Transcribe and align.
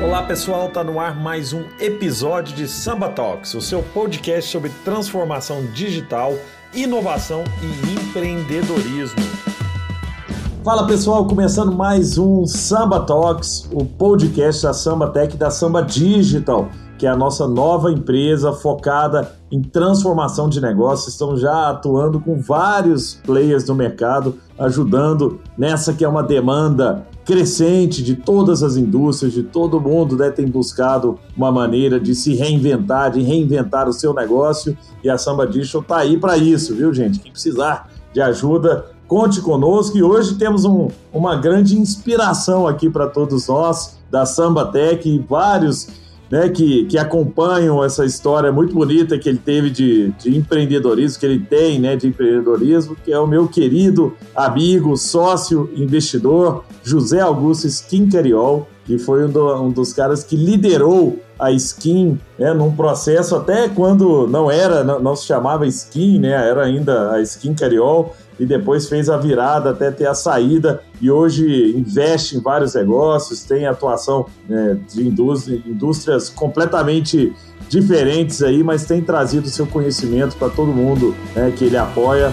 Olá 0.00 0.22
pessoal, 0.22 0.68
tá 0.68 0.84
no 0.84 1.00
ar 1.00 1.20
mais 1.20 1.52
um 1.52 1.64
episódio 1.80 2.54
de 2.54 2.68
Samba 2.68 3.08
Talks, 3.08 3.54
o 3.54 3.60
seu 3.60 3.82
podcast 3.82 4.48
sobre 4.48 4.70
transformação 4.84 5.66
digital, 5.74 6.34
inovação 6.72 7.42
e 7.60 7.94
empreendedorismo. 7.94 9.18
Fala 10.62 10.86
pessoal, 10.86 11.26
começando 11.26 11.72
mais 11.72 12.16
um 12.16 12.46
Samba 12.46 13.00
Talks, 13.00 13.68
o 13.72 13.84
podcast 13.84 14.62
da 14.62 14.72
Samba 14.72 15.08
Tech 15.08 15.36
da 15.36 15.50
Samba 15.50 15.82
Digital, 15.82 16.68
que 16.96 17.04
é 17.04 17.10
a 17.10 17.16
nossa 17.16 17.48
nova 17.48 17.90
empresa 17.90 18.52
focada 18.52 19.34
em 19.50 19.60
transformação 19.60 20.48
de 20.48 20.60
negócios. 20.60 21.12
Estamos 21.12 21.40
já 21.40 21.70
atuando 21.70 22.20
com 22.20 22.40
vários 22.40 23.14
players 23.14 23.66
no 23.66 23.74
mercado, 23.74 24.38
ajudando 24.56 25.40
nessa 25.56 25.92
que 25.92 26.04
é 26.04 26.08
uma 26.08 26.22
demanda 26.22 27.04
crescente 27.28 28.02
de 28.02 28.16
todas 28.16 28.62
as 28.62 28.78
indústrias, 28.78 29.34
de 29.34 29.42
todo 29.42 29.78
mundo, 29.78 30.16
né, 30.16 30.30
tem 30.30 30.46
buscado 30.46 31.18
uma 31.36 31.52
maneira 31.52 32.00
de 32.00 32.14
se 32.14 32.34
reinventar, 32.34 33.10
de 33.10 33.20
reinventar 33.20 33.86
o 33.86 33.92
seu 33.92 34.14
negócio 34.14 34.74
e 35.04 35.10
a 35.10 35.18
Samba 35.18 35.46
Digital 35.46 35.82
está 35.82 35.96
aí 35.98 36.16
para 36.16 36.38
isso, 36.38 36.74
viu, 36.74 36.90
gente? 36.94 37.18
Quem 37.18 37.30
precisar 37.30 37.90
de 38.14 38.22
ajuda, 38.22 38.86
conte 39.06 39.42
conosco 39.42 39.98
e 39.98 40.02
hoje 40.02 40.36
temos 40.36 40.64
um, 40.64 40.88
uma 41.12 41.36
grande 41.36 41.78
inspiração 41.78 42.66
aqui 42.66 42.88
para 42.88 43.06
todos 43.06 43.46
nós 43.46 43.98
da 44.10 44.24
Samba 44.24 44.64
Tech 44.64 45.06
e 45.06 45.18
vários 45.18 45.86
né, 46.30 46.48
que, 46.48 46.84
que 46.84 46.98
acompanham 46.98 47.82
essa 47.82 48.04
história 48.04 48.52
muito 48.52 48.74
bonita 48.74 49.18
que 49.18 49.28
ele 49.28 49.38
teve 49.38 49.70
de, 49.70 50.10
de 50.12 50.36
empreendedorismo, 50.36 51.18
que 51.18 51.26
ele 51.26 51.40
tem 51.40 51.80
né, 51.80 51.96
de 51.96 52.08
empreendedorismo, 52.08 52.96
que 53.04 53.12
é 53.12 53.18
o 53.18 53.26
meu 53.26 53.48
querido 53.48 54.14
amigo, 54.34 54.96
sócio, 54.96 55.70
investidor, 55.74 56.64
José 56.82 57.20
Augusto 57.20 57.66
Skincariol, 57.66 58.68
que 58.84 58.98
foi 58.98 59.24
um, 59.24 59.30
do, 59.30 59.62
um, 59.62 59.70
dos 59.70 59.92
caras 59.92 60.24
que 60.24 60.34
liderou 60.34 61.18
a 61.38 61.52
Skin 61.52 62.18
né, 62.38 62.52
num 62.52 62.74
processo 62.74 63.36
até 63.36 63.68
quando 63.68 64.26
não 64.26 64.50
era, 64.50 64.82
não, 64.82 64.98
não 64.98 65.14
se 65.14 65.26
chamava 65.26 65.66
Skin, 65.66 66.18
né, 66.18 66.30
era 66.30 66.64
ainda 66.64 67.12
a 67.12 67.20
Skin 67.20 67.54
Cariol, 67.54 68.14
e 68.38 68.46
depois 68.46 68.88
fez 68.88 69.08
a 69.08 69.16
virada 69.16 69.70
até 69.70 69.90
ter 69.90 70.06
a 70.06 70.14
saída 70.14 70.80
e 71.00 71.10
hoje 71.10 71.76
investe 71.76 72.36
em 72.36 72.40
vários 72.40 72.74
negócios, 72.74 73.42
tem 73.42 73.66
atuação 73.66 74.26
né, 74.48 74.78
de 74.92 75.06
indústria, 75.06 75.62
indústrias 75.66 76.28
completamente 76.28 77.32
diferentes 77.68 78.42
aí, 78.42 78.62
mas 78.62 78.86
tem 78.86 79.02
trazido 79.02 79.48
seu 79.48 79.66
conhecimento 79.66 80.36
para 80.36 80.48
todo 80.48 80.72
mundo 80.72 81.14
né, 81.34 81.52
que 81.56 81.64
ele 81.64 81.76
apoia. 81.76 82.32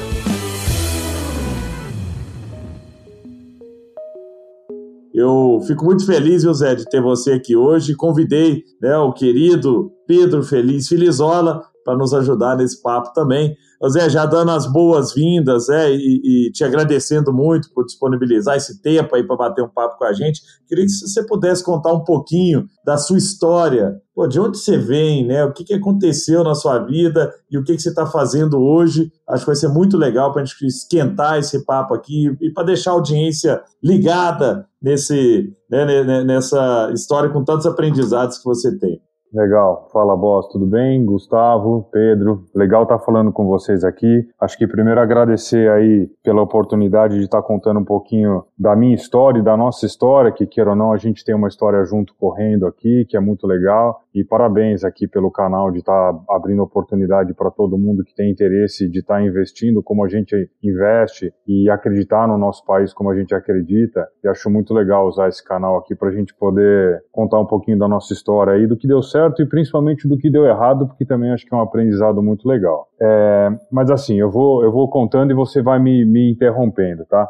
Eu 5.13 5.61
fico 5.65 5.85
muito 5.85 6.05
feliz, 6.05 6.43
Zé, 6.43 6.75
de 6.75 6.83
ter 6.89 7.01
você 7.01 7.31
aqui 7.31 7.55
hoje. 7.55 7.95
Convidei 7.95 8.63
né, 8.81 8.97
o 8.97 9.13
querido 9.13 9.89
Pedro 10.05 10.43
Feliz 10.43 10.89
Filizola 10.89 11.61
para 11.85 11.95
nos 11.95 12.13
ajudar 12.13 12.57
nesse 12.57 12.81
papo 12.81 13.13
também. 13.13 13.55
Zé, 13.89 14.09
já 14.09 14.25
dando 14.25 14.51
as 14.51 14.71
boas-vindas 14.71 15.69
é, 15.69 15.91
e, 15.91 16.47
e, 16.47 16.51
te 16.51 16.63
agradecendo 16.63 17.33
muito 17.33 17.69
por 17.73 17.85
disponibilizar 17.85 18.55
esse 18.55 18.81
tempo 18.81 19.15
aí 19.15 19.23
para 19.23 19.35
bater 19.35 19.63
um 19.63 19.69
papo 19.69 19.97
com 19.97 20.05
a 20.05 20.13
gente. 20.13 20.41
Queria 20.67 20.85
que 20.85 20.91
você 20.91 21.25
pudesse 21.25 21.63
contar 21.63 21.93
um 21.93 22.03
pouquinho 22.03 22.65
da 22.85 22.97
sua 22.97 23.17
história, 23.17 24.01
Pô, 24.15 24.27
de 24.27 24.39
onde 24.39 24.57
você 24.57 24.77
vem, 24.77 25.27
né? 25.27 25.43
O 25.43 25.51
que, 25.51 25.65
que 25.65 25.73
aconteceu 25.73 26.41
na 26.41 26.55
sua 26.55 26.79
vida 26.79 27.33
e 27.51 27.57
o 27.57 27.63
que, 27.65 27.75
que 27.75 27.81
você 27.81 27.89
está 27.89 28.05
fazendo 28.05 28.57
hoje. 28.57 29.11
Acho 29.27 29.43
que 29.43 29.47
vai 29.47 29.55
ser 29.57 29.67
muito 29.67 29.97
legal 29.97 30.31
para 30.31 30.41
a 30.41 30.45
gente 30.45 30.65
esquentar 30.65 31.37
esse 31.37 31.65
papo 31.65 31.93
aqui 31.93 32.33
e 32.39 32.49
para 32.49 32.63
deixar 32.63 32.91
a 32.91 32.93
audiência 32.93 33.61
ligada 33.83 34.65
nesse, 34.81 35.51
né, 35.69 36.23
nessa 36.23 36.91
história 36.93 37.29
com 37.29 37.43
tantos 37.43 37.65
aprendizados 37.65 38.37
que 38.37 38.45
você 38.45 38.77
tem. 38.77 39.01
Legal. 39.33 39.89
Fala, 39.91 40.15
boss, 40.15 40.47
tudo 40.49 40.65
bem? 40.65 41.03
Gustavo, 41.03 41.89
Pedro, 41.91 42.45
legal 42.55 42.83
estar 42.83 42.97
tá 42.97 43.03
falando 43.03 43.31
com 43.33 43.45
vocês 43.45 43.83
aqui. 43.83 44.27
Acho 44.39 44.57
que 44.57 44.67
primeiro 44.67 45.01
agradecer 45.01 45.69
aí 45.69 46.09
pela 46.23 46.41
oportunidade 46.41 47.17
de 47.17 47.25
estar 47.25 47.41
tá 47.41 47.47
contando 47.47 47.79
um 47.79 47.85
pouquinho 47.85 48.45
da 48.57 48.75
minha 48.75 48.95
história 48.95 49.39
e 49.39 49.43
da 49.43 49.57
nossa 49.57 49.85
história, 49.85 50.31
que 50.31 50.47
queira 50.47 50.71
ou 50.71 50.75
não, 50.75 50.93
a 50.93 50.97
gente 50.97 51.25
tem 51.25 51.35
uma 51.35 51.47
história 51.47 51.83
junto 51.83 52.15
correndo 52.15 52.65
aqui, 52.65 53.05
que 53.09 53.17
é 53.17 53.19
muito 53.19 53.45
legal. 53.45 54.01
E 54.13 54.23
parabéns 54.23 54.85
aqui 54.85 55.07
pelo 55.07 55.29
canal 55.29 55.69
de 55.71 55.79
estar 55.79 56.13
tá 56.13 56.19
abrindo 56.29 56.63
oportunidade 56.63 57.33
para 57.33 57.51
todo 57.51 57.77
mundo 57.77 58.03
que 58.03 58.15
tem 58.15 58.31
interesse 58.31 58.89
de 58.89 58.99
estar 58.99 59.21
investindo 59.21 59.83
como 59.83 60.05
a 60.05 60.07
gente 60.07 60.49
investe 60.63 61.33
e 61.45 61.69
acreditar 61.69 62.27
no 62.27 62.37
nosso 62.37 62.65
país 62.65 62.93
como 62.93 63.09
a 63.09 63.15
gente 63.15 63.35
acredita. 63.35 64.07
E 64.23 64.27
acho 64.27 64.49
muito 64.49 64.73
legal 64.73 65.05
usar 65.05 65.27
esse 65.27 65.43
canal 65.43 65.77
aqui 65.77 65.93
para 65.93 66.09
a 66.09 66.13
gente 66.13 66.33
poder 66.33 67.03
contar 67.11 67.39
um 67.41 67.45
pouquinho 67.45 67.77
da 67.77 67.89
nossa 67.89 68.13
história 68.13 68.53
aí, 68.53 68.65
do 68.65 68.77
que 68.77 68.87
deu 68.87 69.01
certo 69.01 69.41
e 69.41 69.45
principalmente 69.45 70.07
do 70.07 70.17
que 70.17 70.29
deu 70.29 70.45
errado, 70.45 70.87
porque 70.87 71.05
também 71.05 71.31
acho 71.31 71.45
que 71.45 71.53
é 71.53 71.57
um 71.57 71.61
aprendizado 71.61 72.23
muito 72.23 72.47
legal. 72.47 72.87
É, 73.01 73.49
mas 73.69 73.91
assim, 73.91 74.17
eu 74.17 74.31
vou, 74.31 74.63
eu 74.63 74.71
vou 74.71 74.89
contando 74.89 75.31
e 75.31 75.33
você 75.33 75.61
vai 75.61 75.77
me, 75.77 76.05
me 76.05 76.31
interrompendo, 76.31 77.05
tá? 77.05 77.29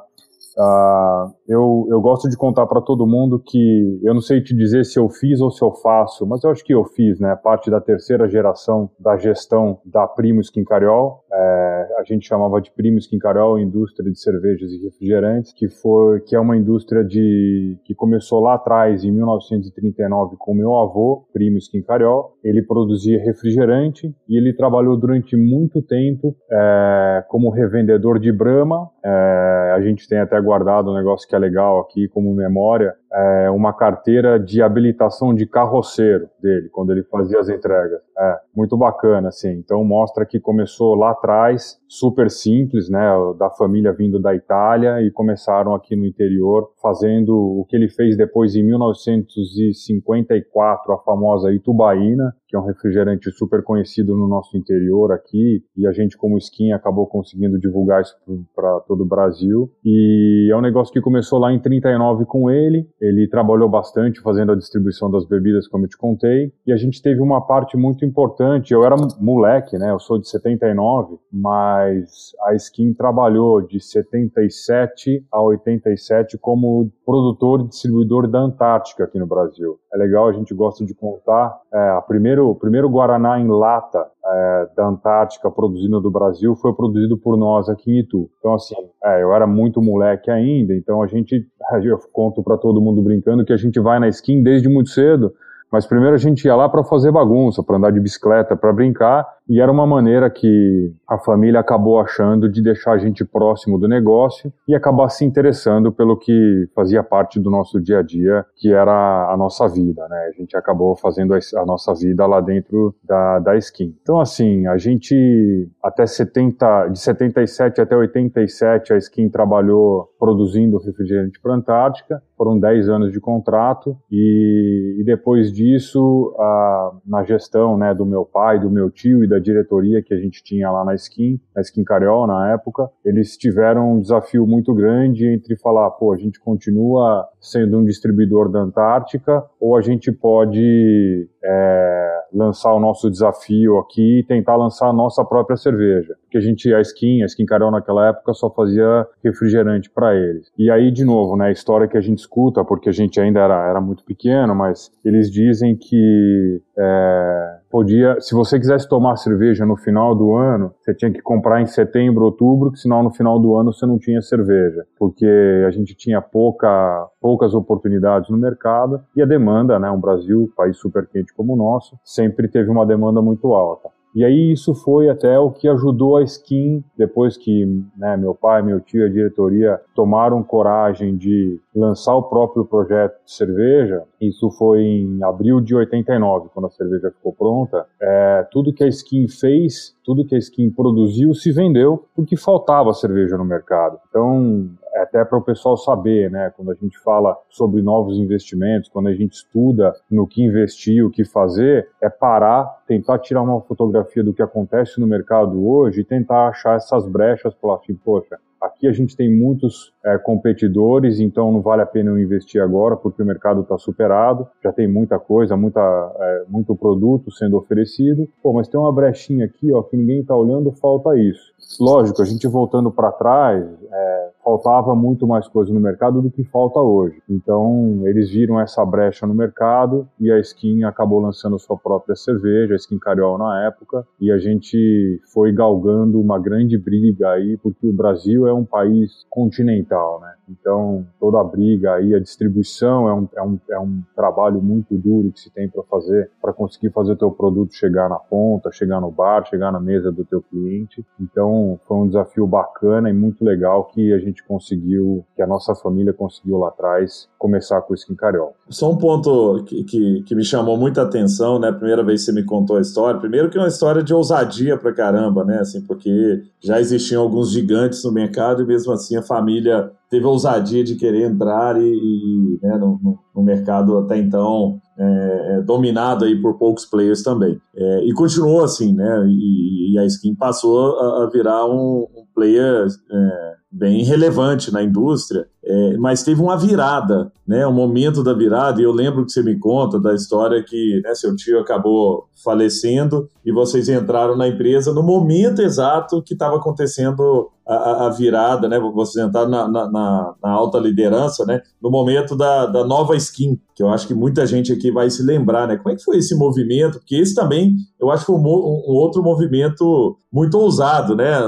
Uh, 0.57 1.33
eu, 1.47 1.85
eu 1.89 1.99
gosto 1.99 2.29
de 2.29 2.37
contar 2.37 2.65
para 2.65 2.81
todo 2.81 3.05
mundo 3.05 3.41
que 3.45 3.99
eu 4.03 4.13
não 4.13 4.21
sei 4.21 4.41
te 4.41 4.55
dizer 4.55 4.85
se 4.85 4.97
eu 4.97 5.09
fiz 5.09 5.41
ou 5.41 5.51
se 5.51 5.61
eu 5.61 5.71
faço, 5.73 6.25
mas 6.25 6.43
eu 6.43 6.49
acho 6.49 6.63
que 6.63 6.73
eu 6.73 6.85
fiz, 6.85 7.19
né? 7.19 7.35
Parte 7.35 7.69
da 7.69 7.81
terceira 7.81 8.27
geração 8.29 8.89
da 8.97 9.17
gestão 9.17 9.79
da 9.85 10.07
Primo 10.07 10.39
Skin 10.39 10.63
Cariol. 10.63 11.23
É, 11.31 11.87
a 11.99 12.03
gente 12.05 12.25
chamava 12.25 12.61
de 12.61 12.71
Primo 12.71 12.97
Skin 12.99 13.19
Cariol, 13.19 13.59
indústria 13.59 14.09
de 14.09 14.19
cervejas 14.19 14.71
e 14.71 14.81
refrigerantes, 14.83 15.53
que 15.53 15.67
foi 15.67 16.21
que 16.21 16.35
é 16.35 16.39
uma 16.39 16.55
indústria 16.55 17.03
de 17.03 17.77
que 17.83 17.93
começou 17.93 18.39
lá 18.39 18.55
atrás 18.55 19.03
em 19.03 19.11
1939 19.11 20.37
com 20.39 20.53
meu 20.53 20.73
avô, 20.75 21.27
Primo 21.33 21.57
Skin 21.57 21.81
Cariol. 21.81 22.33
Ele 22.41 22.61
produzia 22.61 23.21
refrigerante 23.21 24.15
e 24.29 24.37
ele 24.37 24.53
trabalhou 24.53 24.97
durante 24.97 25.35
muito 25.35 25.81
tempo 25.81 26.35
é, 26.49 27.25
como 27.27 27.49
revendedor 27.49 28.19
de 28.19 28.31
Brahma. 28.31 28.89
É, 29.03 29.73
a 29.75 29.81
gente 29.81 30.07
tem 30.07 30.19
até 30.19 30.44
guardado 30.45 30.91
um 30.91 30.95
negócio 30.95 31.27
que 31.27 31.35
é 31.35 31.39
legal 31.39 31.79
aqui 31.79 32.07
como 32.07 32.33
memória, 32.33 32.95
é 33.15 33.49
uma 33.49 33.73
carteira 33.73 34.37
de 34.37 34.61
habilitação 34.61 35.33
de 35.33 35.45
carroceiro 35.45 36.27
dele, 36.41 36.67
quando 36.69 36.91
ele 36.91 37.03
fazia 37.03 37.39
as 37.39 37.47
entregas. 37.47 38.01
É, 38.17 38.39
muito 38.55 38.77
bacana, 38.77 39.27
assim. 39.29 39.51
Então 39.51 39.83
mostra 39.83 40.25
que 40.25 40.39
começou 40.39 40.95
lá 40.95 41.11
atrás, 41.11 41.79
super 41.87 42.29
simples, 42.29 42.89
né, 42.89 43.09
da 43.37 43.49
família 43.49 43.93
vindo 43.93 44.19
da 44.19 44.35
Itália 44.35 45.01
e 45.01 45.09
começaram 45.11 45.73
aqui 45.73 45.95
no 45.95 46.05
interior 46.05 46.69
fazendo 46.81 47.35
o 47.35 47.65
que 47.67 47.75
ele 47.75 47.89
fez 47.89 48.17
depois 48.17 48.55
em 48.55 48.63
1954, 48.63 50.93
a 50.93 50.97
famosa 50.99 51.51
Itubaína, 51.51 52.33
que 52.47 52.55
é 52.55 52.59
um 52.59 52.65
refrigerante 52.65 53.31
super 53.31 53.63
conhecido 53.63 54.15
no 54.15 54.27
nosso 54.27 54.55
interior 54.57 55.11
aqui, 55.11 55.63
e 55.75 55.87
a 55.87 55.91
gente 55.91 56.17
como 56.17 56.37
skin 56.37 56.71
acabou 56.71 57.07
conseguindo 57.07 57.59
divulgar 57.59 58.01
isso 58.01 58.15
para 58.55 58.79
todo 58.81 59.01
o 59.01 59.07
Brasil. 59.07 59.71
E 59.83 60.49
é 60.51 60.55
um 60.55 60.61
negócio 60.61 60.93
que 60.93 61.01
começou 61.01 61.39
lá 61.39 61.51
em 61.51 61.59
39 61.59 62.25
com 62.25 62.49
ele, 62.49 62.87
ele 63.05 63.27
trabalhou 63.27 63.69
bastante 63.69 64.21
fazendo 64.21 64.51
a 64.51 64.55
distribuição 64.55 65.09
das 65.09 65.25
bebidas, 65.25 65.67
como 65.67 65.85
eu 65.85 65.89
te 65.89 65.97
contei, 65.97 66.51
e 66.65 66.71
a 66.71 66.77
gente 66.77 67.01
teve 67.01 67.21
uma 67.21 67.45
parte 67.45 67.77
muito 67.77 68.05
importante. 68.05 68.73
Eu 68.73 68.83
era 68.83 68.95
moleque, 69.19 69.77
né? 69.77 69.91
Eu 69.91 69.99
sou 69.99 70.19
de 70.19 70.27
79, 70.27 71.17
mas 71.31 72.33
a 72.43 72.55
Skin 72.55 72.93
trabalhou 72.93 73.61
de 73.61 73.79
77 73.79 75.25
a 75.31 75.41
87 75.41 76.37
como 76.37 76.91
produtor 77.05 77.61
e 77.61 77.67
distribuidor 77.67 78.27
da 78.27 78.39
Antártica 78.39 79.03
aqui 79.03 79.19
no 79.19 79.27
Brasil. 79.27 79.79
É 79.93 79.97
legal, 79.97 80.27
a 80.27 80.33
gente 80.33 80.53
gosta 80.53 80.85
de 80.85 80.93
contar. 80.93 81.57
É, 81.73 81.89
a 81.89 82.01
primeiro, 82.01 82.49
o 82.49 82.55
primeiro 82.55 82.89
Guaraná 82.89 83.39
em 83.39 83.47
lata 83.47 84.05
é, 84.25 84.67
da 84.75 84.87
Antártica 84.87 85.51
produzido 85.51 86.01
do 86.01 86.09
Brasil 86.09 86.55
foi 86.55 86.73
produzido 86.73 87.17
por 87.17 87.37
nós 87.37 87.69
aqui 87.69 87.91
em 87.91 87.99
Itu. 87.99 88.29
Então, 88.39 88.53
assim, 88.53 88.75
é, 89.03 89.21
eu 89.21 89.33
era 89.33 89.45
muito 89.45 89.81
moleque 89.81 90.31
ainda, 90.31 90.73
então 90.73 91.01
a 91.01 91.07
gente, 91.07 91.47
eu 91.83 91.99
conto 92.11 92.43
para 92.43 92.57
todo 92.57 92.81
mundo 92.81 93.01
brincando 93.01 93.45
que 93.45 93.53
a 93.53 93.57
gente 93.57 93.79
vai 93.79 93.99
na 93.99 94.07
skin 94.07 94.41
desde 94.41 94.67
muito 94.67 94.89
cedo, 94.89 95.33
mas 95.71 95.85
primeiro 95.85 96.15
a 96.15 96.19
gente 96.19 96.45
ia 96.45 96.55
lá 96.55 96.69
para 96.69 96.83
fazer 96.83 97.11
bagunça, 97.11 97.61
para 97.61 97.77
andar 97.77 97.91
de 97.91 97.99
bicicleta, 97.99 98.55
para 98.55 98.71
brincar, 98.71 99.27
e 99.47 99.59
era 99.59 99.71
uma 99.71 99.85
maneira 99.85 100.29
que 100.29 100.91
a 101.07 101.17
família 101.19 101.59
acabou 101.59 101.99
achando 101.99 102.49
de 102.49 102.61
deixar 102.61 102.93
a 102.93 102.97
gente 102.97 103.23
próximo 103.23 103.77
do 103.77 103.87
negócio 103.87 104.51
e 104.67 104.73
acabar 104.73 105.09
se 105.09 105.23
interessando 105.23 105.91
pelo 105.91 106.17
que 106.17 106.67
fazia 106.73 107.03
parte 107.03 107.39
do 107.39 107.49
nosso 107.51 107.79
dia 107.79 107.99
a 107.99 108.01
dia, 108.01 108.45
que 108.55 108.73
era 108.73 109.31
a 109.31 109.37
nossa 109.37 109.67
vida, 109.67 110.07
né? 110.07 110.29
A 110.29 110.31
gente 110.39 110.57
acabou 110.57 110.95
fazendo 110.95 111.33
a 111.33 111.65
nossa 111.65 111.93
vida 111.93 112.25
lá 112.25 112.41
dentro 112.41 112.95
da, 113.03 113.39
da 113.39 113.55
skin. 113.57 113.95
Então, 114.01 114.19
assim, 114.19 114.65
a 114.67 114.77
gente 114.77 115.69
até 115.81 116.05
70, 116.05 116.87
de 116.87 116.99
77 116.99 117.81
até 117.81 117.95
87, 117.95 118.93
a 118.93 118.97
skin 118.97 119.29
trabalhou 119.29 120.09
produzindo 120.19 120.79
refrigerante 120.79 121.39
para 121.39 121.53
a 121.53 121.55
Antártica, 121.55 122.23
foram 122.37 122.59
10 122.59 122.89
anos 122.89 123.11
de 123.11 123.19
contrato 123.19 123.97
e, 124.11 124.97
e 124.99 125.03
depois 125.03 125.51
disso, 125.51 126.35
a, 126.37 126.91
na 127.05 127.23
gestão 127.23 127.77
né, 127.77 127.93
do 127.93 128.05
meu 128.05 128.25
pai, 128.25 128.59
do 128.59 128.69
meu 128.69 128.89
tio 128.89 129.23
e 129.23 129.27
da 129.27 129.34
da 129.35 129.39
diretoria 129.39 130.01
que 130.01 130.13
a 130.13 130.17
gente 130.17 130.43
tinha 130.43 130.71
lá 130.71 130.83
na 130.85 130.95
Skin, 130.95 131.39
na 131.53 131.61
Skin 131.61 131.83
Cariol 131.83 132.25
na 132.25 132.53
época, 132.53 132.89
eles 133.03 133.37
tiveram 133.37 133.93
um 133.93 133.99
desafio 133.99 134.47
muito 134.47 134.73
grande 134.73 135.27
entre 135.27 135.55
falar, 135.57 135.91
pô, 135.91 136.13
a 136.13 136.17
gente 136.17 136.39
continua 136.39 137.27
sendo 137.39 137.77
um 137.77 137.85
distribuidor 137.85 138.49
da 138.49 138.59
Antártica 138.59 139.43
ou 139.59 139.75
a 139.75 139.81
gente 139.81 140.11
pode 140.11 141.29
é, 141.45 142.15
lançar 142.33 142.73
o 142.73 142.79
nosso 142.79 143.09
desafio 143.09 143.77
aqui 143.77 144.19
e 144.19 144.23
tentar 144.23 144.55
lançar 144.55 144.89
a 144.89 144.93
nossa 144.93 145.23
própria 145.23 145.55
cerveja. 145.55 146.15
Porque 146.23 146.37
a 146.37 146.41
gente, 146.41 146.73
a 146.73 146.81
Skin, 146.81 147.23
a 147.23 147.25
Skin 147.25 147.45
Carol 147.45 147.71
naquela 147.71 148.09
época 148.09 148.33
só 148.33 148.49
fazia 148.49 149.07
refrigerante 149.23 149.89
para 149.89 150.15
eles. 150.15 150.51
E 150.57 150.69
aí, 150.69 150.91
de 150.91 151.05
novo, 151.05 151.37
né, 151.37 151.47
a 151.47 151.51
história 151.51 151.87
que 151.87 151.97
a 151.97 152.01
gente 152.01 152.19
escuta, 152.19 152.63
porque 152.65 152.89
a 152.89 152.91
gente 152.91 153.19
ainda 153.19 153.39
era, 153.39 153.69
era 153.69 153.79
muito 153.79 154.03
pequeno, 154.03 154.53
mas 154.55 154.91
eles 155.03 155.31
dizem 155.31 155.75
que 155.75 156.61
é, 156.77 157.57
podia, 157.69 158.19
se 158.19 158.33
você 158.33 158.59
quisesse 158.59 158.87
tomar 158.87 159.15
cerveja 159.17 159.65
no 159.65 159.77
final 159.77 160.15
do 160.15 160.33
ano, 160.35 160.73
você 160.79 160.93
tinha 160.93 161.11
que 161.11 161.21
comprar 161.21 161.61
em 161.61 161.65
setembro, 161.65 162.25
outubro, 162.25 162.71
que 162.71 162.79
senão 162.79 163.03
no 163.03 163.11
final 163.11 163.39
do 163.39 163.55
ano 163.55 163.71
você 163.71 163.85
não 163.85 163.99
tinha 163.99 164.21
cerveja, 164.21 164.85
porque 164.97 165.27
a 165.67 165.71
gente 165.71 165.95
tinha 165.95 166.21
pouca, 166.21 167.07
poucas 167.21 167.53
oportunidades 167.53 168.29
no 168.29 168.37
mercado 168.37 169.01
e 169.15 169.21
a 169.21 169.25
demanda, 169.25 169.77
né, 169.79 169.89
um 169.91 169.99
Brasil, 169.99 170.51
país 170.55 170.77
super 170.77 171.07
quente 171.07 171.33
como 171.35 171.53
o 171.53 171.57
nosso, 171.57 171.99
sempre 172.03 172.47
teve 172.47 172.69
uma 172.69 172.85
demanda 172.85 173.21
muito 173.21 173.53
alta. 173.53 173.89
E 174.15 174.23
aí 174.23 174.53
isso 174.53 174.73
foi 174.73 175.09
até 175.09 175.37
o 175.37 175.51
que 175.51 175.67
ajudou 175.67 176.15
a 176.15 176.23
Skin, 176.23 176.81
depois 176.97 177.35
que 177.35 177.65
né, 177.97 178.15
meu 178.15 178.33
pai, 178.33 178.61
meu 178.61 178.79
tio 178.79 179.01
e 179.01 179.05
a 179.05 179.11
diretoria 179.11 179.81
tomaram 179.93 180.41
coragem 180.41 181.17
de 181.17 181.59
lançar 181.75 182.15
o 182.15 182.23
próprio 182.23 182.65
projeto 182.65 183.23
de 183.25 183.31
cerveja. 183.31 184.03
Isso 184.19 184.49
foi 184.51 184.81
em 184.81 185.23
abril 185.23 185.59
de 185.59 185.75
89, 185.75 186.49
quando 186.53 186.67
a 186.67 186.71
cerveja 186.71 187.11
ficou 187.11 187.33
pronta. 187.33 187.85
É, 188.01 188.47
tudo 188.51 188.73
que 188.73 188.83
a 188.83 188.87
Skin 188.87 189.27
fez, 189.27 189.95
tudo 190.03 190.25
que 190.25 190.35
a 190.35 190.37
Skin 190.37 190.69
produziu 190.69 191.33
se 191.33 191.51
vendeu 191.51 192.05
porque 192.15 192.37
faltava 192.37 192.93
cerveja 192.93 193.37
no 193.37 193.43
mercado. 193.43 193.99
Então 194.09 194.69
é 194.95 195.01
até 195.01 195.25
para 195.25 195.37
o 195.37 195.41
pessoal 195.41 195.75
saber, 195.75 196.31
né? 196.31 196.53
Quando 196.55 196.71
a 196.71 196.75
gente 196.75 196.97
fala 196.99 197.37
sobre 197.49 197.81
novos 197.81 198.17
investimentos, 198.17 198.89
quando 198.89 199.07
a 199.07 199.13
gente 199.13 199.33
estuda 199.33 199.93
no 200.09 200.25
que 200.25 200.41
investir, 200.41 201.05
o 201.05 201.11
que 201.11 201.25
fazer, 201.25 201.89
é 202.01 202.09
parar, 202.09 202.83
tentar 202.87 203.19
tirar 203.19 203.41
uma 203.41 203.59
fotografia 203.61 204.23
do 204.23 204.33
que 204.33 204.41
acontece 204.41 204.99
no 204.99 205.05
mercado 205.05 205.67
hoje 205.67 206.01
e 206.01 206.05
tentar 206.05 206.47
achar 206.47 206.77
essas 206.77 207.05
brechas, 207.07 207.53
falar 207.55 207.75
assim, 207.75 207.93
poxa, 207.93 208.37
Aqui 208.61 208.87
a 208.87 208.91
gente 208.91 209.15
tem 209.15 209.33
muitos 209.33 209.93
é, 210.03 210.17
competidores, 210.17 211.19
então 211.19 211.51
não 211.51 211.61
vale 211.61 211.81
a 211.81 211.85
pena 211.85 212.09
eu 212.09 212.19
investir 212.19 212.61
agora 212.61 212.95
porque 212.95 213.21
o 213.21 213.25
mercado 213.25 213.61
está 213.61 213.77
superado, 213.77 214.47
já 214.63 214.71
tem 214.71 214.87
muita 214.87 215.19
coisa, 215.19 215.55
muita, 215.55 215.79
é, 216.19 216.43
muito 216.47 216.75
produto 216.75 217.31
sendo 217.31 217.57
oferecido. 217.57 218.27
Pô, 218.41 218.53
mas 218.53 218.67
tem 218.67 218.79
uma 218.79 218.93
brechinha 218.93 219.45
aqui 219.45 219.71
ó, 219.71 219.83
que 219.83 219.97
ninguém 219.97 220.21
está 220.21 220.35
olhando, 220.35 220.71
falta 220.71 221.17
isso. 221.17 221.53
Lógico, 221.79 222.21
a 222.21 222.25
gente 222.25 222.47
voltando 222.47 222.91
para 222.91 223.11
trás, 223.11 223.65
é, 223.91 224.29
faltava 224.45 224.95
muito 224.95 225.25
mais 225.25 225.47
coisa 225.47 225.73
no 225.73 225.79
mercado 225.79 226.21
do 226.21 226.29
que 226.29 226.43
falta 226.43 226.79
hoje. 226.79 227.19
Então, 227.27 228.01
eles 228.03 228.29
viram 228.29 228.61
essa 228.61 228.85
brecha 228.85 229.25
no 229.25 229.33
mercado 229.33 230.07
e 230.19 230.31
a 230.31 230.39
Skin 230.39 230.83
acabou 230.83 231.19
lançando 231.19 231.57
sua 231.57 231.75
própria 231.75 232.15
cerveja, 232.15 232.73
a 232.73 232.77
Skin 232.77 232.99
Cariol 232.99 233.39
na 233.39 233.65
época, 233.65 234.05
e 234.21 234.31
a 234.31 234.37
gente 234.37 235.19
foi 235.33 235.51
galgando 235.51 236.21
uma 236.21 236.37
grande 236.37 236.77
briga 236.77 237.31
aí, 237.31 237.57
porque 237.57 237.87
o 237.87 237.93
Brasil 237.93 238.47
é 238.47 238.53
um 238.53 238.63
país 238.63 239.25
continental, 239.29 240.21
né? 240.21 240.35
Então, 240.47 241.05
toda 241.19 241.41
a 241.41 241.43
briga 241.43 241.95
aí, 241.95 242.13
a 242.13 242.19
distribuição 242.19 243.09
é 243.09 243.13
um, 243.13 243.27
é 243.35 243.41
um, 243.41 243.59
é 243.71 243.79
um 243.79 244.03
trabalho 244.15 244.61
muito 244.61 244.95
duro 244.95 245.31
que 245.31 245.39
se 245.39 245.49
tem 245.49 245.67
para 245.67 245.81
fazer, 245.83 246.29
para 246.39 246.53
conseguir 246.53 246.91
fazer 246.91 247.13
o 247.13 247.17
teu 247.17 247.31
produto 247.31 247.73
chegar 247.73 248.07
na 248.07 248.19
ponta, 248.19 248.71
chegar 248.71 249.01
no 249.01 249.09
bar, 249.09 249.43
chegar 249.47 249.71
na 249.71 249.79
mesa 249.79 250.11
do 250.11 250.23
teu 250.23 250.43
cliente. 250.43 251.03
Então, 251.19 251.54
foi 251.87 251.97
um 251.97 252.07
desafio 252.07 252.47
bacana 252.47 253.09
e 253.09 253.13
muito 253.13 253.43
legal 253.43 253.85
que 253.85 254.13
a 254.13 254.19
gente 254.19 254.43
conseguiu, 254.43 255.25
que 255.35 255.41
a 255.41 255.47
nossa 255.47 255.75
família 255.75 256.13
conseguiu 256.13 256.57
lá 256.57 256.69
atrás, 256.69 257.27
começar 257.37 257.81
com 257.81 257.93
o 257.93 257.95
Skin 257.95 258.15
Cariol. 258.15 258.55
Só 258.69 258.91
um 258.91 258.97
ponto 258.97 259.63
que, 259.65 259.83
que, 259.83 260.23
que, 260.23 260.35
me 260.35 260.43
chamou 260.43 260.77
muita 260.77 261.01
atenção, 261.01 261.59
né? 261.59 261.71
Primeira 261.71 262.03
vez 262.03 262.21
que 262.21 262.25
você 262.25 262.31
me 262.31 262.43
contou 262.43 262.77
a 262.77 262.81
história. 262.81 263.19
Primeiro 263.19 263.49
que 263.49 263.57
é 263.57 263.61
uma 263.61 263.67
história 263.67 264.01
de 264.01 264.13
ousadia 264.13 264.77
pra 264.77 264.93
caramba, 264.93 265.43
né? 265.43 265.59
Assim, 265.59 265.81
porque 265.81 266.43
já 266.59 266.79
existiam 266.79 267.21
alguns 267.21 267.51
gigantes 267.51 268.03
no 268.03 268.11
mercado 268.11 268.63
e 268.63 268.65
mesmo 268.65 268.91
assim 268.91 269.15
a 269.15 269.21
família 269.21 269.91
teve 270.09 270.25
a 270.25 270.29
ousadia 270.29 270.83
de 270.83 270.95
querer 270.95 271.23
entrar 271.29 271.79
e, 271.79 271.85
e 271.85 272.59
né, 272.61 272.77
no, 272.77 273.19
no, 273.35 273.43
mercado 273.43 273.97
até 273.97 274.17
então 274.17 274.79
é, 274.97 275.57
é, 275.57 275.61
dominado 275.61 276.25
aí 276.25 276.41
por 276.41 276.57
poucos 276.57 276.85
players 276.85 277.23
também. 277.23 277.59
É, 277.75 278.05
e 278.05 278.13
continuou 278.13 278.63
assim, 278.63 278.93
né? 278.93 279.25
E, 279.27 279.93
e, 279.93 279.99
a 279.99 280.05
Skin 280.05 280.35
passou 280.35 280.99
a, 280.99 281.23
a 281.23 281.29
virar 281.29 281.65
um, 281.65 282.07
um 282.15 282.25
player 282.33 282.87
é, 283.11 283.53
bem 283.75 284.05
relevante 284.05 284.71
na 284.71 284.81
indústria, 284.81 285.47
é, 285.61 285.97
mas 285.97 286.23
teve 286.23 286.41
uma 286.41 286.55
virada, 286.55 287.29
né, 287.45 287.67
um 287.67 287.73
momento 287.73 288.23
da 288.23 288.33
virada, 288.33 288.79
e 288.79 288.85
eu 288.85 288.91
lembro 288.93 289.25
que 289.25 289.31
você 289.33 289.43
me 289.43 289.59
conta 289.59 289.99
da 289.99 290.13
história 290.13 290.63
que 290.63 291.01
né, 291.03 291.13
seu 291.13 291.35
tio 291.35 291.59
acabou 291.59 292.29
falecendo 292.41 293.27
e 293.43 293.51
vocês 293.51 293.89
entraram 293.89 294.37
na 294.37 294.47
empresa 294.47 294.93
no 294.93 295.03
momento 295.03 295.61
exato 295.61 296.21
que 296.21 296.33
estava 296.33 296.57
acontecendo 296.57 297.49
a, 297.67 298.05
a, 298.05 298.09
virada, 298.11 298.69
né, 298.69 298.79
vocês 298.79 299.25
entraram 299.25 299.49
na, 299.49 299.67
na, 299.67 299.89
na, 299.89 300.49
alta 300.51 300.77
liderança, 300.77 301.43
né, 301.45 301.61
no 301.81 301.89
momento 301.89 302.35
da, 302.35 302.67
da 302.67 302.85
nova 302.85 303.15
skin, 303.15 303.59
que 303.75 303.81
eu 303.81 303.89
acho 303.89 304.07
que 304.07 304.13
muita 304.13 304.45
gente 304.45 304.71
aqui 304.71 304.91
vai 304.91 305.09
se 305.09 305.23
lembrar, 305.23 305.67
né, 305.67 305.75
como 305.75 305.89
é 305.89 305.95
que 305.95 306.03
foi 306.03 306.17
esse 306.17 306.35
movimento, 306.35 306.99
porque 306.99 307.15
esse 307.15 307.33
também, 307.33 307.75
eu 307.99 308.11
acho 308.11 308.23
que 308.23 308.31
foi 308.31 308.35
um, 308.35 308.43
um 308.43 308.93
outro 308.93 309.23
movimento 309.23 310.15
muito 310.31 310.59
ousado, 310.59 311.15
né, 311.15 311.39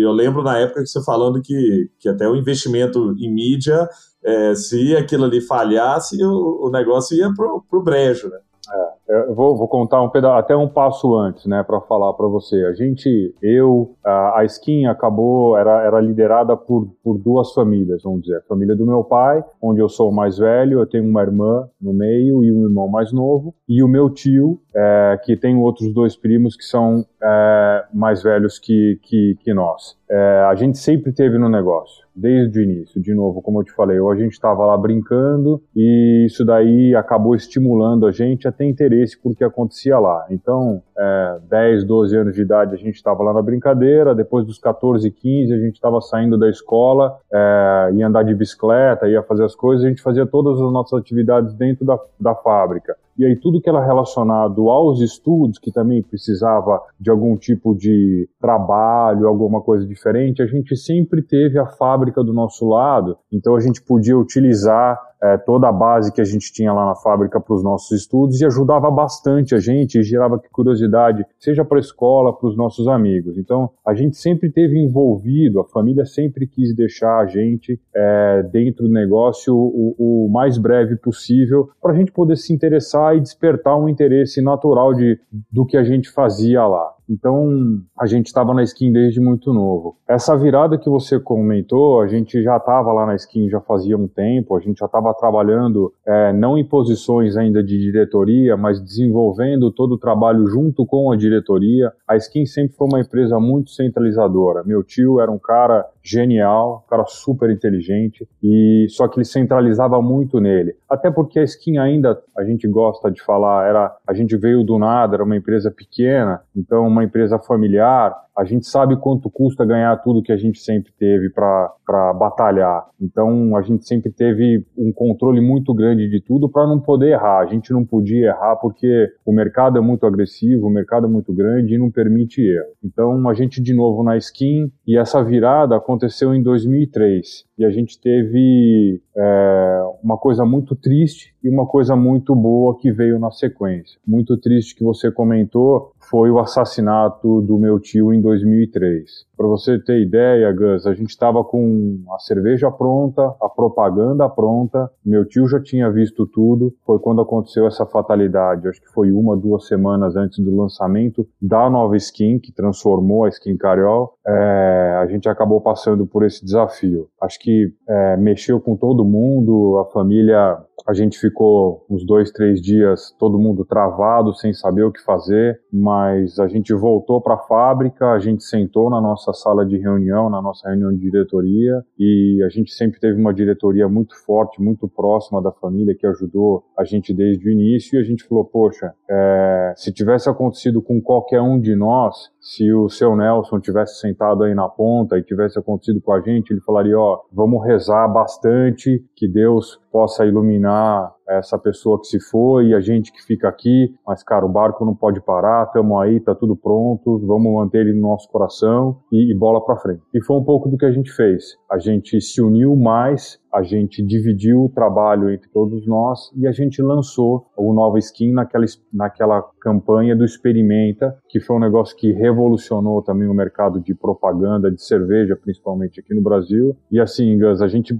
eu 0.00 0.12
lembro 0.12 0.44
na 0.44 0.56
época 0.56 0.82
que 0.82 0.88
você 0.88 1.02
falando 1.02 1.42
que, 1.42 1.52
que 1.98 2.08
até 2.08 2.28
o 2.28 2.36
investimento 2.36 3.14
em 3.18 3.32
mídia 3.32 3.88
é, 4.24 4.54
se 4.54 4.96
aquilo 4.96 5.24
ali 5.24 5.40
falhasse, 5.40 6.22
o, 6.24 6.66
o 6.66 6.70
negócio 6.70 7.16
ia 7.16 7.32
pro, 7.34 7.64
pro 7.70 7.82
brejo, 7.82 8.28
né? 8.28 8.38
É, 8.72 8.95
eu 9.08 9.34
vou, 9.34 9.56
vou, 9.56 9.68
contar 9.68 10.02
um 10.02 10.08
pedaço, 10.08 10.38
até 10.38 10.56
um 10.56 10.68
passo 10.68 11.14
antes, 11.14 11.46
né, 11.46 11.62
para 11.62 11.80
falar 11.80 12.12
para 12.14 12.26
você. 12.26 12.64
A 12.64 12.72
gente, 12.72 13.34
eu, 13.40 13.94
a, 14.04 14.40
a 14.40 14.44
Skin 14.44 14.86
acabou, 14.86 15.56
era, 15.56 15.82
era 15.82 16.00
liderada 16.00 16.56
por, 16.56 16.88
por 17.02 17.18
duas 17.18 17.52
famílias, 17.52 18.02
vamos 18.02 18.22
dizer. 18.22 18.38
A 18.38 18.48
família 18.48 18.74
do 18.74 18.84
meu 18.84 19.04
pai, 19.04 19.44
onde 19.62 19.80
eu 19.80 19.88
sou 19.88 20.10
o 20.10 20.14
mais 20.14 20.38
velho, 20.38 20.80
eu 20.80 20.86
tenho 20.86 21.04
uma 21.04 21.22
irmã 21.22 21.68
no 21.80 21.92
meio 21.92 22.44
e 22.44 22.52
um 22.52 22.64
irmão 22.64 22.88
mais 22.88 23.12
novo, 23.12 23.54
e 23.68 23.82
o 23.82 23.88
meu 23.88 24.10
tio, 24.10 24.60
é, 24.74 25.18
que 25.24 25.36
tem 25.36 25.56
outros 25.56 25.92
dois 25.92 26.16
primos 26.16 26.56
que 26.56 26.64
são 26.64 27.04
é, 27.22 27.84
mais 27.94 28.22
velhos 28.22 28.58
que, 28.58 28.98
que, 29.02 29.36
que 29.40 29.54
nós. 29.54 29.96
É, 30.10 30.46
a 30.48 30.54
gente 30.54 30.78
sempre 30.78 31.12
teve 31.12 31.38
no 31.38 31.48
negócio 31.48 32.05
desde 32.16 32.58
o 32.58 32.62
início. 32.62 33.00
De 33.00 33.14
novo, 33.14 33.42
como 33.42 33.60
eu 33.60 33.64
te 33.64 33.72
falei, 33.72 34.00
ou 34.00 34.10
a 34.10 34.16
gente 34.16 34.32
estava 34.32 34.64
lá 34.64 34.76
brincando 34.76 35.62
e 35.74 36.24
isso 36.26 36.44
daí 36.44 36.94
acabou 36.94 37.34
estimulando 37.34 38.06
a 38.06 38.10
gente 38.10 38.48
a 38.48 38.52
ter 38.52 38.64
interesse 38.64 39.20
por 39.20 39.36
que 39.36 39.44
acontecia 39.44 39.98
lá. 39.98 40.26
Então, 40.30 40.82
é, 40.96 41.38
10, 41.48 41.84
12 41.84 42.16
anos 42.16 42.34
de 42.34 42.42
idade 42.42 42.74
a 42.74 42.78
gente 42.78 42.94
estava 42.94 43.22
lá 43.22 43.34
na 43.34 43.42
brincadeira, 43.42 44.14
depois 44.14 44.46
dos 44.46 44.58
14, 44.58 45.10
15 45.10 45.52
a 45.52 45.58
gente 45.58 45.74
estava 45.74 46.00
saindo 46.00 46.38
da 46.38 46.48
escola, 46.48 47.18
é, 47.32 47.90
ia 47.94 48.06
andar 48.06 48.22
de 48.22 48.34
bicicleta, 48.34 49.06
ia 49.06 49.22
fazer 49.22 49.44
as 49.44 49.54
coisas, 49.54 49.84
a 49.84 49.88
gente 49.88 50.00
fazia 50.00 50.24
todas 50.26 50.54
as 50.60 50.72
nossas 50.72 50.98
atividades 50.98 51.52
dentro 51.54 51.84
da, 51.84 51.98
da 52.18 52.34
fábrica. 52.34 52.96
E 53.18 53.24
aí 53.24 53.36
tudo 53.36 53.60
que 53.60 53.68
era 53.68 53.84
relacionado 53.84 54.68
aos 54.68 55.00
estudos, 55.00 55.58
que 55.58 55.72
também 55.72 56.02
precisava 56.02 56.80
de 57.00 57.10
algum 57.10 57.36
tipo 57.36 57.74
de 57.74 58.28
trabalho, 58.40 59.26
alguma 59.26 59.60
coisa 59.60 59.86
diferente, 59.86 60.42
a 60.42 60.46
gente 60.46 60.76
sempre 60.76 61.22
teve 61.22 61.58
a 61.58 61.66
fábrica 61.66 62.22
do 62.22 62.32
nosso 62.32 62.66
lado, 62.68 63.16
então 63.32 63.54
a 63.54 63.60
gente 63.60 63.82
podia 63.82 64.18
utilizar 64.18 65.00
é, 65.22 65.36
toda 65.38 65.68
a 65.68 65.72
base 65.72 66.12
que 66.12 66.20
a 66.20 66.24
gente 66.24 66.52
tinha 66.52 66.72
lá 66.72 66.86
na 66.86 66.94
fábrica 66.94 67.40
para 67.40 67.54
os 67.54 67.62
nossos 67.62 67.90
estudos 67.92 68.40
e 68.40 68.46
ajudava 68.46 68.90
bastante 68.90 69.54
a 69.54 69.58
gente 69.58 69.98
e 69.98 70.02
gerava 70.02 70.40
curiosidade, 70.52 71.24
seja 71.38 71.64
para 71.64 71.78
a 71.78 71.80
escola, 71.80 72.36
para 72.36 72.48
os 72.48 72.56
nossos 72.56 72.88
amigos. 72.88 73.38
Então, 73.38 73.70
a 73.86 73.94
gente 73.94 74.16
sempre 74.16 74.50
teve 74.50 74.78
envolvido, 74.78 75.60
a 75.60 75.64
família 75.64 76.04
sempre 76.04 76.46
quis 76.46 76.74
deixar 76.74 77.18
a 77.18 77.26
gente 77.26 77.80
é, 77.94 78.42
dentro 78.52 78.86
do 78.86 78.92
negócio 78.92 79.54
o, 79.54 79.94
o 79.98 80.28
mais 80.30 80.58
breve 80.58 80.96
possível 80.96 81.68
para 81.80 81.92
a 81.92 81.94
gente 81.94 82.12
poder 82.12 82.36
se 82.36 82.52
interessar 82.52 83.16
e 83.16 83.20
despertar 83.20 83.76
um 83.76 83.88
interesse 83.88 84.40
natural 84.42 84.94
de, 84.94 85.18
do 85.50 85.64
que 85.64 85.76
a 85.76 85.84
gente 85.84 86.10
fazia 86.10 86.66
lá. 86.66 86.95
Então, 87.08 87.80
a 87.98 88.06
gente 88.06 88.26
estava 88.26 88.52
na 88.52 88.62
skin 88.62 88.92
desde 88.92 89.20
muito 89.20 89.52
novo. 89.52 89.96
Essa 90.08 90.36
virada 90.36 90.76
que 90.76 90.90
você 90.90 91.20
comentou, 91.20 92.00
a 92.00 92.08
gente 92.08 92.42
já 92.42 92.56
estava 92.56 92.92
lá 92.92 93.06
na 93.06 93.14
skin 93.14 93.48
já 93.48 93.60
fazia 93.60 93.96
um 93.96 94.08
tempo, 94.08 94.56
a 94.56 94.60
gente 94.60 94.78
já 94.78 94.86
estava 94.86 95.14
trabalhando, 95.14 95.92
é, 96.04 96.32
não 96.32 96.58
em 96.58 96.64
posições 96.64 97.36
ainda 97.36 97.62
de 97.62 97.78
diretoria, 97.78 98.56
mas 98.56 98.82
desenvolvendo 98.82 99.70
todo 99.70 99.92
o 99.92 99.98
trabalho 99.98 100.46
junto 100.46 100.84
com 100.84 101.12
a 101.12 101.16
diretoria. 101.16 101.92
A 102.06 102.16
skin 102.16 102.44
sempre 102.46 102.76
foi 102.76 102.88
uma 102.88 103.00
empresa 103.00 103.38
muito 103.38 103.70
centralizadora. 103.70 104.64
Meu 104.64 104.82
tio 104.82 105.20
era 105.20 105.30
um 105.30 105.38
cara 105.38 105.86
genial, 106.06 106.84
um 106.86 106.88
cara 106.88 107.04
super 107.06 107.50
inteligente, 107.50 108.28
e 108.42 108.86
só 108.90 109.08
que 109.08 109.18
ele 109.18 109.24
centralizava 109.24 110.00
muito 110.00 110.40
nele. 110.40 110.76
Até 110.88 111.10
porque 111.10 111.38
a 111.40 111.44
Skin 111.44 111.78
ainda, 111.78 112.22
a 112.36 112.44
gente 112.44 112.68
gosta 112.68 113.10
de 113.10 113.22
falar, 113.22 113.68
era 113.68 113.96
a 114.06 114.14
gente 114.14 114.36
veio 114.36 114.62
do 114.62 114.78
nada, 114.78 115.16
era 115.16 115.24
uma 115.24 115.36
empresa 115.36 115.70
pequena, 115.70 116.40
então 116.54 116.86
uma 116.86 117.02
empresa 117.02 117.38
familiar, 117.38 118.14
a 118.36 118.44
gente 118.44 118.66
sabe 118.66 118.96
quanto 118.96 119.30
custa 119.30 119.64
ganhar 119.64 119.96
tudo 120.02 120.22
que 120.22 120.32
a 120.32 120.36
gente 120.36 120.60
sempre 120.60 120.92
teve 120.98 121.30
para 121.30 122.12
batalhar. 122.12 122.86
Então 123.00 123.56
a 123.56 123.62
gente 123.62 123.86
sempre 123.86 124.12
teve 124.12 124.64
um 124.76 124.92
controle 124.92 125.40
muito 125.40 125.72
grande 125.72 126.08
de 126.08 126.20
tudo 126.20 126.48
para 126.48 126.66
não 126.66 126.78
poder 126.78 127.12
errar. 127.12 127.38
A 127.38 127.46
gente 127.46 127.72
não 127.72 127.84
podia 127.84 128.26
errar 128.28 128.56
porque 128.56 129.08
o 129.24 129.32
mercado 129.32 129.78
é 129.78 129.80
muito 129.80 130.04
agressivo, 130.04 130.66
o 130.66 130.70
mercado 130.70 131.06
é 131.06 131.10
muito 131.10 131.32
grande 131.32 131.74
e 131.74 131.78
não 131.78 131.90
permite 131.90 132.42
erro. 132.42 132.72
Então 132.84 133.28
a 133.28 133.32
gente 133.32 133.62
de 133.62 133.72
novo 133.72 134.02
na 134.02 134.16
skin 134.18 134.70
e 134.86 134.98
essa 134.98 135.24
virada 135.24 135.74
aconteceu 135.74 136.34
em 136.34 136.42
2003 136.42 137.46
e 137.58 137.64
a 137.64 137.70
gente 137.70 137.98
teve 137.98 139.00
é, 139.16 139.82
uma 140.02 140.18
coisa 140.18 140.44
muito 140.44 140.76
triste 140.76 141.34
e 141.42 141.48
uma 141.48 141.66
coisa 141.66 141.96
muito 141.96 142.34
boa 142.34 142.76
que 142.78 142.92
veio 142.92 143.18
na 143.18 143.30
sequência. 143.30 143.98
Muito 144.06 144.36
triste 144.36 144.74
que 144.74 144.84
você 144.84 145.10
comentou 145.10 145.92
foi 146.08 146.30
o 146.30 146.38
assassinato 146.38 147.40
do 147.42 147.58
meu 147.58 147.78
tio 147.80 148.12
em 148.12 148.20
2003. 148.20 149.26
Para 149.36 149.46
você 149.46 149.78
ter 149.78 150.00
ideia, 150.00 150.52
Gus, 150.52 150.86
a 150.86 150.94
gente 150.94 151.10
estava 151.10 151.44
com 151.44 152.02
a 152.14 152.18
cerveja 152.18 152.70
pronta, 152.70 153.34
a 153.40 153.48
propaganda 153.48 154.28
pronta, 154.28 154.90
meu 155.04 155.26
tio 155.26 155.46
já 155.46 155.60
tinha 155.60 155.90
visto 155.90 156.26
tudo. 156.26 156.72
Foi 156.84 156.98
quando 156.98 157.20
aconteceu 157.20 157.66
essa 157.66 157.84
fatalidade, 157.84 158.68
acho 158.68 158.80
que 158.80 158.92
foi 158.92 159.12
uma, 159.12 159.36
duas 159.36 159.66
semanas 159.66 160.16
antes 160.16 160.38
do 160.38 160.56
lançamento 160.56 161.26
da 161.40 161.68
nova 161.68 161.96
skin, 161.96 162.38
que 162.38 162.52
transformou 162.52 163.24
a 163.24 163.28
skin 163.28 163.56
Cariol. 163.56 164.14
É, 164.26 164.98
a 165.02 165.06
gente 165.06 165.28
acabou 165.28 165.60
passando 165.60 166.06
por 166.06 166.24
esse 166.24 166.44
desafio. 166.44 167.08
Acho 167.20 167.38
que 167.38 167.72
é, 167.88 168.16
mexeu 168.16 168.60
com 168.60 168.76
todo 168.76 169.04
mundo, 169.04 169.78
a 169.78 169.84
família 169.92 170.58
a 170.86 170.94
gente 170.94 171.18
ficou 171.18 171.84
uns 171.90 172.04
dois, 172.04 172.30
três 172.30 172.60
dias 172.60 173.14
todo 173.18 173.38
mundo 173.38 173.64
travado, 173.64 174.34
sem 174.34 174.52
saber 174.52 174.84
o 174.84 174.92
que 174.92 175.02
fazer, 175.02 175.60
mas 175.72 176.38
a 176.38 176.46
gente 176.46 176.72
voltou 176.72 177.20
para 177.20 177.34
a 177.34 177.38
fábrica, 177.38 178.12
a 178.12 178.18
gente 178.18 178.44
sentou 178.44 178.88
na 178.88 179.00
nossa 179.00 179.32
sala 179.32 179.66
de 179.66 179.76
reunião, 179.76 180.30
na 180.30 180.40
nossa 180.40 180.68
reunião 180.68 180.92
de 180.92 180.98
diretoria, 180.98 181.84
e 181.98 182.42
a 182.44 182.48
gente 182.48 182.72
sempre 182.72 183.00
teve 183.00 183.20
uma 183.20 183.34
diretoria 183.34 183.88
muito 183.88 184.14
forte, 184.24 184.62
muito 184.62 184.88
próxima 184.88 185.42
da 185.42 185.50
família, 185.50 185.94
que 185.94 186.06
ajudou 186.06 186.64
a 186.78 186.84
gente 186.84 187.12
desde 187.12 187.48
o 187.48 187.50
início, 187.50 187.96
e 187.96 188.00
a 188.00 188.04
gente 188.04 188.24
falou: 188.24 188.44
poxa, 188.44 188.92
é, 189.08 189.72
se 189.76 189.92
tivesse 189.92 190.28
acontecido 190.28 190.80
com 190.80 191.00
qualquer 191.00 191.40
um 191.40 191.58
de 191.60 191.74
nós, 191.74 192.30
se 192.46 192.72
o 192.72 192.88
seu 192.88 193.16
Nelson 193.16 193.58
tivesse 193.58 193.98
sentado 193.98 194.44
aí 194.44 194.54
na 194.54 194.68
ponta 194.68 195.18
e 195.18 195.22
tivesse 195.24 195.58
acontecido 195.58 196.00
com 196.00 196.12
a 196.12 196.20
gente, 196.20 196.52
ele 196.52 196.60
falaria: 196.60 196.96
ó, 196.96 197.22
vamos 197.32 197.66
rezar 197.66 198.06
bastante, 198.06 199.04
que 199.16 199.26
Deus 199.26 199.80
possa 199.90 200.24
iluminar 200.24 201.12
essa 201.28 201.58
pessoa 201.58 202.00
que 202.00 202.06
se 202.06 202.20
foi 202.20 202.68
e 202.68 202.74
a 202.74 202.80
gente 202.80 203.12
que 203.12 203.22
fica 203.22 203.48
aqui, 203.48 203.94
mas 204.06 204.22
cara, 204.22 204.44
o 204.44 204.48
barco 204.48 204.84
não 204.84 204.94
pode 204.94 205.20
parar, 205.20 205.64
estamos 205.64 206.00
aí, 206.00 206.20
tá 206.20 206.34
tudo 206.34 206.56
pronto, 206.56 207.18
vamos 207.26 207.52
manter 207.52 207.80
ele 207.80 207.92
no 207.92 208.02
nosso 208.02 208.28
coração 208.28 208.98
e, 209.12 209.32
e 209.32 209.34
bola 209.34 209.64
para 209.64 209.76
frente. 209.76 210.02
E 210.14 210.22
foi 210.22 210.36
um 210.36 210.44
pouco 210.44 210.68
do 210.68 210.76
que 210.76 210.84
a 210.84 210.92
gente 210.92 211.10
fez. 211.12 211.56
A 211.70 211.78
gente 211.78 212.20
se 212.20 212.40
uniu 212.40 212.76
mais, 212.76 213.40
a 213.52 213.62
gente 213.62 214.02
dividiu 214.02 214.64
o 214.64 214.68
trabalho 214.68 215.30
entre 215.30 215.48
todos 215.48 215.86
nós 215.86 216.30
e 216.36 216.46
a 216.46 216.52
gente 216.52 216.80
lançou 216.82 217.46
o 217.56 217.72
Nova 217.72 217.98
Skin 217.98 218.32
naquela, 218.32 218.64
naquela 218.92 219.42
campanha 219.60 220.14
do 220.14 220.24
Experimenta, 220.24 221.16
que 221.28 221.40
foi 221.40 221.56
um 221.56 221.60
negócio 221.60 221.96
que 221.96 222.12
revolucionou 222.12 223.02
também 223.02 223.28
o 223.28 223.34
mercado 223.34 223.80
de 223.80 223.94
propaganda 223.94 224.70
de 224.70 224.82
cerveja, 224.82 225.36
principalmente 225.36 226.00
aqui 226.00 226.14
no 226.14 226.22
Brasil. 226.22 226.76
E 226.90 227.00
assim, 227.00 227.38
Gus, 227.38 227.62
a 227.62 227.68
gente 227.68 227.98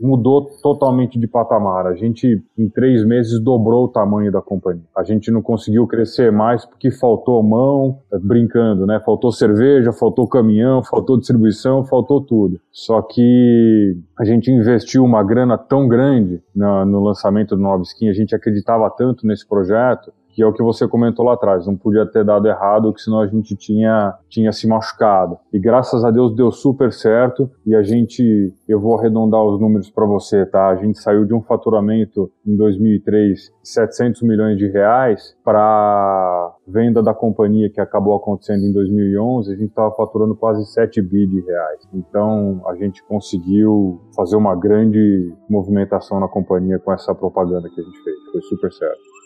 mudou 0.00 0.50
totalmente 0.62 1.18
de 1.18 1.26
patamar. 1.26 1.86
A 1.86 1.94
gente, 1.94 2.42
em 2.56 2.68
três 2.68 3.04
meses, 3.04 3.38
dobrou 3.38 3.84
o 3.84 3.88
tamanho 3.88 4.32
da 4.32 4.40
companhia. 4.40 4.84
A 4.96 5.02
gente 5.02 5.30
não 5.30 5.42
conseguiu 5.42 5.86
crescer 5.86 6.32
mais 6.32 6.64
porque 6.64 6.90
faltou 6.90 7.42
mão, 7.42 7.98
brincando, 8.22 8.86
né? 8.86 9.00
Faltou 9.04 9.30
cerveja, 9.30 9.92
faltou 9.92 10.26
caminhão, 10.26 10.82
faltou 10.82 11.18
distribuição, 11.18 11.84
faltou 11.84 12.20
tudo. 12.20 12.60
Só 12.72 13.02
que 13.02 13.96
a 14.18 14.24
gente 14.24 14.50
investiu 14.50 15.04
uma 15.04 15.22
grana 15.22 15.58
tão 15.58 15.86
grande 15.86 16.42
no 16.54 17.02
lançamento 17.02 17.54
do 17.54 17.62
Nova 17.62 17.82
Skin, 17.82 18.08
a 18.08 18.14
gente 18.14 18.34
acreditava 18.34 18.88
tanto 18.90 19.26
nesse 19.26 19.46
projeto 19.46 20.12
que 20.40 20.44
é 20.44 20.46
o 20.46 20.54
que 20.54 20.62
você 20.62 20.88
comentou 20.88 21.26
lá 21.26 21.34
atrás, 21.34 21.66
não 21.66 21.76
podia 21.76 22.06
ter 22.06 22.24
dado 22.24 22.48
errado, 22.48 22.94
que 22.94 23.02
senão 23.02 23.20
a 23.20 23.26
gente 23.26 23.54
tinha, 23.54 24.14
tinha 24.26 24.50
se 24.52 24.66
machucado. 24.66 25.36
E 25.52 25.58
graças 25.58 26.02
a 26.02 26.10
Deus 26.10 26.34
deu 26.34 26.50
super 26.50 26.90
certo 26.92 27.50
e 27.66 27.76
a 27.76 27.82
gente, 27.82 28.54
eu 28.66 28.80
vou 28.80 28.98
arredondar 28.98 29.44
os 29.44 29.60
números 29.60 29.90
para 29.90 30.06
você, 30.06 30.46
tá? 30.46 30.68
A 30.68 30.76
gente 30.76 30.98
saiu 30.98 31.26
de 31.26 31.34
um 31.34 31.42
faturamento 31.42 32.30
em 32.46 32.56
2003 32.56 33.52
de 33.62 33.68
700 33.68 34.22
milhões 34.22 34.56
de 34.56 34.66
reais 34.66 35.36
para 35.44 36.54
venda 36.66 37.02
da 37.02 37.12
companhia 37.12 37.68
que 37.68 37.80
acabou 37.80 38.16
acontecendo 38.16 38.64
em 38.64 38.72
2011, 38.72 39.52
a 39.52 39.56
gente 39.56 39.68
estava 39.68 39.94
faturando 39.94 40.34
quase 40.34 40.64
7 40.72 41.02
bi 41.02 41.26
de 41.26 41.40
reais. 41.40 41.86
Então 41.92 42.62
a 42.66 42.74
gente 42.76 43.04
conseguiu 43.04 44.00
fazer 44.16 44.36
uma 44.36 44.56
grande 44.56 45.34
movimentação 45.50 46.18
na 46.18 46.28
companhia 46.28 46.78
com 46.78 46.92
essa 46.92 47.14
propaganda 47.14 47.68
que 47.68 47.78
a 47.78 47.84
gente 47.84 48.02
fez. 48.02 48.16
Foi 48.32 48.40
super 48.42 48.72
certo. 48.72 49.19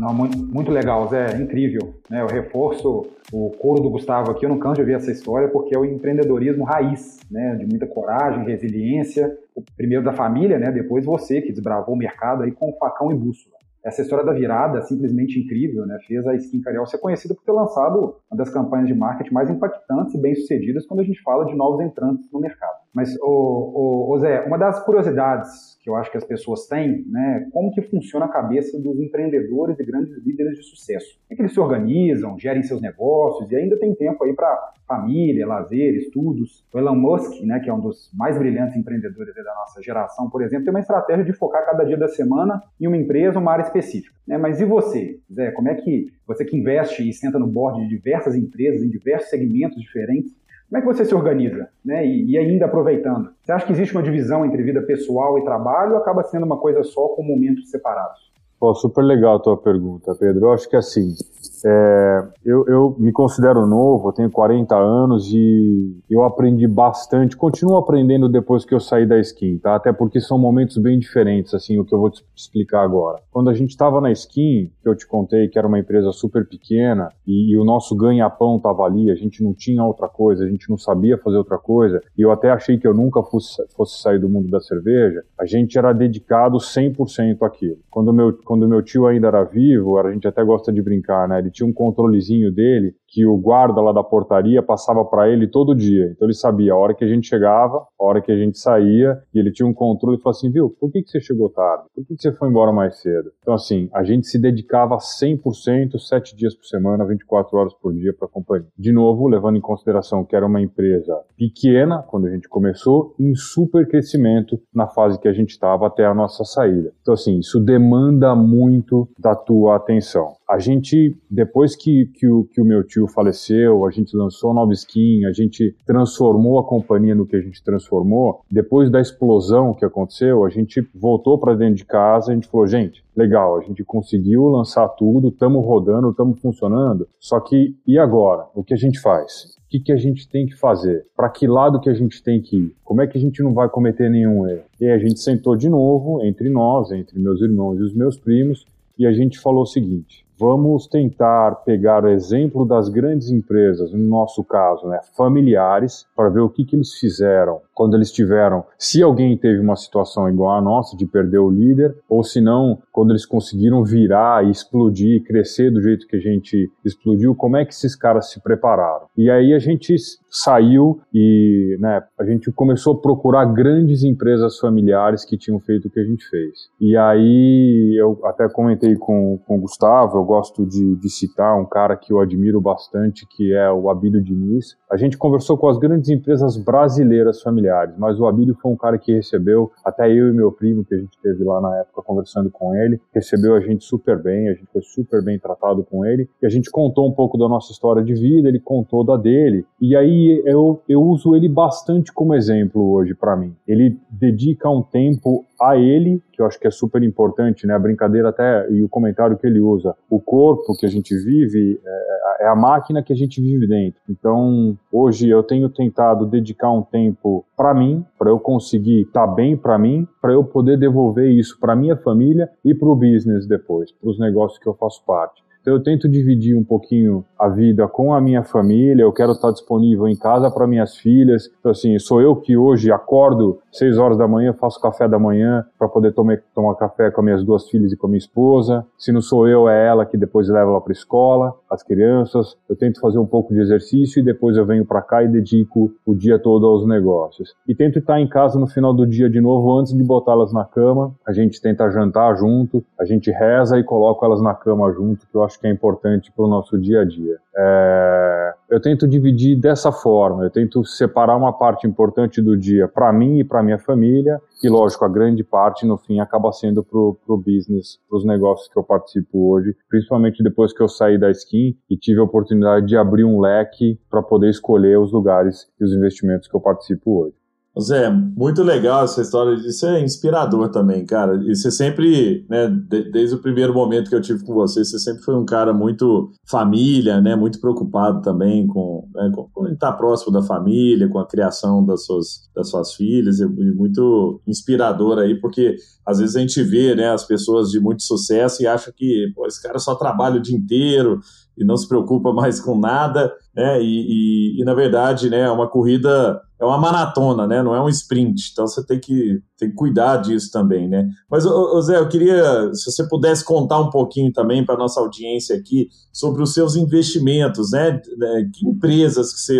Não, 0.00 0.14
muito, 0.14 0.38
muito 0.38 0.70
legal, 0.70 1.06
Zé, 1.08 1.36
incrível. 1.36 1.94
Né? 2.08 2.22
Eu 2.22 2.26
reforço 2.26 3.06
o 3.30 3.50
coro 3.50 3.82
do 3.82 3.90
Gustavo 3.90 4.30
aqui, 4.30 4.46
eu 4.46 4.48
não 4.48 4.58
canso 4.58 4.76
de 4.76 4.80
ouvir 4.80 4.94
essa 4.94 5.12
história, 5.12 5.46
porque 5.48 5.76
é 5.76 5.78
o 5.78 5.84
empreendedorismo 5.84 6.64
raiz, 6.64 7.20
né? 7.30 7.54
de 7.56 7.66
muita 7.66 7.86
coragem, 7.86 8.46
resiliência, 8.46 9.30
o 9.54 9.62
primeiro 9.76 10.02
da 10.02 10.14
família, 10.14 10.58
né? 10.58 10.72
depois 10.72 11.04
você 11.04 11.42
que 11.42 11.52
desbravou 11.52 11.94
o 11.94 11.98
mercado 11.98 12.44
aí 12.44 12.50
com 12.50 12.72
facão 12.78 13.12
e 13.12 13.14
bússola. 13.14 13.54
Essa 13.84 14.00
história 14.00 14.24
da 14.24 14.32
virada 14.32 14.80
simplesmente 14.82 15.38
incrível, 15.38 15.86
né? 15.86 15.98
Fez 16.06 16.26
a 16.26 16.34
Skin 16.34 16.60
Cariol 16.60 16.86
ser 16.86 16.98
conhecida 16.98 17.34
por 17.34 17.42
ter 17.42 17.52
lançado 17.52 18.16
uma 18.30 18.36
das 18.36 18.50
campanhas 18.50 18.86
de 18.86 18.94
marketing 18.94 19.32
mais 19.32 19.48
impactantes 19.48 20.14
e 20.14 20.20
bem-sucedidas 20.20 20.86
quando 20.86 21.00
a 21.00 21.02
gente 21.02 21.22
fala 21.22 21.46
de 21.46 21.54
novos 21.54 21.82
entrantes 21.82 22.30
no 22.30 22.40
mercado. 22.40 22.79
Mas, 22.94 23.16
ô, 23.22 24.12
ô 24.12 24.18
Zé, 24.18 24.44
uma 24.44 24.58
das 24.58 24.84
curiosidades 24.84 25.78
que 25.82 25.88
eu 25.88 25.96
acho 25.96 26.10
que 26.10 26.18
as 26.18 26.24
pessoas 26.24 26.66
têm, 26.66 27.04
né, 27.08 27.48
como 27.52 27.72
que 27.72 27.80
funciona 27.82 28.26
a 28.26 28.28
cabeça 28.28 28.78
dos 28.78 29.00
empreendedores 29.00 29.78
e 29.78 29.84
grandes 29.84 30.14
líderes 30.24 30.58
de 30.58 30.62
sucesso. 30.64 31.18
Como 31.20 31.32
é 31.32 31.34
que 31.36 31.42
eles 31.42 31.52
se 31.52 31.60
organizam, 31.60 32.38
gerem 32.38 32.62
seus 32.62 32.82
negócios 32.82 33.50
e 33.50 33.56
ainda 33.56 33.78
tem 33.78 33.94
tempo 33.94 34.22
aí 34.22 34.34
para 34.34 34.72
família, 34.86 35.46
lazer, 35.46 35.94
estudos. 35.94 36.64
O 36.72 36.78
Elon 36.78 36.96
Musk, 36.96 37.42
né, 37.42 37.60
que 37.60 37.70
é 37.70 37.72
um 37.72 37.80
dos 37.80 38.10
mais 38.12 38.36
brilhantes 38.36 38.76
empreendedores 38.76 39.34
da 39.34 39.54
nossa 39.54 39.80
geração, 39.80 40.28
por 40.28 40.42
exemplo, 40.42 40.64
tem 40.64 40.74
uma 40.74 40.80
estratégia 40.80 41.24
de 41.24 41.32
focar 41.32 41.64
cada 41.64 41.84
dia 41.84 41.96
da 41.96 42.08
semana 42.08 42.60
em 42.78 42.86
uma 42.86 42.96
empresa, 42.96 43.38
uma 43.38 43.52
área 43.52 43.62
específica. 43.62 44.14
Né? 44.26 44.36
Mas 44.36 44.60
e 44.60 44.64
você, 44.64 45.18
Zé? 45.32 45.50
Como 45.52 45.68
é 45.68 45.74
que 45.74 46.12
você 46.26 46.44
que 46.44 46.56
investe 46.56 47.08
e 47.08 47.12
senta 47.12 47.38
no 47.38 47.46
board 47.46 47.80
de 47.80 47.88
diversas 47.88 48.34
empresas 48.36 48.82
em 48.82 48.90
diversos 48.90 49.30
segmentos 49.30 49.80
diferentes, 49.80 50.32
como 50.70 50.78
é 50.78 50.80
que 50.82 50.86
você 50.86 51.04
se 51.04 51.14
organiza, 51.14 51.68
né? 51.84 52.06
E, 52.06 52.30
e, 52.30 52.38
ainda 52.38 52.66
aproveitando? 52.66 53.30
Você 53.42 53.50
acha 53.50 53.66
que 53.66 53.72
existe 53.72 53.92
uma 53.92 54.04
divisão 54.04 54.46
entre 54.46 54.62
vida 54.62 54.80
pessoal 54.80 55.36
e 55.36 55.44
trabalho 55.44 55.94
ou 55.94 55.98
acaba 55.98 56.22
sendo 56.22 56.46
uma 56.46 56.58
coisa 56.58 56.84
só 56.84 57.08
com 57.08 57.24
momentos 57.24 57.68
separados? 57.68 58.30
Pô, 58.58 58.72
super 58.74 59.02
legal 59.02 59.36
a 59.36 59.40
tua 59.40 59.56
pergunta, 59.56 60.14
Pedro. 60.14 60.46
Eu 60.46 60.52
acho 60.52 60.70
que 60.70 60.76
assim, 60.76 61.16
é, 61.64 62.28
eu, 62.44 62.66
eu, 62.66 62.96
me 62.98 63.12
considero 63.12 63.66
novo, 63.66 64.12
tenho 64.12 64.30
40 64.30 64.74
anos 64.74 65.32
e 65.32 65.98
eu 66.08 66.24
aprendi 66.24 66.66
bastante, 66.66 67.36
continuo 67.36 67.76
aprendendo 67.76 68.28
depois 68.28 68.64
que 68.64 68.74
eu 68.74 68.80
saí 68.80 69.06
da 69.06 69.18
skin, 69.18 69.58
tá? 69.58 69.74
Até 69.74 69.92
porque 69.92 70.20
são 70.20 70.38
momentos 70.38 70.78
bem 70.78 70.98
diferentes, 70.98 71.54
assim, 71.54 71.78
o 71.78 71.84
que 71.84 71.94
eu 71.94 71.98
vou 71.98 72.10
te 72.10 72.24
explicar 72.34 72.82
agora. 72.82 73.20
Quando 73.30 73.50
a 73.50 73.54
gente 73.54 73.70
estava 73.70 74.00
na 74.00 74.10
skin, 74.12 74.70
que 74.82 74.88
eu 74.88 74.94
te 74.94 75.06
contei 75.06 75.48
que 75.48 75.58
era 75.58 75.68
uma 75.68 75.78
empresa 75.78 76.12
super 76.12 76.46
pequena 76.46 77.10
e, 77.26 77.52
e 77.52 77.58
o 77.58 77.64
nosso 77.64 77.94
ganha-pão 77.94 78.56
estava 78.56 78.84
ali, 78.84 79.10
a 79.10 79.14
gente 79.14 79.42
não 79.42 79.52
tinha 79.52 79.84
outra 79.84 80.08
coisa, 80.08 80.44
a 80.44 80.48
gente 80.48 80.68
não 80.70 80.78
sabia 80.78 81.18
fazer 81.18 81.36
outra 81.36 81.58
coisa, 81.58 82.02
e 82.16 82.22
eu 82.22 82.32
até 82.32 82.50
achei 82.50 82.78
que 82.78 82.86
eu 82.86 82.94
nunca 82.94 83.22
fosse, 83.22 83.62
fosse 83.76 84.00
sair 84.00 84.18
do 84.18 84.28
mundo 84.28 84.48
da 84.50 84.60
cerveja, 84.60 85.22
a 85.38 85.44
gente 85.44 85.78
era 85.78 85.92
dedicado 85.92 86.58
100% 86.58 87.42
àquilo. 87.42 87.78
Quando 87.90 88.12
meu, 88.12 88.32
quando 88.44 88.68
meu 88.68 88.82
tio 88.82 89.06
ainda 89.06 89.28
era 89.28 89.44
vivo, 89.44 89.98
a 89.98 90.12
gente 90.12 90.26
até 90.26 90.42
gosta 90.42 90.72
de 90.72 90.80
brincar, 90.82 91.28
né? 91.28 91.38
Ele 91.38 91.49
ele 91.50 91.52
tinha 91.52 91.66
um 91.66 91.72
controlezinho 91.72 92.50
dele 92.52 92.94
que 93.10 93.26
o 93.26 93.36
guarda 93.36 93.80
lá 93.80 93.92
da 93.92 94.04
portaria 94.04 94.62
passava 94.62 95.04
para 95.04 95.28
ele 95.28 95.48
todo 95.48 95.74
dia. 95.74 96.10
Então 96.12 96.26
ele 96.26 96.34
sabia 96.34 96.72
a 96.72 96.76
hora 96.76 96.94
que 96.94 97.04
a 97.04 97.08
gente 97.08 97.26
chegava, 97.26 97.84
a 97.98 98.04
hora 98.04 98.22
que 98.22 98.30
a 98.30 98.36
gente 98.36 98.56
saía, 98.58 99.20
e 99.34 99.38
ele 99.38 99.50
tinha 99.50 99.66
um 99.66 99.74
controle 99.74 100.16
e 100.16 100.20
falou 100.20 100.36
assim, 100.36 100.50
viu, 100.50 100.70
por 100.70 100.92
que, 100.92 101.02
que 101.02 101.10
você 101.10 101.20
chegou 101.20 101.50
tarde? 101.50 101.84
Por 101.94 102.06
que, 102.06 102.14
que 102.14 102.22
você 102.22 102.32
foi 102.32 102.48
embora 102.48 102.72
mais 102.72 103.00
cedo? 103.00 103.32
Então 103.40 103.52
assim, 103.52 103.88
a 103.92 104.04
gente 104.04 104.28
se 104.28 104.38
dedicava 104.38 104.96
100%, 104.96 105.98
sete 105.98 106.36
dias 106.36 106.54
por 106.54 106.64
semana, 106.64 107.04
24 107.04 107.58
horas 107.58 107.74
por 107.74 107.92
dia 107.92 108.14
para 108.14 108.26
a 108.26 108.30
companhia. 108.30 108.68
De 108.78 108.92
novo, 108.92 109.26
levando 109.26 109.56
em 109.56 109.60
consideração 109.60 110.24
que 110.24 110.36
era 110.36 110.46
uma 110.46 110.60
empresa 110.60 111.20
pequena 111.36 112.04
quando 112.06 112.28
a 112.28 112.30
gente 112.30 112.48
começou, 112.48 113.14
em 113.18 113.34
super 113.34 113.88
crescimento 113.88 114.60
na 114.72 114.86
fase 114.86 115.18
que 115.18 115.26
a 115.28 115.32
gente 115.32 115.50
estava 115.50 115.88
até 115.88 116.06
a 116.06 116.14
nossa 116.14 116.44
saída. 116.44 116.92
Então 117.02 117.14
assim, 117.14 117.40
isso 117.40 117.58
demanda 117.58 118.36
muito 118.36 119.08
da 119.18 119.34
tua 119.34 119.74
atenção. 119.74 120.34
A 120.48 120.58
gente, 120.58 121.16
depois 121.30 121.76
que, 121.76 122.06
que, 122.06 122.26
o, 122.26 122.44
que 122.44 122.60
o 122.60 122.64
meu 122.64 122.82
tio 122.82 122.99
tio 123.00 123.06
faleceu, 123.06 123.86
a 123.86 123.90
gente 123.90 124.16
lançou 124.16 124.52
nova 124.52 124.72
skin, 124.72 125.24
a 125.24 125.32
gente 125.32 125.74
transformou 125.86 126.58
a 126.58 126.64
companhia 126.64 127.14
no 127.14 127.26
que 127.26 127.36
a 127.36 127.40
gente 127.40 127.62
transformou. 127.62 128.40
Depois 128.50 128.90
da 128.90 129.00
explosão 129.00 129.72
que 129.72 129.84
aconteceu, 129.84 130.44
a 130.44 130.50
gente 130.50 130.86
voltou 130.94 131.38
para 131.38 131.54
dentro 131.54 131.76
de 131.76 131.84
casa, 131.84 132.30
a 132.30 132.34
gente 132.34 132.48
falou, 132.48 132.66
gente, 132.66 133.02
legal, 133.16 133.58
a 133.58 133.62
gente 133.62 133.82
conseguiu 133.84 134.44
lançar 134.48 134.88
tudo, 134.90 135.28
estamos 135.28 135.64
rodando, 135.64 136.10
estamos 136.10 136.40
funcionando. 136.40 137.08
Só 137.18 137.40
que 137.40 137.74
e 137.86 137.98
agora? 137.98 138.46
O 138.54 138.62
que 138.62 138.74
a 138.74 138.76
gente 138.76 139.00
faz? 139.00 139.56
O 139.66 139.70
que, 139.70 139.78
que 139.78 139.92
a 139.92 139.96
gente 139.96 140.28
tem 140.28 140.46
que 140.46 140.56
fazer? 140.56 141.06
Para 141.16 141.28
que 141.28 141.46
lado 141.46 141.80
que 141.80 141.88
a 141.88 141.94
gente 141.94 142.20
tem 142.22 142.40
que 142.40 142.56
ir? 142.56 142.76
Como 142.84 143.00
é 143.00 143.06
que 143.06 143.16
a 143.16 143.20
gente 143.20 143.40
não 143.40 143.54
vai 143.54 143.68
cometer 143.68 144.10
nenhum 144.10 144.46
erro? 144.48 144.64
E 144.80 144.84
aí 144.84 144.90
a 144.90 144.98
gente 144.98 145.20
sentou 145.20 145.54
de 145.54 145.68
novo 145.68 146.24
entre 146.24 146.50
nós, 146.50 146.90
entre 146.90 147.20
meus 147.20 147.40
irmãos 147.40 147.78
e 147.78 147.82
os 147.82 147.94
meus 147.94 148.18
primos, 148.18 148.66
e 148.98 149.06
a 149.06 149.12
gente 149.12 149.38
falou 149.38 149.62
o 149.62 149.66
seguinte: 149.66 150.26
vamos 150.40 150.86
tentar 150.86 151.56
pegar 151.66 152.04
o 152.04 152.08
exemplo 152.08 152.64
das 152.64 152.88
grandes 152.88 153.30
empresas, 153.30 153.92
no 153.92 153.98
nosso 153.98 154.42
caso, 154.42 154.88
né, 154.88 154.98
familiares, 155.14 156.06
para 156.16 156.30
ver 156.30 156.40
o 156.40 156.48
que, 156.48 156.64
que 156.64 156.74
eles 156.74 156.94
fizeram 156.94 157.60
quando 157.80 157.94
eles 157.94 158.12
tiveram, 158.12 158.64
se 158.78 159.02
alguém 159.02 159.38
teve 159.38 159.58
uma 159.58 159.74
situação 159.74 160.28
igual 160.28 160.54
a 160.54 160.60
nossa, 160.60 160.94
de 160.98 161.06
perder 161.06 161.38
o 161.38 161.48
líder, 161.48 161.96
ou 162.06 162.22
se 162.22 162.38
não, 162.38 162.78
quando 162.92 163.10
eles 163.10 163.24
conseguiram 163.24 163.82
virar 163.82 164.44
e 164.44 164.50
explodir, 164.50 165.24
crescer 165.24 165.70
do 165.70 165.80
jeito 165.80 166.06
que 166.06 166.16
a 166.16 166.20
gente 166.20 166.70
explodiu, 166.84 167.34
como 167.34 167.56
é 167.56 167.64
que 167.64 167.72
esses 167.72 167.96
caras 167.96 168.30
se 168.30 168.38
prepararam? 168.38 169.06
E 169.16 169.30
aí 169.30 169.54
a 169.54 169.58
gente 169.58 169.94
saiu 170.30 171.00
e 171.12 171.76
né, 171.80 172.02
a 172.18 172.24
gente 172.24 172.50
começou 172.52 172.94
a 172.94 173.00
procurar 173.00 173.44
grandes 173.46 174.04
empresas 174.04 174.58
familiares 174.58 175.24
que 175.24 175.36
tinham 175.36 175.58
feito 175.60 175.88
o 175.88 175.90
que 175.90 176.00
a 176.00 176.04
gente 176.04 176.24
fez. 176.28 176.70
E 176.80 176.96
aí 176.96 177.96
eu 177.98 178.18
até 178.24 178.48
comentei 178.48 178.94
com, 178.96 179.38
com 179.46 179.58
o 179.58 179.60
Gustavo, 179.60 180.18
eu 180.18 180.24
gosto 180.24 180.66
de, 180.66 180.96
de 180.96 181.08
citar 181.08 181.58
um 181.60 181.66
cara 181.66 181.96
que 181.96 182.12
eu 182.12 182.20
admiro 182.20 182.60
bastante, 182.60 183.26
que 183.28 183.52
é 183.52 183.70
o 183.70 183.90
Abílio 183.90 184.22
Diniz. 184.22 184.76
A 184.90 184.96
gente 184.96 185.18
conversou 185.18 185.56
com 185.58 185.68
as 185.68 185.78
grandes 185.78 186.08
empresas 186.08 186.56
brasileiras 186.56 187.42
familiares 187.42 187.90
mas 187.98 188.18
o 188.18 188.26
Abílio 188.26 188.54
foi 188.60 188.70
um 188.70 188.76
cara 188.76 188.98
que 188.98 189.12
recebeu, 189.12 189.70
até 189.84 190.10
eu 190.10 190.28
e 190.28 190.32
meu 190.32 190.52
primo, 190.52 190.84
que 190.84 190.94
a 190.94 190.98
gente 190.98 191.18
teve 191.22 191.44
lá 191.44 191.60
na 191.60 191.78
época 191.78 192.02
conversando 192.02 192.50
com 192.50 192.74
ele, 192.74 193.00
recebeu 193.14 193.54
a 193.54 193.60
gente 193.60 193.84
super 193.84 194.20
bem, 194.20 194.48
a 194.48 194.54
gente 194.54 194.66
foi 194.72 194.82
super 194.82 195.22
bem 195.22 195.38
tratado 195.38 195.84
com 195.84 196.04
ele, 196.04 196.28
e 196.42 196.46
a 196.46 196.48
gente 196.48 196.70
contou 196.70 197.08
um 197.08 197.12
pouco 197.12 197.38
da 197.38 197.48
nossa 197.48 197.72
história 197.72 198.02
de 198.02 198.14
vida, 198.14 198.48
ele 198.48 198.60
contou 198.60 199.04
da 199.04 199.16
dele, 199.16 199.64
e 199.80 199.96
aí 199.96 200.19
eu, 200.44 200.82
eu 200.88 201.02
uso 201.02 201.34
ele 201.34 201.48
bastante 201.48 202.12
como 202.12 202.34
exemplo 202.34 202.92
hoje 202.92 203.14
para 203.14 203.36
mim. 203.36 203.54
Ele 203.66 203.98
dedica 204.10 204.68
um 204.68 204.82
tempo 204.82 205.44
a 205.60 205.76
ele, 205.76 206.22
que 206.32 206.40
eu 206.40 206.46
acho 206.46 206.58
que 206.58 206.66
é 206.66 206.70
super 206.70 207.02
importante, 207.02 207.66
né? 207.66 207.74
A 207.74 207.78
brincadeira 207.78 208.30
até 208.30 208.70
e 208.70 208.82
o 208.82 208.88
comentário 208.88 209.36
que 209.36 209.46
ele 209.46 209.60
usa. 209.60 209.94
O 210.08 210.20
corpo 210.20 210.74
que 210.78 210.86
a 210.86 210.88
gente 210.88 211.14
vive 211.16 211.78
é, 211.84 212.44
é 212.44 212.48
a 212.48 212.56
máquina 212.56 213.02
que 213.02 213.12
a 213.12 213.16
gente 213.16 213.40
vive 213.40 213.66
dentro. 213.66 214.00
Então, 214.08 214.76
hoje 214.90 215.28
eu 215.28 215.42
tenho 215.42 215.68
tentado 215.68 216.26
dedicar 216.26 216.72
um 216.72 216.82
tempo 216.82 217.44
para 217.56 217.74
mim, 217.74 218.04
para 218.18 218.30
eu 218.30 218.38
conseguir 218.38 219.02
estar 219.02 219.26
tá 219.26 219.32
bem 219.32 219.56
para 219.56 219.78
mim, 219.78 220.08
para 220.20 220.32
eu 220.32 220.42
poder 220.42 220.78
devolver 220.78 221.30
isso 221.30 221.58
para 221.60 221.76
minha 221.76 221.96
família 221.96 222.48
e 222.64 222.74
para 222.74 222.88
o 222.88 222.96
business 222.96 223.46
depois, 223.46 223.92
para 223.92 224.08
os 224.08 224.18
negócios 224.18 224.58
que 224.58 224.66
eu 224.66 224.74
faço 224.74 225.04
parte. 225.04 225.42
Então 225.60 225.74
eu 225.74 225.82
tento 225.82 226.08
dividir 226.08 226.56
um 226.56 226.64
pouquinho 226.64 227.24
a 227.38 227.48
vida 227.48 227.86
com 227.88 228.12
a 228.12 228.20
minha 228.20 228.42
família, 228.42 229.02
eu 229.02 229.12
quero 229.12 229.32
estar 229.32 229.50
disponível 229.50 230.08
em 230.08 230.16
casa 230.16 230.50
para 230.50 230.66
minhas 230.66 230.96
filhas. 230.96 231.50
Então 231.58 231.70
assim, 231.70 231.98
sou 231.98 232.20
eu 232.20 232.36
que 232.36 232.56
hoje 232.56 232.90
acordo 232.90 233.58
6 233.72 233.98
horas 233.98 234.18
da 234.18 234.26
manhã, 234.26 234.52
faço 234.52 234.80
café 234.80 235.08
da 235.08 235.18
manhã 235.18 235.64
para 235.78 235.88
poder 235.88 236.12
tomar, 236.12 236.38
tomar 236.54 236.74
café 236.74 237.10
com 237.10 237.22
minhas 237.22 237.44
duas 237.44 237.68
filhas 237.68 237.92
e 237.92 237.96
com 237.96 238.06
a 238.06 238.10
minha 238.10 238.18
esposa. 238.18 238.84
Se 238.98 239.12
não 239.12 239.20
sou 239.20 239.46
eu, 239.46 239.68
é 239.68 239.86
ela 239.86 240.04
que 240.04 240.16
depois 240.16 240.48
leva 240.48 240.70
ela 240.70 240.80
para 240.80 240.92
escola, 240.92 241.54
as 241.70 241.82
crianças. 241.82 242.56
Eu 242.68 242.76
tento 242.76 243.00
fazer 243.00 243.18
um 243.18 243.26
pouco 243.26 243.54
de 243.54 243.60
exercício 243.60 244.20
e 244.20 244.24
depois 244.24 244.56
eu 244.56 244.66
venho 244.66 244.84
para 244.84 245.02
cá 245.02 245.22
e 245.22 245.28
dedico 245.28 245.92
o 246.04 246.14
dia 246.14 246.38
todo 246.38 246.66
aos 246.66 246.86
negócios. 246.86 247.54
E 247.66 247.74
tento 247.74 247.98
estar 247.98 248.20
em 248.20 248.28
casa 248.28 248.58
no 248.58 248.66
final 248.66 248.92
do 248.92 249.06
dia 249.06 249.30
de 249.30 249.40
novo 249.40 249.78
antes 249.78 249.92
de 249.92 250.02
botá-las 250.02 250.52
na 250.52 250.64
cama. 250.64 251.14
A 251.26 251.32
gente 251.32 251.60
tenta 251.60 251.90
jantar 251.90 252.36
junto, 252.36 252.84
a 252.98 253.04
gente 253.04 253.30
reza 253.30 253.78
e 253.78 253.84
coloca 253.84 254.26
elas 254.26 254.42
na 254.42 254.54
cama 254.54 254.90
junto, 254.92 255.26
que 255.26 255.36
eu 255.36 255.44
acho 255.44 255.59
que 255.60 255.66
é 255.66 255.70
importante 255.70 256.32
para 256.32 256.44
o 256.44 256.48
nosso 256.48 256.78
dia 256.78 257.02
a 257.02 257.04
dia. 257.04 257.36
É, 257.56 258.54
eu 258.70 258.80
tento 258.80 259.06
dividir 259.06 259.58
dessa 259.60 259.92
forma, 259.92 260.44
eu 260.44 260.50
tento 260.50 260.84
separar 260.84 261.36
uma 261.36 261.52
parte 261.52 261.86
importante 261.86 262.40
do 262.40 262.56
dia 262.56 262.88
para 262.88 263.12
mim 263.12 263.38
e 263.38 263.44
para 263.44 263.62
minha 263.62 263.78
família, 263.78 264.40
e 264.62 264.68
lógico, 264.68 265.04
a 265.04 265.08
grande 265.08 265.42
parte 265.42 265.86
no 265.86 265.98
fim 265.98 266.20
acaba 266.20 266.52
sendo 266.52 266.82
para 266.82 266.98
o 266.98 267.36
business, 267.36 267.98
para 268.08 268.16
os 268.16 268.24
negócios 268.24 268.68
que 268.68 268.78
eu 268.78 268.84
participo 268.84 269.50
hoje, 269.50 269.74
principalmente 269.88 270.42
depois 270.42 270.72
que 270.72 270.82
eu 270.82 270.88
saí 270.88 271.18
da 271.18 271.30
skin 271.30 271.76
e 271.88 271.96
tive 271.96 272.20
a 272.20 272.24
oportunidade 272.24 272.86
de 272.86 272.96
abrir 272.96 273.24
um 273.24 273.40
leque 273.40 273.98
para 274.08 274.22
poder 274.22 274.50
escolher 274.50 274.98
os 274.98 275.12
lugares 275.12 275.68
e 275.80 275.84
os 275.84 275.92
investimentos 275.92 276.46
que 276.46 276.54
eu 276.54 276.60
participo 276.60 277.22
hoje. 277.22 277.34
Zé, 277.78 278.10
muito 278.10 278.64
legal 278.64 279.04
essa 279.04 279.22
história, 279.22 279.54
isso 279.54 279.86
é 279.86 280.02
inspirador 280.02 280.70
também, 280.70 281.06
cara. 281.06 281.40
E 281.44 281.54
você 281.54 281.70
sempre, 281.70 282.44
né, 282.48 282.68
desde 283.12 283.36
o 283.36 283.40
primeiro 283.40 283.72
momento 283.72 284.10
que 284.10 284.14
eu 284.14 284.20
tive 284.20 284.44
com 284.44 284.54
você, 284.54 284.84
você 284.84 284.98
sempre 284.98 285.22
foi 285.22 285.36
um 285.36 285.44
cara 285.44 285.72
muito 285.72 286.32
família, 286.48 287.20
né, 287.20 287.36
muito 287.36 287.60
preocupado 287.60 288.22
também 288.22 288.66
com, 288.66 289.08
né, 289.14 289.30
com 289.52 289.68
estar 289.68 289.92
próximo 289.92 290.32
da 290.32 290.42
família, 290.42 291.08
com 291.08 291.20
a 291.20 291.26
criação 291.26 291.84
das 291.86 292.04
suas, 292.04 292.50
das 292.54 292.68
suas 292.68 292.92
filhas, 292.94 293.38
e 293.38 293.46
muito 293.46 294.42
inspirador 294.48 295.18
aí, 295.18 295.40
porque 295.40 295.76
às 296.04 296.18
vezes 296.18 296.34
a 296.34 296.40
gente 296.40 296.60
vê, 296.64 296.96
né, 296.96 297.10
as 297.12 297.24
pessoas 297.24 297.70
de 297.70 297.78
muito 297.78 298.02
sucesso 298.02 298.62
e 298.62 298.66
acha 298.66 298.92
que, 298.92 299.30
pô, 299.32 299.46
esse 299.46 299.62
cara 299.62 299.78
só 299.78 299.94
trabalha 299.94 300.38
o 300.38 300.42
dia 300.42 300.56
inteiro 300.56 301.20
e 301.60 301.64
não 301.64 301.76
se 301.76 301.86
preocupa 301.86 302.32
mais 302.32 302.58
com 302.58 302.78
nada, 302.78 303.32
né, 303.54 303.80
e, 303.82 304.56
e, 304.56 304.60
e 304.60 304.64
na 304.64 304.74
verdade, 304.74 305.28
né, 305.28 305.40
é 305.40 305.50
uma 305.50 305.68
corrida 305.68 306.40
é 306.60 306.64
uma 306.64 306.76
maratona, 306.76 307.46
né? 307.46 307.62
Não 307.62 307.74
é 307.74 307.80
um 307.80 307.88
sprint. 307.88 308.50
Então 308.52 308.66
você 308.66 308.84
tem 308.84 309.00
que, 309.00 309.40
tem 309.58 309.70
que 309.70 309.74
cuidar 309.74 310.18
disso 310.18 310.50
também, 310.52 310.86
né? 310.86 311.08
Mas, 311.30 311.46
ô, 311.46 311.80
Zé, 311.80 311.96
eu 311.96 312.06
queria, 312.06 312.70
se 312.74 312.92
você 312.92 313.08
pudesse 313.08 313.42
contar 313.42 313.80
um 313.80 313.88
pouquinho 313.88 314.30
também 314.30 314.64
para 314.64 314.76
nossa 314.76 315.00
audiência 315.00 315.56
aqui 315.56 315.88
sobre 316.12 316.42
os 316.42 316.52
seus 316.52 316.76
investimentos, 316.76 317.72
né? 317.72 317.92
né? 318.18 318.50
Que 318.52 318.68
empresas 318.68 319.32
que 319.32 319.40
você 319.40 319.58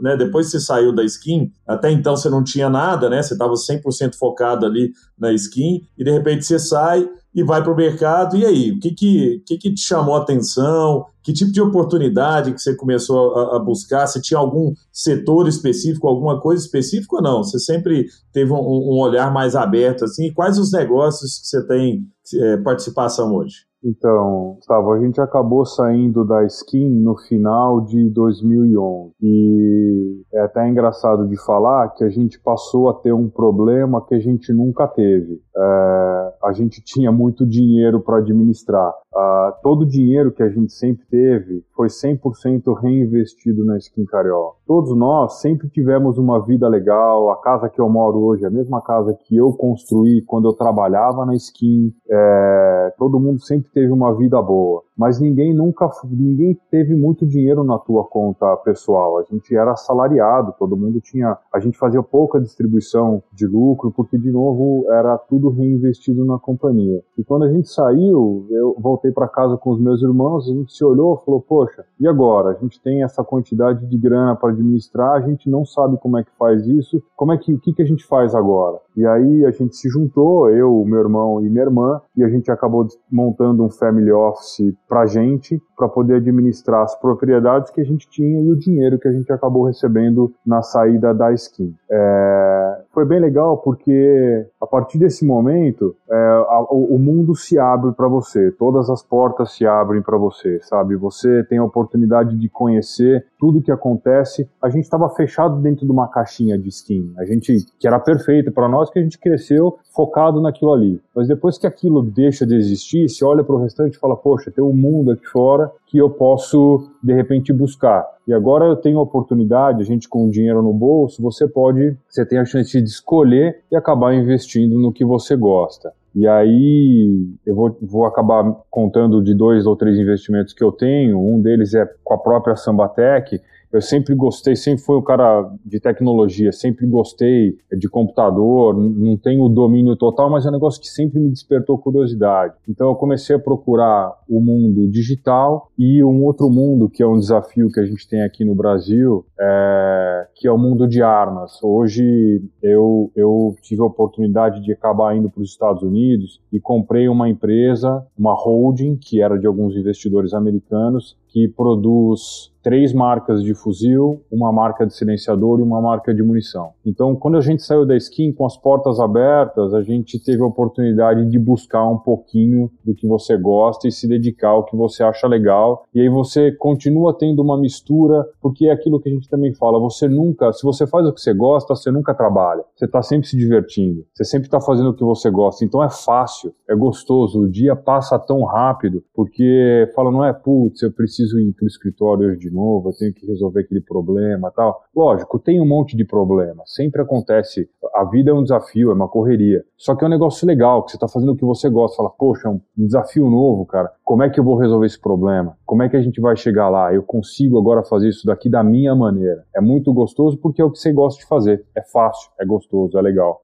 né, 0.00 0.16
depois 0.16 0.46
que 0.46 0.52
você 0.52 0.60
saiu 0.60 0.94
da 0.94 1.04
skin, 1.04 1.52
até 1.66 1.90
então 1.90 2.16
você 2.16 2.30
não 2.30 2.42
tinha 2.42 2.70
nada, 2.70 3.10
né? 3.10 3.22
Você 3.22 3.34
estava 3.34 3.52
100% 3.52 4.14
focado 4.18 4.64
ali 4.64 4.92
na 5.18 5.30
skin 5.32 5.82
e 5.98 6.02
de 6.02 6.10
repente 6.10 6.44
você 6.44 6.58
sai 6.58 7.06
e 7.34 7.42
vai 7.42 7.62
para 7.62 7.72
o 7.72 7.76
mercado. 7.76 8.36
E 8.36 8.44
aí, 8.44 8.72
o 8.72 8.80
que 8.80 8.90
que, 8.92 9.42
que 9.46 9.58
que 9.58 9.74
te 9.74 9.80
chamou 9.80 10.16
a 10.16 10.22
atenção? 10.22 11.06
Que 11.22 11.32
tipo 11.32 11.52
de 11.52 11.60
oportunidade 11.60 12.52
que 12.52 12.60
você 12.60 12.74
começou 12.74 13.36
a, 13.36 13.56
a 13.56 13.58
buscar? 13.58 14.06
Você 14.06 14.20
tinha 14.20 14.38
algum 14.38 14.74
setor 14.92 15.46
específico, 15.46 16.08
alguma 16.08 16.40
coisa 16.40 16.64
específica 16.64 17.16
ou 17.16 17.22
não? 17.22 17.44
Você 17.44 17.58
sempre 17.58 18.06
teve 18.32 18.52
um, 18.52 18.56
um 18.56 18.98
olhar 18.98 19.32
mais 19.32 19.54
aberto 19.54 20.04
assim? 20.04 20.32
Quais 20.32 20.58
os 20.58 20.72
negócios 20.72 21.38
que 21.38 21.46
você 21.46 21.66
tem 21.66 22.06
é, 22.34 22.56
participação 22.58 23.34
hoje? 23.34 23.69
Então, 23.82 24.56
Gustavo, 24.56 24.92
a 24.92 25.00
gente 25.00 25.20
acabou 25.20 25.64
saindo 25.64 26.22
da 26.24 26.44
skin 26.44 26.90
no 26.90 27.16
final 27.16 27.80
de 27.80 28.10
2011 28.10 29.14
e 29.22 30.22
é 30.34 30.40
até 30.40 30.68
engraçado 30.68 31.26
de 31.26 31.36
falar 31.44 31.88
que 31.94 32.04
a 32.04 32.10
gente 32.10 32.38
passou 32.40 32.90
a 32.90 32.94
ter 32.94 33.12
um 33.12 33.28
problema 33.28 34.04
que 34.04 34.14
a 34.14 34.18
gente 34.18 34.52
nunca 34.52 34.86
teve. 34.86 35.40
É, 35.56 36.32
a 36.44 36.52
gente 36.52 36.82
tinha 36.84 37.10
muito 37.10 37.46
dinheiro 37.46 38.00
para 38.00 38.18
administrar. 38.18 38.92
Uh, 39.12 39.52
todo 39.62 39.82
o 39.82 39.86
dinheiro 39.86 40.30
que 40.30 40.42
a 40.42 40.48
gente 40.48 40.72
sempre 40.72 41.04
teve 41.06 41.64
foi 41.74 41.88
100% 41.88 42.72
reinvestido 42.80 43.64
na 43.64 43.76
Skin 43.78 44.04
Carioca. 44.04 44.56
Todos 44.66 44.96
nós 44.96 45.40
sempre 45.40 45.68
tivemos 45.68 46.16
uma 46.16 46.44
vida 46.44 46.68
legal. 46.68 47.30
A 47.30 47.40
casa 47.40 47.68
que 47.68 47.80
eu 47.80 47.88
moro 47.88 48.20
hoje 48.20 48.44
é 48.44 48.46
a 48.46 48.50
mesma 48.50 48.80
casa 48.80 49.12
que 49.14 49.36
eu 49.36 49.52
construí 49.52 50.22
quando 50.22 50.48
eu 50.48 50.52
trabalhava 50.52 51.26
na 51.26 51.34
Skin. 51.34 51.92
É, 52.08 52.94
todo 52.96 53.18
mundo 53.18 53.40
sempre 53.40 53.68
teve 53.72 53.92
uma 53.92 54.16
vida 54.16 54.40
boa 54.40 54.84
mas 55.00 55.18
ninguém 55.18 55.54
nunca, 55.54 55.88
ninguém 56.04 56.60
teve 56.70 56.94
muito 56.94 57.26
dinheiro 57.26 57.64
na 57.64 57.78
tua 57.78 58.04
conta 58.04 58.54
pessoal. 58.58 59.16
A 59.18 59.22
gente 59.22 59.56
era 59.56 59.72
assalariado, 59.72 60.54
todo 60.58 60.76
mundo 60.76 61.00
tinha, 61.00 61.38
a 61.54 61.58
gente 61.58 61.78
fazia 61.78 62.02
pouca 62.02 62.38
distribuição 62.38 63.22
de 63.32 63.46
lucro, 63.46 63.90
porque 63.90 64.18
de 64.18 64.30
novo 64.30 64.84
era 64.92 65.16
tudo 65.16 65.48
reinvestido 65.48 66.22
na 66.26 66.38
companhia. 66.38 67.02
E 67.16 67.24
quando 67.24 67.44
a 67.44 67.50
gente 67.50 67.70
saiu, 67.70 68.46
eu 68.50 68.76
voltei 68.78 68.99
para 69.12 69.28
casa 69.28 69.56
com 69.56 69.70
os 69.70 69.80
meus 69.80 70.02
irmãos, 70.02 70.48
a 70.48 70.52
gente 70.52 70.72
se 70.72 70.84
olhou 70.84 71.18
e 71.20 71.24
falou: 71.24 71.40
"Poxa, 71.40 71.84
e 72.00 72.08
agora? 72.08 72.50
A 72.50 72.54
gente 72.54 72.80
tem 72.80 73.02
essa 73.04 73.22
quantidade 73.22 73.86
de 73.86 73.96
grana 73.96 74.34
para 74.34 74.50
administrar, 74.50 75.12
a 75.12 75.20
gente 75.20 75.48
não 75.48 75.64
sabe 75.64 75.96
como 75.98 76.18
é 76.18 76.24
que 76.24 76.30
faz 76.36 76.66
isso. 76.66 77.02
Como 77.16 77.32
é 77.32 77.38
que 77.38 77.54
o 77.54 77.58
que 77.58 77.72
que 77.72 77.82
a 77.82 77.86
gente 77.86 78.04
faz 78.04 78.34
agora?" 78.34 78.78
E 79.00 79.06
aí 79.06 79.46
a 79.46 79.50
gente 79.50 79.76
se 79.76 79.88
juntou, 79.88 80.50
eu, 80.50 80.84
meu 80.84 81.00
irmão 81.00 81.40
e 81.40 81.48
minha 81.48 81.64
irmã, 81.64 82.02
e 82.14 82.22
a 82.22 82.28
gente 82.28 82.50
acabou 82.50 82.86
montando 83.10 83.64
um 83.64 83.70
family 83.70 84.12
office 84.12 84.74
para 84.86 85.00
a 85.00 85.06
gente, 85.06 85.58
para 85.74 85.88
poder 85.88 86.16
administrar 86.16 86.82
as 86.82 86.94
propriedades 87.00 87.70
que 87.70 87.80
a 87.80 87.84
gente 87.84 88.06
tinha 88.10 88.38
e 88.38 88.50
o 88.50 88.58
dinheiro 88.58 88.98
que 88.98 89.08
a 89.08 89.12
gente 89.12 89.32
acabou 89.32 89.64
recebendo 89.64 90.30
na 90.44 90.60
saída 90.60 91.14
da 91.14 91.32
skin. 91.32 91.74
É, 91.90 92.82
foi 92.92 93.06
bem 93.06 93.18
legal 93.18 93.56
porque 93.56 94.46
a 94.60 94.66
partir 94.66 94.98
desse 94.98 95.24
momento 95.24 95.96
é, 96.10 96.14
a, 96.14 96.66
o, 96.70 96.98
mundo 96.98 97.34
se 97.34 97.58
abre 97.58 97.92
para 97.92 98.06
você, 98.08 98.52
todas 98.52 98.90
as 98.90 99.02
portas 99.02 99.52
se 99.52 99.66
abrem 99.66 100.02
para 100.02 100.18
você, 100.18 100.60
sabe? 100.60 100.96
Você 100.96 101.42
tem 101.44 101.56
a 101.56 101.64
oportunidade 101.64 102.36
de 102.36 102.48
conhecer 102.50 103.24
tudo 103.38 103.62
que 103.62 103.72
acontece. 103.72 104.46
A 104.62 104.68
gente 104.68 104.84
estava 104.84 105.08
fechado 105.08 105.56
dentro 105.62 105.86
de 105.86 105.90
uma 105.90 106.08
caixinha 106.08 106.58
de 106.58 106.68
skin, 106.68 107.14
a 107.16 107.24
gente 107.24 107.56
que 107.78 107.86
era 107.86 107.98
perfeita 107.98 108.52
para 108.52 108.68
nós, 108.68 108.89
que 108.90 108.98
a 108.98 109.02
gente 109.02 109.18
cresceu 109.18 109.78
focado 109.94 110.40
naquilo 110.40 110.72
ali. 110.72 111.00
Mas 111.14 111.28
depois 111.28 111.58
que 111.58 111.66
aquilo 111.66 112.02
deixa 112.02 112.46
de 112.46 112.54
existir, 112.54 113.08
você 113.08 113.24
olha 113.24 113.44
para 113.44 113.54
o 113.54 113.62
restante 113.62 113.96
e 113.96 113.98
fala: 113.98 114.16
poxa, 114.16 114.50
tem 114.50 114.62
um 114.62 114.72
mundo 114.72 115.12
aqui 115.12 115.26
fora 115.26 115.70
que 115.86 115.98
eu 115.98 116.10
posso 116.10 116.88
de 117.02 117.12
repente 117.12 117.52
buscar. 117.52 118.06
E 118.26 118.32
agora 118.32 118.64
eu 118.64 118.76
tenho 118.76 118.98
a 118.98 119.02
oportunidade, 119.02 119.82
a 119.82 119.84
gente 119.84 120.08
com 120.08 120.28
dinheiro 120.28 120.62
no 120.62 120.72
bolso, 120.72 121.20
você 121.22 121.48
pode, 121.48 121.96
você 122.08 122.24
tem 122.24 122.38
a 122.38 122.44
chance 122.44 122.80
de 122.80 122.88
escolher 122.88 123.60
e 123.70 123.76
acabar 123.76 124.14
investindo 124.14 124.78
no 124.78 124.92
que 124.92 125.04
você 125.04 125.34
gosta. 125.34 125.92
E 126.14 126.26
aí 126.26 127.28
eu 127.46 127.54
vou, 127.54 127.76
vou 127.80 128.04
acabar 128.04 128.44
contando 128.70 129.22
de 129.22 129.34
dois 129.34 129.66
ou 129.66 129.76
três 129.76 129.96
investimentos 129.98 130.52
que 130.52 130.62
eu 130.62 130.72
tenho. 130.72 131.20
Um 131.20 131.40
deles 131.40 131.74
é 131.74 131.88
com 132.02 132.14
a 132.14 132.18
própria 132.18 132.56
Sambatec, 132.56 133.40
eu 133.72 133.80
sempre 133.80 134.14
gostei, 134.14 134.56
sempre 134.56 134.82
fui 134.82 134.96
um 134.96 135.02
cara 135.02 135.48
de 135.64 135.78
tecnologia, 135.78 136.52
sempre 136.52 136.86
gostei 136.86 137.56
de 137.78 137.88
computador, 137.88 138.76
não 138.76 139.16
tenho 139.16 139.44
o 139.44 139.48
domínio 139.48 139.96
total, 139.96 140.28
mas 140.28 140.44
é 140.44 140.48
um 140.48 140.52
negócio 140.52 140.80
que 140.80 140.88
sempre 140.88 141.20
me 141.20 141.30
despertou 141.30 141.78
curiosidade. 141.78 142.54
Então 142.68 142.88
eu 142.88 142.96
comecei 142.96 143.36
a 143.36 143.38
procurar 143.38 144.12
o 144.28 144.40
mundo 144.40 144.88
digital 144.88 145.70
e 145.78 146.02
um 146.02 146.24
outro 146.24 146.50
mundo 146.50 146.88
que 146.88 147.02
é 147.02 147.06
um 147.06 147.18
desafio 147.18 147.70
que 147.70 147.80
a 147.80 147.84
gente 147.86 148.08
tem 148.08 148.22
aqui 148.22 148.44
no 148.44 148.54
Brasil, 148.54 149.24
é, 149.38 150.26
que 150.34 150.48
é 150.48 150.52
o 150.52 150.58
mundo 150.58 150.88
de 150.88 151.02
armas. 151.02 151.62
Hoje 151.62 152.42
eu, 152.62 153.10
eu 153.14 153.54
tive 153.62 153.82
a 153.82 153.86
oportunidade 153.86 154.62
de 154.62 154.72
acabar 154.72 155.16
indo 155.16 155.30
para 155.30 155.42
os 155.42 155.50
Estados 155.50 155.82
Unidos 155.82 156.40
e 156.52 156.58
comprei 156.58 157.08
uma 157.08 157.28
empresa, 157.28 158.04
uma 158.18 158.34
holding, 158.34 158.96
que 158.96 159.20
era 159.20 159.38
de 159.38 159.46
alguns 159.46 159.76
investidores 159.76 160.34
americanos, 160.34 161.16
que 161.32 161.48
produz 161.48 162.50
três 162.62 162.92
marcas 162.92 163.42
de 163.42 163.54
fuzil, 163.54 164.22
uma 164.30 164.52
marca 164.52 164.86
de 164.86 164.94
silenciador 164.94 165.60
e 165.60 165.62
uma 165.62 165.80
marca 165.80 166.14
de 166.14 166.22
munição. 166.22 166.70
Então, 166.84 167.16
quando 167.16 167.36
a 167.36 167.40
gente 167.40 167.62
saiu 167.62 167.86
da 167.86 167.96
skin 167.96 168.32
com 168.32 168.44
as 168.44 168.56
portas 168.56 169.00
abertas, 169.00 169.72
a 169.72 169.82
gente 169.82 170.22
teve 170.22 170.42
a 170.42 170.46
oportunidade 170.46 171.28
de 171.28 171.38
buscar 171.38 171.88
um 171.88 171.98
pouquinho 171.98 172.70
do 172.84 172.94
que 172.94 173.06
você 173.06 173.36
gosta 173.36 173.88
e 173.88 173.92
se 173.92 174.06
dedicar 174.06 174.50
ao 174.50 174.64
que 174.64 174.76
você 174.76 175.02
acha 175.02 175.26
legal. 175.26 175.84
E 175.94 176.00
aí 176.00 176.08
você 176.08 176.52
continua 176.52 177.16
tendo 177.16 177.42
uma 177.42 177.58
mistura, 177.58 178.26
porque 178.40 178.66
é 178.66 178.72
aquilo 178.72 179.00
que 179.00 179.08
a 179.08 179.12
gente 179.12 179.28
também 179.28 179.54
fala, 179.54 179.78
você 179.78 180.08
nunca, 180.08 180.52
se 180.52 180.62
você 180.62 180.86
faz 180.86 181.06
o 181.06 181.12
que 181.12 181.20
você 181.20 181.32
gosta, 181.32 181.74
você 181.74 181.90
nunca 181.90 182.14
trabalha. 182.14 182.62
Você 182.74 182.84
está 182.84 183.02
sempre 183.02 183.26
se 183.28 183.36
divertindo. 183.36 184.04
Você 184.14 184.24
sempre 184.24 184.48
está 184.48 184.60
fazendo 184.60 184.90
o 184.90 184.94
que 184.94 185.04
você 185.04 185.30
gosta. 185.30 185.64
Então 185.64 185.82
é 185.82 185.90
fácil, 185.90 186.52
é 186.68 186.74
gostoso. 186.74 187.40
O 187.40 187.48
dia 187.48 187.74
passa 187.74 188.18
tão 188.18 188.44
rápido, 188.44 189.02
porque 189.14 189.90
fala, 189.94 190.10
não 190.10 190.24
é, 190.24 190.32
putz, 190.32 190.82
eu 190.82 190.92
preciso 190.92 191.19
ir 191.22 191.52
para 191.52 191.64
o 191.64 191.68
escritório 191.68 192.28
hoje 192.28 192.38
de 192.38 192.50
novo, 192.50 192.88
eu 192.88 192.92
tenho 192.96 193.12
que 193.12 193.26
resolver 193.26 193.60
aquele 193.60 193.80
problema 193.80 194.50
tal. 194.50 194.82
Lógico, 194.94 195.38
tem 195.38 195.60
um 195.60 195.66
monte 195.66 195.96
de 195.96 196.04
problema, 196.04 196.62
sempre 196.66 197.02
acontece. 197.02 197.68
A 197.94 198.04
vida 198.04 198.30
é 198.30 198.34
um 198.34 198.42
desafio, 198.42 198.90
é 198.90 198.94
uma 198.94 199.08
correria. 199.08 199.64
Só 199.76 199.94
que 199.94 200.04
é 200.04 200.06
um 200.06 200.10
negócio 200.10 200.46
legal, 200.46 200.82
que 200.84 200.92
você 200.92 200.96
está 200.96 201.08
fazendo 201.08 201.32
o 201.32 201.36
que 201.36 201.44
você 201.44 201.68
gosta. 201.68 201.96
Fala, 201.96 202.10
poxa, 202.10 202.48
é 202.48 202.50
um 202.50 202.60
desafio 202.76 203.28
novo, 203.28 203.66
cara. 203.66 203.90
Como 204.04 204.22
é 204.22 204.30
que 204.30 204.38
eu 204.38 204.44
vou 204.44 204.56
resolver 204.56 204.86
esse 204.86 205.00
problema? 205.00 205.56
Como 205.64 205.82
é 205.82 205.88
que 205.88 205.96
a 205.96 206.02
gente 206.02 206.20
vai 206.20 206.36
chegar 206.36 206.68
lá? 206.68 206.92
Eu 206.94 207.02
consigo 207.02 207.58
agora 207.58 207.82
fazer 207.82 208.08
isso 208.08 208.26
daqui 208.26 208.48
da 208.48 208.62
minha 208.62 208.94
maneira. 208.94 209.44
É 209.54 209.60
muito 209.60 209.92
gostoso 209.92 210.38
porque 210.38 210.62
é 210.62 210.64
o 210.64 210.70
que 210.70 210.78
você 210.78 210.92
gosta 210.92 211.20
de 211.20 211.26
fazer. 211.26 211.64
É 211.76 211.82
fácil, 211.82 212.30
é 212.40 212.44
gostoso, 212.44 212.98
é 212.98 213.02
legal. 213.02 213.42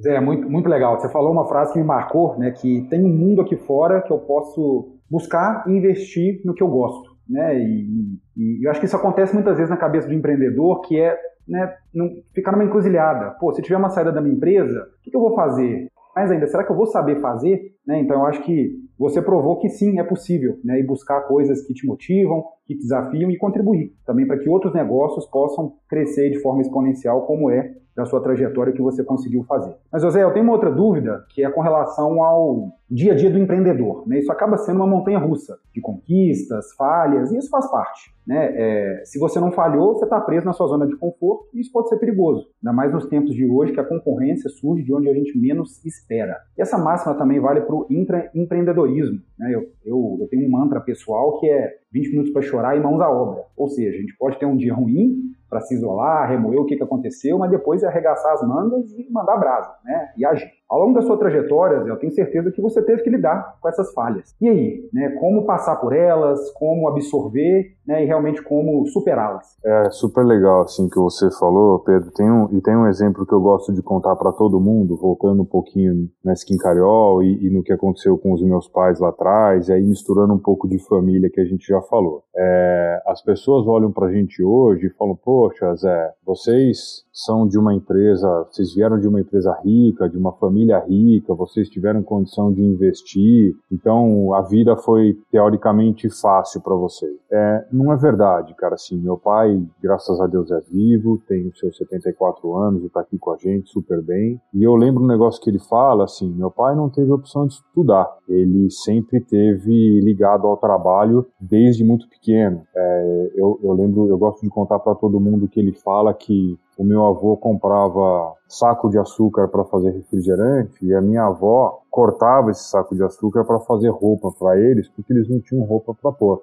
Zé, 0.00 0.20
muito, 0.20 0.48
muito 0.48 0.68
legal. 0.68 0.98
Você 1.00 1.08
falou 1.08 1.32
uma 1.32 1.46
frase 1.46 1.72
que 1.72 1.78
me 1.78 1.84
marcou, 1.84 2.36
né? 2.38 2.50
Que 2.50 2.82
tem 2.90 3.02
um 3.02 3.08
mundo 3.08 3.40
aqui 3.40 3.56
fora 3.56 4.02
que 4.02 4.12
eu 4.12 4.18
posso 4.18 4.95
buscar 5.10 5.64
e 5.68 5.72
investir 5.72 6.40
no 6.44 6.54
que 6.54 6.62
eu 6.62 6.68
gosto 6.68 7.16
né? 7.28 7.58
E, 7.58 8.18
e, 8.36 8.66
eu 8.66 8.70
acho 8.70 8.80
que 8.80 8.86
isso 8.86 8.96
acontece 8.96 9.34
muitas 9.34 9.56
vezes 9.56 9.70
na 9.70 9.76
cabeça 9.76 10.08
do 10.08 10.14
empreendedor, 10.14 10.80
que 10.82 10.98
é 10.98 11.16
né, 11.46 11.74
não, 11.92 12.08
ficar 12.34 12.52
numa 12.52 12.64
encruzilhada. 12.64 13.30
Pô, 13.38 13.52
se 13.52 13.62
tiver 13.62 13.76
uma 13.76 13.90
saída 13.90 14.12
da 14.12 14.20
minha 14.20 14.34
empresa, 14.34 14.80
o 14.98 15.02
que, 15.02 15.10
que 15.10 15.16
eu 15.16 15.20
vou 15.20 15.34
fazer? 15.34 15.88
Mais 16.14 16.30
ainda, 16.30 16.46
será 16.46 16.64
que 16.64 16.72
eu 16.72 16.76
vou 16.76 16.86
saber 16.86 17.20
fazer? 17.20 17.74
Né? 17.86 18.00
Então, 18.00 18.20
eu 18.20 18.26
acho 18.26 18.42
que 18.42 18.70
você 18.98 19.20
provou 19.20 19.58
que 19.58 19.68
sim, 19.68 19.98
é 19.98 20.04
possível, 20.04 20.58
né? 20.64 20.80
E 20.80 20.82
buscar 20.82 21.20
coisas 21.22 21.62
que 21.66 21.74
te 21.74 21.86
motivam, 21.86 22.42
que 22.64 22.74
te 22.74 22.80
desafiam 22.80 23.30
e 23.30 23.36
contribuir 23.36 23.92
também 24.06 24.26
para 24.26 24.38
que 24.38 24.48
outros 24.48 24.72
negócios 24.72 25.26
possam 25.26 25.74
crescer 25.86 26.30
de 26.30 26.40
forma 26.40 26.62
exponencial, 26.62 27.26
como 27.26 27.50
é 27.50 27.74
da 27.96 28.04
sua 28.04 28.20
trajetória 28.20 28.72
que 28.72 28.82
você 28.82 29.02
conseguiu 29.02 29.42
fazer. 29.44 29.74
Mas, 29.90 30.02
José, 30.02 30.22
eu 30.22 30.32
tenho 30.32 30.44
uma 30.44 30.52
outra 30.52 30.70
dúvida, 30.70 31.24
que 31.30 31.42
é 31.42 31.50
com 31.50 31.62
relação 31.62 32.22
ao 32.22 32.68
dia 32.90 33.12
a 33.12 33.16
dia 33.16 33.30
do 33.30 33.38
empreendedor. 33.38 34.06
Né? 34.06 34.18
Isso 34.18 34.30
acaba 34.30 34.56
sendo 34.58 34.76
uma 34.76 34.86
montanha 34.86 35.18
russa 35.18 35.58
de 35.74 35.80
conquistas, 35.80 36.72
falhas, 36.76 37.32
e 37.32 37.38
isso 37.38 37.48
faz 37.48 37.68
parte. 37.70 38.14
Né? 38.26 38.52
É, 38.54 39.02
se 39.04 39.18
você 39.18 39.40
não 39.40 39.50
falhou, 39.52 39.94
você 39.94 40.04
está 40.04 40.20
preso 40.20 40.44
na 40.44 40.52
sua 40.52 40.66
zona 40.66 40.86
de 40.86 40.96
conforto 40.96 41.48
e 41.54 41.60
isso 41.60 41.72
pode 41.72 41.88
ser 41.88 41.96
perigoso. 41.96 42.48
Ainda 42.62 42.76
mais 42.76 42.92
nos 42.92 43.06
tempos 43.06 43.34
de 43.34 43.46
hoje 43.46 43.72
que 43.72 43.80
a 43.80 43.84
concorrência 43.84 44.50
surge 44.50 44.84
de 44.84 44.92
onde 44.92 45.08
a 45.08 45.14
gente 45.14 45.38
menos 45.38 45.84
espera. 45.84 46.36
E 46.58 46.62
essa 46.62 46.76
máxima 46.76 47.14
também 47.14 47.40
vale 47.40 47.60
para 47.60 47.74
o 47.74 47.86
empreendedorismo. 48.34 49.20
Né? 49.38 49.54
Eu, 49.54 49.62
eu, 49.84 50.18
eu 50.20 50.28
tenho 50.28 50.46
um 50.46 50.50
mantra 50.50 50.80
pessoal 50.80 51.38
que 51.38 51.48
é 51.48 51.76
20 51.92 52.10
minutos 52.10 52.32
para 52.32 52.42
chorar 52.42 52.76
e 52.76 52.80
mãos 52.80 53.00
à 53.00 53.10
obra. 53.10 53.44
Ou 53.56 53.68
seja, 53.68 53.96
a 53.96 54.00
gente 54.00 54.16
pode 54.16 54.38
ter 54.38 54.46
um 54.46 54.56
dia 54.56 54.74
ruim 54.74 55.16
para 55.48 55.60
se 55.60 55.74
isolar, 55.74 56.28
remoer 56.28 56.60
o 56.60 56.66
que, 56.66 56.76
que 56.76 56.82
aconteceu, 56.82 57.38
mas 57.38 57.50
depois 57.50 57.82
é 57.82 57.86
arregaçar 57.86 58.32
as 58.32 58.46
mangas 58.46 58.92
e 58.92 59.10
mandar 59.10 59.36
brasa, 59.36 59.72
né? 59.84 60.12
E 60.16 60.24
agir. 60.24 60.50
Ao 60.68 60.80
longo 60.80 60.94
da 60.94 61.02
sua 61.02 61.16
trajetória, 61.16 61.76
eu 61.76 61.96
tenho 61.96 62.12
certeza 62.12 62.50
que 62.50 62.60
você 62.60 62.82
teve 62.82 63.02
que 63.02 63.10
lidar 63.10 63.56
com 63.60 63.68
essas 63.68 63.92
falhas. 63.92 64.34
E 64.40 64.48
aí, 64.48 64.88
né, 64.92 65.10
como 65.20 65.46
passar 65.46 65.76
por 65.76 65.94
elas, 65.94 66.50
como 66.52 66.88
absorver 66.88 67.76
né, 67.86 68.02
e 68.02 68.06
realmente 68.06 68.42
como 68.42 68.84
superá-las? 68.86 69.56
É 69.64 69.90
super 69.90 70.24
legal 70.24 70.62
assim 70.62 70.88
que 70.88 70.98
você 70.98 71.30
falou, 71.38 71.78
Pedro. 71.78 72.10
Tem 72.10 72.28
um, 72.28 72.48
e 72.50 72.60
tem 72.60 72.76
um 72.76 72.88
exemplo 72.88 73.24
que 73.24 73.32
eu 73.32 73.40
gosto 73.40 73.72
de 73.72 73.80
contar 73.80 74.16
para 74.16 74.32
todo 74.32 74.60
mundo, 74.60 74.96
voltando 74.96 75.42
um 75.42 75.46
pouquinho 75.46 76.08
na 76.24 76.32
Skin 76.32 76.56
Cariol 76.56 77.22
e, 77.22 77.46
e, 77.46 77.50
no 77.50 77.62
que 77.62 77.72
aconteceu 77.72 78.18
com 78.18 78.32
os 78.32 78.42
meus 78.42 78.68
pais 78.68 78.98
lá 78.98 79.10
atrás, 79.10 79.68
e 79.68 79.72
aí 79.72 79.82
misturando 79.82 80.34
um 80.34 80.38
pouco 80.38 80.68
de 80.68 80.78
família 80.80 81.30
que 81.30 81.40
a 81.40 81.44
gente 81.44 81.66
já 81.66 81.80
falou. 81.82 82.24
É, 82.36 83.02
as 83.06 83.22
pessoas 83.22 83.68
olham 83.68 83.92
para 83.92 84.08
a 84.08 84.12
gente 84.12 84.42
hoje 84.42 84.86
e 84.88 84.90
falam, 84.90 85.14
poxa, 85.14 85.72
Zé, 85.76 86.12
vocês 86.24 87.05
são 87.16 87.48
de 87.48 87.58
uma 87.58 87.72
empresa, 87.72 88.46
vocês 88.50 88.74
vieram 88.74 89.00
de 89.00 89.08
uma 89.08 89.22
empresa 89.22 89.50
rica, 89.64 90.06
de 90.06 90.18
uma 90.18 90.32
família 90.32 90.78
rica, 90.80 91.34
vocês 91.34 91.66
tiveram 91.70 92.02
condição 92.02 92.52
de 92.52 92.62
investir, 92.62 93.54
então 93.72 94.34
a 94.34 94.42
vida 94.42 94.76
foi 94.76 95.18
teoricamente 95.32 96.10
fácil 96.10 96.60
para 96.60 96.74
vocês. 96.74 97.16
É, 97.32 97.66
não 97.72 97.90
é 97.90 97.96
verdade, 97.96 98.54
cara. 98.54 98.74
Assim, 98.74 98.98
meu 98.98 99.16
pai, 99.16 99.58
graças 99.82 100.20
a 100.20 100.26
Deus, 100.26 100.50
é 100.50 100.60
vivo, 100.70 101.18
tem 101.26 101.48
os 101.48 101.58
seus 101.58 101.76
74 101.78 102.54
anos 102.54 102.82
e 102.82 102.86
está 102.86 103.00
aqui 103.00 103.18
com 103.18 103.32
a 103.32 103.36
gente 103.38 103.70
super 103.70 104.02
bem. 104.02 104.38
E 104.52 104.62
eu 104.62 104.74
lembro 104.74 105.02
um 105.02 105.06
negócio 105.06 105.40
que 105.42 105.48
ele 105.48 105.58
fala, 105.58 106.04
assim, 106.04 106.30
meu 106.34 106.50
pai 106.50 106.76
não 106.76 106.90
teve 106.90 107.10
opção 107.10 107.46
de 107.46 107.54
estudar. 107.54 108.06
Ele 108.28 108.70
sempre 108.70 109.20
teve 109.20 110.00
ligado 110.00 110.46
ao 110.46 110.58
trabalho 110.58 111.26
desde 111.40 111.82
muito 111.82 112.06
pequeno. 112.10 112.62
É, 112.74 113.30
eu, 113.34 113.58
eu 113.62 113.72
lembro, 113.72 114.06
eu 114.08 114.18
gosto 114.18 114.42
de 114.42 114.50
contar 114.50 114.78
para 114.80 114.94
todo 114.94 115.18
mundo 115.18 115.48
que 115.48 115.58
ele 115.58 115.72
fala 115.72 116.12
que 116.12 116.58
o 116.76 116.84
meu 116.84 117.06
avô 117.06 117.36
comprava 117.36 118.34
saco 118.48 118.90
de 118.90 118.98
açúcar 118.98 119.48
para 119.48 119.64
fazer 119.64 119.90
refrigerante 119.90 120.84
e 120.84 120.94
a 120.94 121.00
minha 121.00 121.24
avó 121.24 121.80
cortava 121.90 122.50
esse 122.50 122.64
saco 122.64 122.94
de 122.94 123.02
açúcar 123.02 123.44
para 123.44 123.58
fazer 123.60 123.88
roupa 123.88 124.30
para 124.30 124.58
eles, 124.58 124.88
porque 124.90 125.12
eles 125.12 125.28
não 125.28 125.40
tinham 125.40 125.64
roupa 125.64 125.94
para 125.94 126.12
pôr. 126.12 126.42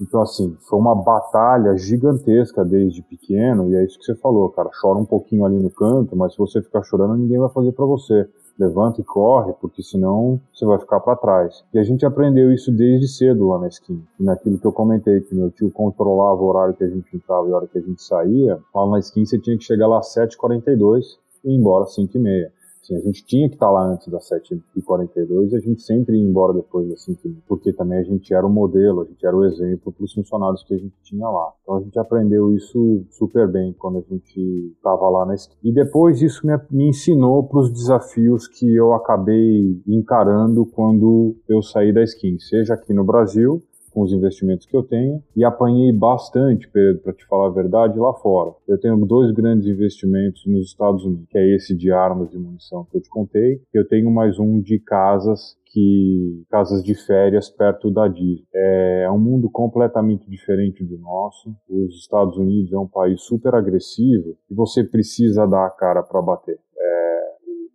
Então, 0.00 0.20
assim, 0.20 0.56
foi 0.68 0.78
uma 0.78 0.96
batalha 0.96 1.76
gigantesca 1.76 2.64
desde 2.64 3.02
pequeno, 3.02 3.70
e 3.70 3.76
é 3.76 3.84
isso 3.84 3.98
que 3.98 4.04
você 4.04 4.16
falou, 4.16 4.48
cara. 4.50 4.68
Chora 4.80 4.98
um 4.98 5.04
pouquinho 5.04 5.44
ali 5.44 5.56
no 5.56 5.70
canto, 5.70 6.16
mas 6.16 6.32
se 6.32 6.38
você 6.38 6.60
ficar 6.60 6.82
chorando, 6.82 7.14
ninguém 7.14 7.38
vai 7.38 7.48
fazer 7.50 7.70
para 7.70 7.84
você 7.84 8.28
levanta 8.62 9.00
e 9.00 9.04
corre, 9.04 9.52
porque 9.60 9.82
senão 9.82 10.40
você 10.52 10.64
vai 10.64 10.78
ficar 10.78 11.00
para 11.00 11.16
trás. 11.16 11.64
E 11.74 11.78
a 11.78 11.82
gente 11.82 12.06
aprendeu 12.06 12.52
isso 12.52 12.70
desde 12.70 13.08
cedo 13.08 13.48
lá 13.48 13.58
na 13.58 13.68
skin. 13.68 14.02
E 14.18 14.22
naquilo 14.22 14.58
que 14.58 14.66
eu 14.66 14.72
comentei, 14.72 15.20
que 15.20 15.34
meu 15.34 15.50
tio 15.50 15.70
controlava 15.70 16.40
o 16.40 16.46
horário 16.46 16.74
que 16.74 16.84
a 16.84 16.88
gente 16.88 17.14
entrava 17.14 17.48
e 17.48 17.52
a 17.52 17.56
hora 17.56 17.66
que 17.66 17.78
a 17.78 17.82
gente 17.82 18.02
saía, 18.02 18.58
lá 18.74 18.86
na 18.86 18.98
skin 19.00 19.24
você 19.24 19.38
tinha 19.38 19.56
que 19.58 19.64
chegar 19.64 19.86
lá 19.86 19.98
às 19.98 20.14
7h42 20.14 21.18
e 21.44 21.50
ir 21.50 21.56
embora 21.56 21.84
às 21.84 21.96
5h30. 21.96 22.50
Assim, 22.82 22.96
a 22.96 23.00
gente 23.00 23.24
tinha 23.24 23.48
que 23.48 23.54
estar 23.54 23.70
lá 23.70 23.92
antes 23.92 24.08
das 24.08 24.28
7h42 24.28 25.52
e 25.52 25.56
a 25.56 25.60
gente 25.60 25.82
sempre 25.82 26.16
ia 26.16 26.28
embora 26.28 26.52
depois 26.52 26.88
das 26.88 27.04
5 27.04 27.20
porque 27.46 27.72
também 27.72 27.98
a 27.98 28.02
gente 28.02 28.34
era 28.34 28.44
o 28.44 28.50
modelo, 28.50 29.02
a 29.02 29.04
gente 29.04 29.24
era 29.24 29.36
o 29.36 29.44
exemplo 29.44 29.92
para 29.92 30.04
os 30.04 30.12
funcionários 30.12 30.64
que 30.64 30.74
a 30.74 30.78
gente 30.78 30.94
tinha 31.02 31.28
lá. 31.28 31.52
Então 31.62 31.76
a 31.76 31.80
gente 31.80 31.98
aprendeu 31.98 32.52
isso 32.52 33.04
super 33.10 33.50
bem 33.50 33.72
quando 33.78 33.98
a 33.98 34.02
gente 34.02 34.72
estava 34.76 35.08
lá 35.08 35.24
na 35.24 35.34
esquina. 35.34 35.58
E 35.62 35.72
depois 35.72 36.20
isso 36.20 36.44
me, 36.44 36.58
me 36.70 36.88
ensinou 36.88 37.44
para 37.44 37.60
os 37.60 37.70
desafios 37.70 38.48
que 38.48 38.74
eu 38.74 38.92
acabei 38.92 39.80
encarando 39.86 40.66
quando 40.66 41.36
eu 41.48 41.62
saí 41.62 41.92
da 41.92 42.02
skin, 42.02 42.38
seja 42.40 42.74
aqui 42.74 42.92
no 42.92 43.04
Brasil, 43.04 43.62
com 43.92 44.02
os 44.02 44.12
investimentos 44.12 44.66
que 44.66 44.76
eu 44.76 44.82
tenho 44.82 45.22
e 45.36 45.44
apanhei 45.44 45.92
bastante, 45.92 46.68
Pedro, 46.68 47.02
para 47.02 47.12
te 47.12 47.26
falar 47.26 47.46
a 47.46 47.52
verdade, 47.52 47.98
lá 47.98 48.12
fora. 48.14 48.52
Eu 48.66 48.78
tenho 48.78 48.96
dois 49.06 49.30
grandes 49.32 49.66
investimentos 49.66 50.44
nos 50.46 50.66
Estados 50.66 51.04
Unidos, 51.04 51.26
que 51.28 51.38
é 51.38 51.54
esse 51.54 51.76
de 51.76 51.92
armas 51.92 52.32
e 52.32 52.38
munição 52.38 52.86
que 52.90 52.96
eu 52.96 53.00
te 53.00 53.08
contei. 53.08 53.60
Eu 53.72 53.86
tenho 53.86 54.10
mais 54.10 54.38
um 54.38 54.60
de 54.60 54.78
casas 54.78 55.56
que 55.72 56.44
casas 56.50 56.82
de 56.84 56.94
férias 56.94 57.48
perto 57.48 57.90
da 57.90 58.06
Disney. 58.06 58.44
É 58.54 59.10
um 59.10 59.18
mundo 59.18 59.50
completamente 59.50 60.28
diferente 60.30 60.84
do 60.84 60.98
nosso. 60.98 61.54
Os 61.68 61.96
Estados 61.96 62.36
Unidos 62.36 62.72
é 62.72 62.78
um 62.78 62.86
país 62.86 63.22
super 63.22 63.54
agressivo 63.54 64.36
e 64.50 64.54
você 64.54 64.84
precisa 64.84 65.46
dar 65.46 65.66
a 65.66 65.70
cara 65.70 66.02
para 66.02 66.20
bater. 66.20 66.58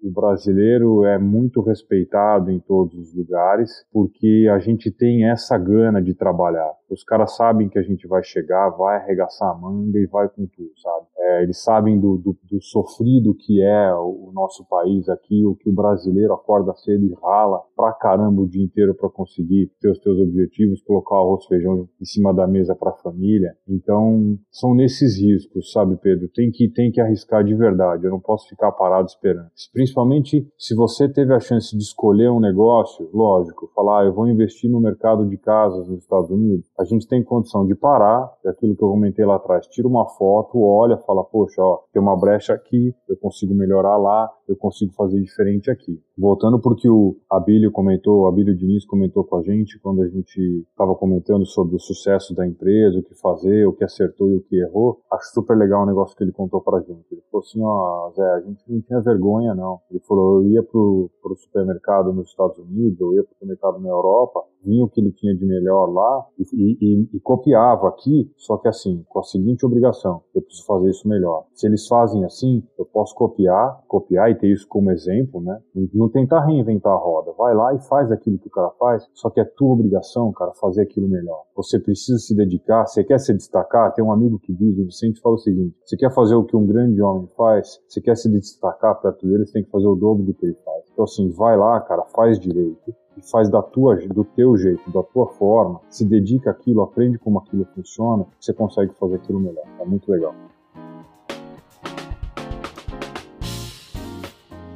O 0.08 0.10
brasileiro 0.10 1.04
é 1.04 1.20
muito 1.20 1.60
respeitado 1.60 2.50
em 2.50 2.60
todos 2.60 2.98
os 2.98 3.13
lugares 3.13 3.86
porque 3.91 4.48
a 4.50 4.58
gente 4.58 4.89
tem 4.89 5.30
essa 5.30 5.58
gana 5.58 6.02
de 6.02 6.13
trabalhar. 6.13 6.72
Os 6.89 7.04
caras 7.04 7.36
sabem 7.36 7.67
que 7.67 7.78
a 7.78 7.82
gente 7.82 8.08
vai 8.08 8.24
chegar, 8.24 8.70
vai 8.70 8.96
arregaçar 8.96 9.50
a 9.50 9.54
manga 9.54 10.00
e 10.00 10.06
vai 10.06 10.30
com 10.30 10.48
tudo, 10.48 10.72
sabe? 10.80 11.08
É, 11.27 11.43
eles 11.43 11.61
sabem 11.61 11.99
do, 11.99 12.17
do, 12.17 12.37
do, 12.49 12.61
sofrido 12.61 13.33
que 13.33 13.61
é 13.61 13.93
o, 13.93 14.31
nosso 14.33 14.65
país 14.65 15.09
aqui, 15.09 15.45
o 15.45 15.55
que 15.55 15.69
o 15.69 15.73
brasileiro 15.73 16.33
acorda 16.33 16.73
cedo 16.75 17.05
e 17.05 17.13
rala 17.21 17.61
pra 17.75 17.91
caramba 17.91 18.41
o 18.41 18.47
dia 18.47 18.63
inteiro 18.63 18.95
para 18.95 19.09
conseguir 19.09 19.69
ter 19.81 19.89
os 19.89 19.99
teus 19.99 20.17
objetivos, 20.19 20.81
colocar 20.83 21.15
o 21.15 21.19
arroz 21.19 21.43
e 21.43 21.47
feijão 21.49 21.89
em 21.99 22.05
cima 22.05 22.33
da 22.33 22.47
mesa 22.47 22.75
para 22.75 22.91
a 22.91 22.97
família. 22.97 23.53
Então, 23.67 24.37
são 24.51 24.73
nesses 24.73 25.19
riscos, 25.19 25.71
sabe, 25.71 25.97
Pedro? 25.97 26.29
Tem 26.29 26.49
que, 26.49 26.69
tem 26.69 26.91
que 26.91 27.01
arriscar 27.01 27.43
de 27.43 27.53
verdade. 27.55 28.05
Eu 28.05 28.11
não 28.11 28.19
posso 28.19 28.47
ficar 28.47 28.71
parado 28.71 29.07
esperando. 29.07 29.49
Principalmente 29.73 30.47
se 30.57 30.75
você 30.75 31.09
teve 31.09 31.33
a 31.33 31.39
chance 31.39 31.75
de 31.75 31.83
escolher 31.83 32.29
um 32.29 32.39
negócio, 32.39 33.09
lógico, 33.13 33.69
falar, 33.75 34.03
ah, 34.03 34.05
eu 34.05 34.13
vou 34.13 34.27
investir 34.27 34.69
no 34.69 34.79
mercado 34.79 35.27
de 35.27 35.37
casas 35.37 35.87
nos 35.87 36.03
Estados 36.03 36.29
Unidos 36.29 36.67
a 36.77 36.83
gente 36.83 37.07
tem 37.07 37.23
condição 37.23 37.65
de 37.65 37.75
parar, 37.75 38.31
é 38.45 38.49
aquilo 38.49 38.75
que 38.75 38.83
eu 38.83 38.89
comentei 38.89 39.25
lá 39.25 39.35
atrás, 39.35 39.65
tira 39.67 39.87
uma 39.87 40.05
foto, 40.05 40.61
olha, 40.61 40.97
fala, 40.97 41.16
poxa, 41.23 41.62
ó, 41.62 41.84
tem 41.91 42.01
uma 42.01 42.17
brecha 42.17 42.53
aqui, 42.53 42.95
eu 43.08 43.17
consigo 43.17 43.53
melhorar 43.53 43.97
lá, 43.97 44.30
eu 44.47 44.55
consigo 44.55 44.93
fazer 44.93 45.19
diferente 45.19 45.69
aqui. 45.69 46.01
Voltando 46.17 46.60
porque 46.60 46.89
o 46.89 47.17
Abílio 47.29 47.71
comentou, 47.71 48.21
o 48.21 48.27
Abílio 48.27 48.55
Diniz 48.55 48.86
comentou 48.86 49.23
com 49.23 49.38
a 49.38 49.41
gente 49.43 49.79
quando 49.79 50.01
a 50.01 50.07
gente 50.07 50.65
estava 50.69 50.95
comentando 50.95 51.45
sobre 51.45 51.75
o 51.75 51.79
sucesso 51.79 52.33
da 52.33 52.47
empresa, 52.47 52.99
o 52.99 53.03
que 53.03 53.15
fazer, 53.15 53.67
o 53.67 53.73
que 53.73 53.83
acertou 53.83 54.29
e 54.31 54.38
o 54.38 54.41
que 54.41 54.55
errou, 54.55 55.01
acho 55.12 55.33
super 55.33 55.57
legal 55.57 55.83
o 55.83 55.86
negócio 55.86 56.15
que 56.15 56.23
ele 56.23 56.31
contou 56.31 56.62
pra 56.62 56.79
gente. 56.79 57.05
Ele 57.12 57.21
falou 57.31 57.43
assim, 57.43 57.62
ó, 57.62 58.12
Zé, 58.15 58.29
a 58.31 58.41
gente 58.41 58.63
não 58.67 58.81
tinha 58.81 59.01
vergonha 59.01 59.53
não. 59.53 59.79
Ele 59.91 59.99
falou, 60.07 60.41
eu 60.41 60.49
ia 60.49 60.63
pro, 60.63 61.10
pro 61.21 61.36
supermercado 61.36 62.13
nos 62.13 62.29
Estados 62.29 62.57
Unidos, 62.57 62.99
eu 62.99 63.13
ia 63.13 63.23
pro 63.23 63.33
supermercado 63.33 63.79
na 63.79 63.89
Europa, 63.89 64.43
vinha 64.63 64.83
o 64.83 64.89
que 64.89 64.99
ele 64.99 65.12
tinha 65.12 65.36
de 65.36 65.45
melhor 65.45 65.86
lá 65.91 66.25
e, 66.38 66.43
e, 66.53 67.10
e, 67.13 67.19
copiava 67.19 67.88
aqui, 67.88 68.29
só 68.36 68.57
que 68.57 68.67
assim, 68.67 69.03
com 69.07 69.19
a 69.19 69.23
seguinte 69.23 69.65
obrigação, 69.65 70.21
eu 70.36 70.41
preciso 70.41 70.65
fazer 70.65 70.89
isso 70.89 71.07
melhor. 71.07 71.45
Se 71.53 71.67
eles 71.67 71.88
fazem 71.88 72.23
assim, 72.25 72.63
eu 72.77 72.86
posso 72.86 73.15
copiar, 73.15 73.81
copiar 73.88 74.29
e 74.29 74.36
ter 74.38 74.52
isso 74.52 74.67
como 74.67 74.91
exemplo, 74.91 75.41
né? 75.41 75.60
Não 75.93 76.10
tentar 76.10 76.45
reinventar 76.45 76.93
a 76.93 76.97
roda. 76.97 77.32
Vai 77.38 77.54
lá 77.54 77.73
e 77.73 77.80
faz 77.80 78.12
aquilo 78.12 78.38
que 78.38 78.47
o 78.47 78.52
cara 78.52 78.69
faz, 78.80 79.08
só 79.13 79.30
que 79.30 79.39
é 79.39 79.45
tua 79.45 79.73
obrigação, 79.73 80.32
cara, 80.32 80.54
fazer 80.54 80.82
aquilo 80.82 81.08
melhor. 81.08 81.43
Você 81.56 81.80
precisa 81.80 82.17
se 82.19 82.36
dedicar, 82.36 82.86
você 82.86 83.04
quer 83.04 83.19
se 83.19 83.34
destacar, 83.34 83.93
tem 83.93 84.04
um 84.04 84.12
amigo 84.12 84.39
que 84.39 84.54
diz, 84.54 84.78
o 84.78 84.86
Vicente 84.86 85.19
fala 85.21 85.36
o 85.36 85.39
seguinte, 85.39 85.76
você 85.84 85.97
quer 85.97 86.13
fazer 86.13 86.36
o 86.36 86.43
que 86.43 86.56
um 86.56 86.65
grande 86.65 87.02
homem 87.02 87.28
faz, 87.36 87.82
você 87.88 88.00
quer 88.00 88.15
se 88.15 88.30
destacar 88.30 89.02
perto 89.02 89.28
dele, 89.28 89.45
você 89.45 89.54
tem 89.54 89.63
que 89.63 89.71
fazer 89.71 89.88
o 89.88 89.95
dobro 89.95 90.23
do 90.23 90.34
que 90.34 90.45
ele 90.45 90.58
faz. 90.63 90.84
Então 90.91 91.04
assim, 91.04 91.30
vai 91.30 91.58
lá, 91.58 91.80
cara, 91.82 92.04
faz 92.15 92.39
direito 92.39 92.93
e 93.17 93.32
faz 93.32 93.50
da 93.50 93.62
tua, 93.62 93.95
do 93.95 94.23
teu 94.23 94.56
jeito, 94.56 94.91
da 94.91 95.02
tua 95.02 95.28
forma, 95.28 95.82
se 95.89 96.06
dedica 96.06 96.52
àquilo, 96.52 96.82
aprende 96.82 97.17
como 97.17 97.39
aquilo 97.39 97.65
funciona, 97.73 98.26
você 98.39 98.54
consegue 98.54 98.93
fazer 98.93 99.15
aquilo 99.15 99.39
melhor. 99.39 99.63
É 99.80 99.86
muito 99.86 100.10
legal. 100.12 100.34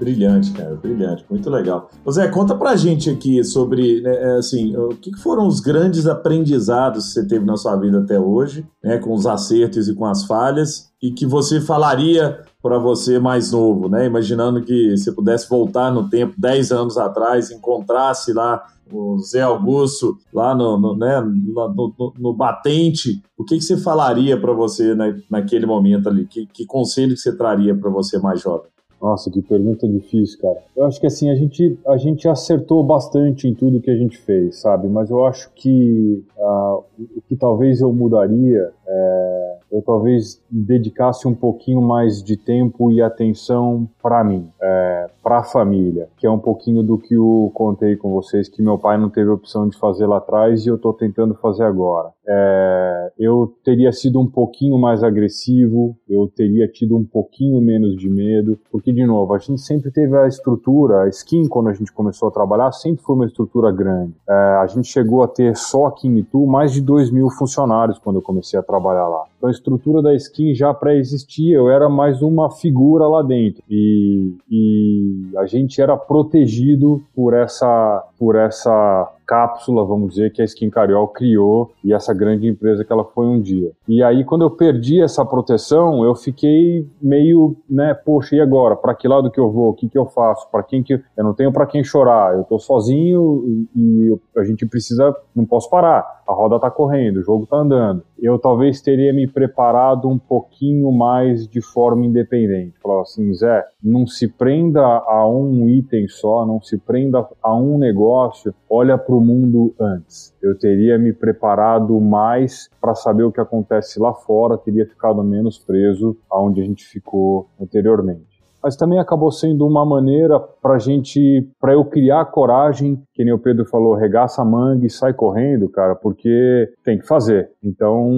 Brilhante, 0.02 0.52
cara, 0.54 0.74
brilhante, 0.74 1.24
muito 1.30 1.48
legal. 1.48 1.88
Zé, 2.10 2.28
conta 2.28 2.56
pra 2.56 2.76
gente 2.76 3.08
aqui 3.08 3.44
sobre, 3.44 4.02
né, 4.02 4.16
é, 4.16 4.38
assim, 4.38 4.76
o 4.76 4.90
que 4.90 5.16
foram 5.16 5.46
os 5.46 5.60
grandes 5.60 6.08
aprendizados 6.08 7.06
que 7.06 7.14
você 7.14 7.28
teve 7.28 7.46
na 7.46 7.56
sua 7.56 7.76
vida 7.76 8.00
até 8.00 8.20
hoje, 8.20 8.66
né, 8.84 8.98
com 8.98 9.14
os 9.14 9.28
acertos 9.28 9.88
e 9.88 9.94
com 9.94 10.04
as 10.08 10.26
falhas, 10.26 10.92
e 11.00 11.12
que 11.12 11.24
você 11.24 11.62
falaria 11.62 12.40
para 12.64 12.80
você 12.80 13.20
mais 13.20 13.52
novo, 13.52 13.88
né, 13.88 14.08
imaginando 14.08 14.64
que 14.64 14.98
você 14.98 15.12
pudesse 15.12 15.48
voltar 15.48 15.92
no 15.92 16.10
tempo, 16.10 16.34
10 16.36 16.72
anos 16.72 16.98
atrás, 16.98 17.52
encontrasse 17.52 18.34
lá 18.34 18.60
o 18.92 19.20
Zé 19.20 19.44
Augusto 19.44 20.18
lá 20.34 20.56
no, 20.56 20.80
no, 20.80 20.98
né, 20.98 21.22
no, 21.22 21.94
no, 22.00 22.14
no 22.18 22.34
batente, 22.34 23.22
o 23.38 23.44
que, 23.44 23.58
que 23.58 23.64
você 23.64 23.78
falaria 23.78 24.36
para 24.36 24.52
você 24.52 24.96
na, 24.96 25.16
naquele 25.30 25.68
momento 25.68 26.10
ali? 26.10 26.26
Que, 26.26 26.48
que 26.48 26.66
conselho 26.66 27.14
que 27.14 27.22
você 27.22 27.38
traria 27.38 27.76
para 27.76 27.92
você 27.92 28.18
mais 28.18 28.42
jovem? 28.42 28.72
Nossa, 29.02 29.32
que 29.32 29.42
pergunta 29.42 29.88
difícil, 29.88 30.40
cara. 30.40 30.62
Eu 30.76 30.86
acho 30.86 31.00
que 31.00 31.08
assim, 31.08 31.30
a 31.30 31.36
gente, 31.36 31.78
a 31.88 31.98
gente 31.98 32.28
acertou 32.28 32.84
bastante 32.84 33.48
em 33.48 33.54
tudo 33.54 33.82
que 33.82 33.90
a 33.90 33.98
gente 33.98 34.18
fez, 34.18 34.62
sabe? 34.62 34.88
Mas 34.88 35.10
eu 35.10 35.26
acho 35.26 35.52
que 35.56 36.24
uh, 36.38 36.84
o 37.00 37.22
que 37.28 37.36
talvez 37.36 37.82
eu 37.82 37.92
mudaria 37.92 38.72
é 38.88 39.52
eu 39.72 39.82
talvez 39.82 40.42
dedicasse 40.50 41.28
um 41.28 41.34
pouquinho 41.34 41.82
mais 41.82 42.22
de 42.22 42.36
tempo 42.36 42.92
e 42.92 43.02
atenção 43.02 43.88
para 44.04 44.24
mim, 44.24 44.50
é, 44.62 45.10
para 45.24 45.40
a 45.40 45.44
família, 45.44 46.10
que 46.18 46.28
é 46.28 46.30
um 46.30 46.38
pouquinho 46.38 46.84
do 46.84 46.98
que 46.98 47.16
eu 47.16 47.50
contei 47.54 47.96
com 47.96 48.12
vocês, 48.12 48.50
que 48.50 48.62
meu 48.62 48.78
pai 48.78 48.98
não 48.98 49.10
teve 49.10 49.30
opção 49.30 49.68
de 49.70 49.78
fazer 49.78 50.06
lá 50.06 50.18
atrás 50.18 50.66
e 50.66 50.70
eu 50.70 50.76
estou 50.76 50.94
tentando 50.94 51.34
fazer 51.36 51.64
agora. 51.64 52.12
É, 52.28 53.12
eu 53.18 53.54
teria 53.64 53.92
sido 53.92 54.20
um 54.20 54.28
pouquinho 54.28 54.78
mais 54.78 55.04
agressivo, 55.04 55.98
eu 56.08 56.28
teria 56.28 56.68
tido 56.68 56.96
um 56.96 57.04
pouquinho 57.04 57.60
menos 57.62 57.96
de 57.98 58.10
medo, 58.10 58.60
porque, 58.72 58.92
de 58.92 59.06
novo, 59.06 59.34
a 59.34 59.40
gente 59.40 59.62
sempre 59.62 59.92
teve 59.92 60.16
a 60.16 60.28
estrutura, 60.28 61.04
a 61.04 61.10
skin, 61.10 61.48
quando 61.48 61.70
a 61.70 61.74
gente 61.74 61.92
começou 61.92 62.30
a 62.30 62.32
trabalhar, 62.32 62.72
sempre 62.72 63.04
foi 63.04 63.16
uma 63.16 63.26
estrutura 63.26 63.72
grande. 63.72 64.14
É, 64.30 64.34
a 64.34 64.68
gente 64.68 64.88
chegou 64.88 65.24
a 65.24 65.28
ter 65.28 65.56
só 65.56 65.88
aqui 65.88 66.08
em 66.08 66.20
Itu 66.20 66.46
mais 66.46 66.72
de 66.72 66.82
2 66.82 67.12
mil 67.12 67.30
funcionários 67.30 67.98
quando 67.98 68.18
eu 68.18 68.22
comecei 68.22 68.60
a 68.60 68.64
trabalhar 68.64 69.08
lá. 69.08 69.26
Então, 69.42 69.50
a 69.50 69.52
estrutura 69.52 70.04
da 70.04 70.14
skin 70.14 70.54
já 70.54 70.72
pré-existia, 70.72 71.58
eu 71.58 71.68
era 71.68 71.90
mais 71.90 72.22
uma 72.22 72.52
figura 72.52 73.08
lá 73.08 73.24
dentro. 73.24 73.64
E, 73.68 74.38
e 74.48 75.32
a 75.36 75.48
gente 75.48 75.82
era 75.82 75.98
protegido 75.98 77.02
por 77.16 77.34
essa, 77.34 78.08
por 78.20 78.36
essa 78.36 79.12
cápsula, 79.32 79.86
vamos 79.86 80.10
dizer, 80.10 80.34
que 80.34 80.42
a 80.42 80.46
Skin 80.46 80.70
Cariol 80.70 81.08
criou 81.08 81.72
e 81.86 81.94
essa 81.94 82.14
grande 82.14 82.50
empresa 82.50 82.84
que 82.84 82.92
ela 82.92 83.06
foi 83.06 83.26
um 83.26 83.40
dia. 83.40 83.72
E 83.88 84.04
aí, 84.04 84.26
quando 84.26 84.42
eu 84.42 84.52
perdi 84.52 85.02
essa 85.02 85.24
proteção, 85.24 86.04
eu 86.04 86.14
fiquei 86.14 86.86
meio, 87.02 87.56
né, 87.70 87.94
poxa, 87.94 88.36
e 88.36 88.42
agora? 88.42 88.76
Para 88.76 88.94
que 88.94 89.08
lado 89.08 89.32
que 89.32 89.40
eu 89.40 89.50
vou? 89.50 89.70
O 89.70 89.74
que 89.74 89.88
que 89.88 89.98
eu 89.98 90.06
faço? 90.06 90.52
Para 90.52 90.62
quem 90.64 90.84
que 90.84 90.96
eu 90.96 91.24
não 91.24 91.34
tenho 91.34 91.54
para 91.54 91.66
quem 91.66 91.82
chorar? 91.82 92.36
Eu 92.36 92.44
tô 92.44 92.60
sozinho 92.60 93.68
e, 93.74 93.80
e 94.14 94.20
a 94.38 94.44
gente 94.44 94.66
precisa, 94.66 95.16
não 95.34 95.46
posso 95.46 95.70
parar. 95.70 96.22
A 96.28 96.34
roda 96.34 96.60
tá 96.60 96.70
correndo, 96.70 97.18
o 97.18 97.24
jogo 97.24 97.46
tá 97.46 97.56
andando. 97.56 98.04
Eu 98.20 98.38
talvez 98.38 98.82
teria 98.82 99.14
me 99.14 99.28
preparado 99.32 100.08
um 100.08 100.18
pouquinho 100.18 100.92
mais 100.92 101.48
de 101.48 101.62
forma 101.62 102.06
independente. 102.06 102.80
Falar 102.82 103.02
assim, 103.02 103.34
Zé, 103.34 103.66
não 103.82 104.06
se 104.06 104.28
prenda 104.28 104.82
a 104.82 105.28
um 105.28 105.68
item 105.68 106.08
só, 106.08 106.46
não 106.46 106.62
se 106.62 106.78
prenda 106.78 107.28
a 107.42 107.56
um 107.56 107.78
negócio, 107.78 108.54
olha 108.70 108.98
para 108.98 109.16
o 109.16 109.22
mundo 109.22 109.74
antes. 109.80 110.36
Eu 110.42 110.58
teria 110.58 110.98
me 110.98 111.14
preparado 111.14 112.00
mais 112.00 112.70
para 112.80 112.96
saber 112.96 113.24
o 113.24 113.32
que 113.32 113.42
acontece 113.42 114.00
lá 114.00 114.14
fora, 114.14 114.58
teria 114.58 114.86
ficado 114.86 115.24
menos 115.24 115.58
preso 115.58 116.18
aonde 116.30 116.62
a 116.62 116.66
gente 116.66 116.86
ficou 116.86 117.48
anteriormente 117.60 118.32
mas 118.64 118.76
também 118.76 119.00
acabou 119.00 119.32
sendo 119.32 119.66
uma 119.66 119.86
maneira 119.86 120.40
para 120.40 120.78
gente, 120.78 121.50
para 121.60 121.74
eu 121.74 121.84
criar 121.84 122.26
coragem, 122.26 123.02
que 123.22 123.26
nem 123.26 123.34
o 123.36 123.38
Pedro 123.38 123.64
falou, 123.66 123.94
regaça 123.94 124.42
a 124.42 124.46
manga 124.46 124.84
e 124.84 124.90
sai 124.90 125.14
correndo, 125.14 125.70
cara, 125.70 125.94
porque 125.94 126.74
tem 126.84 126.98
que 126.98 127.06
fazer. 127.06 127.52
Então, 127.64 128.10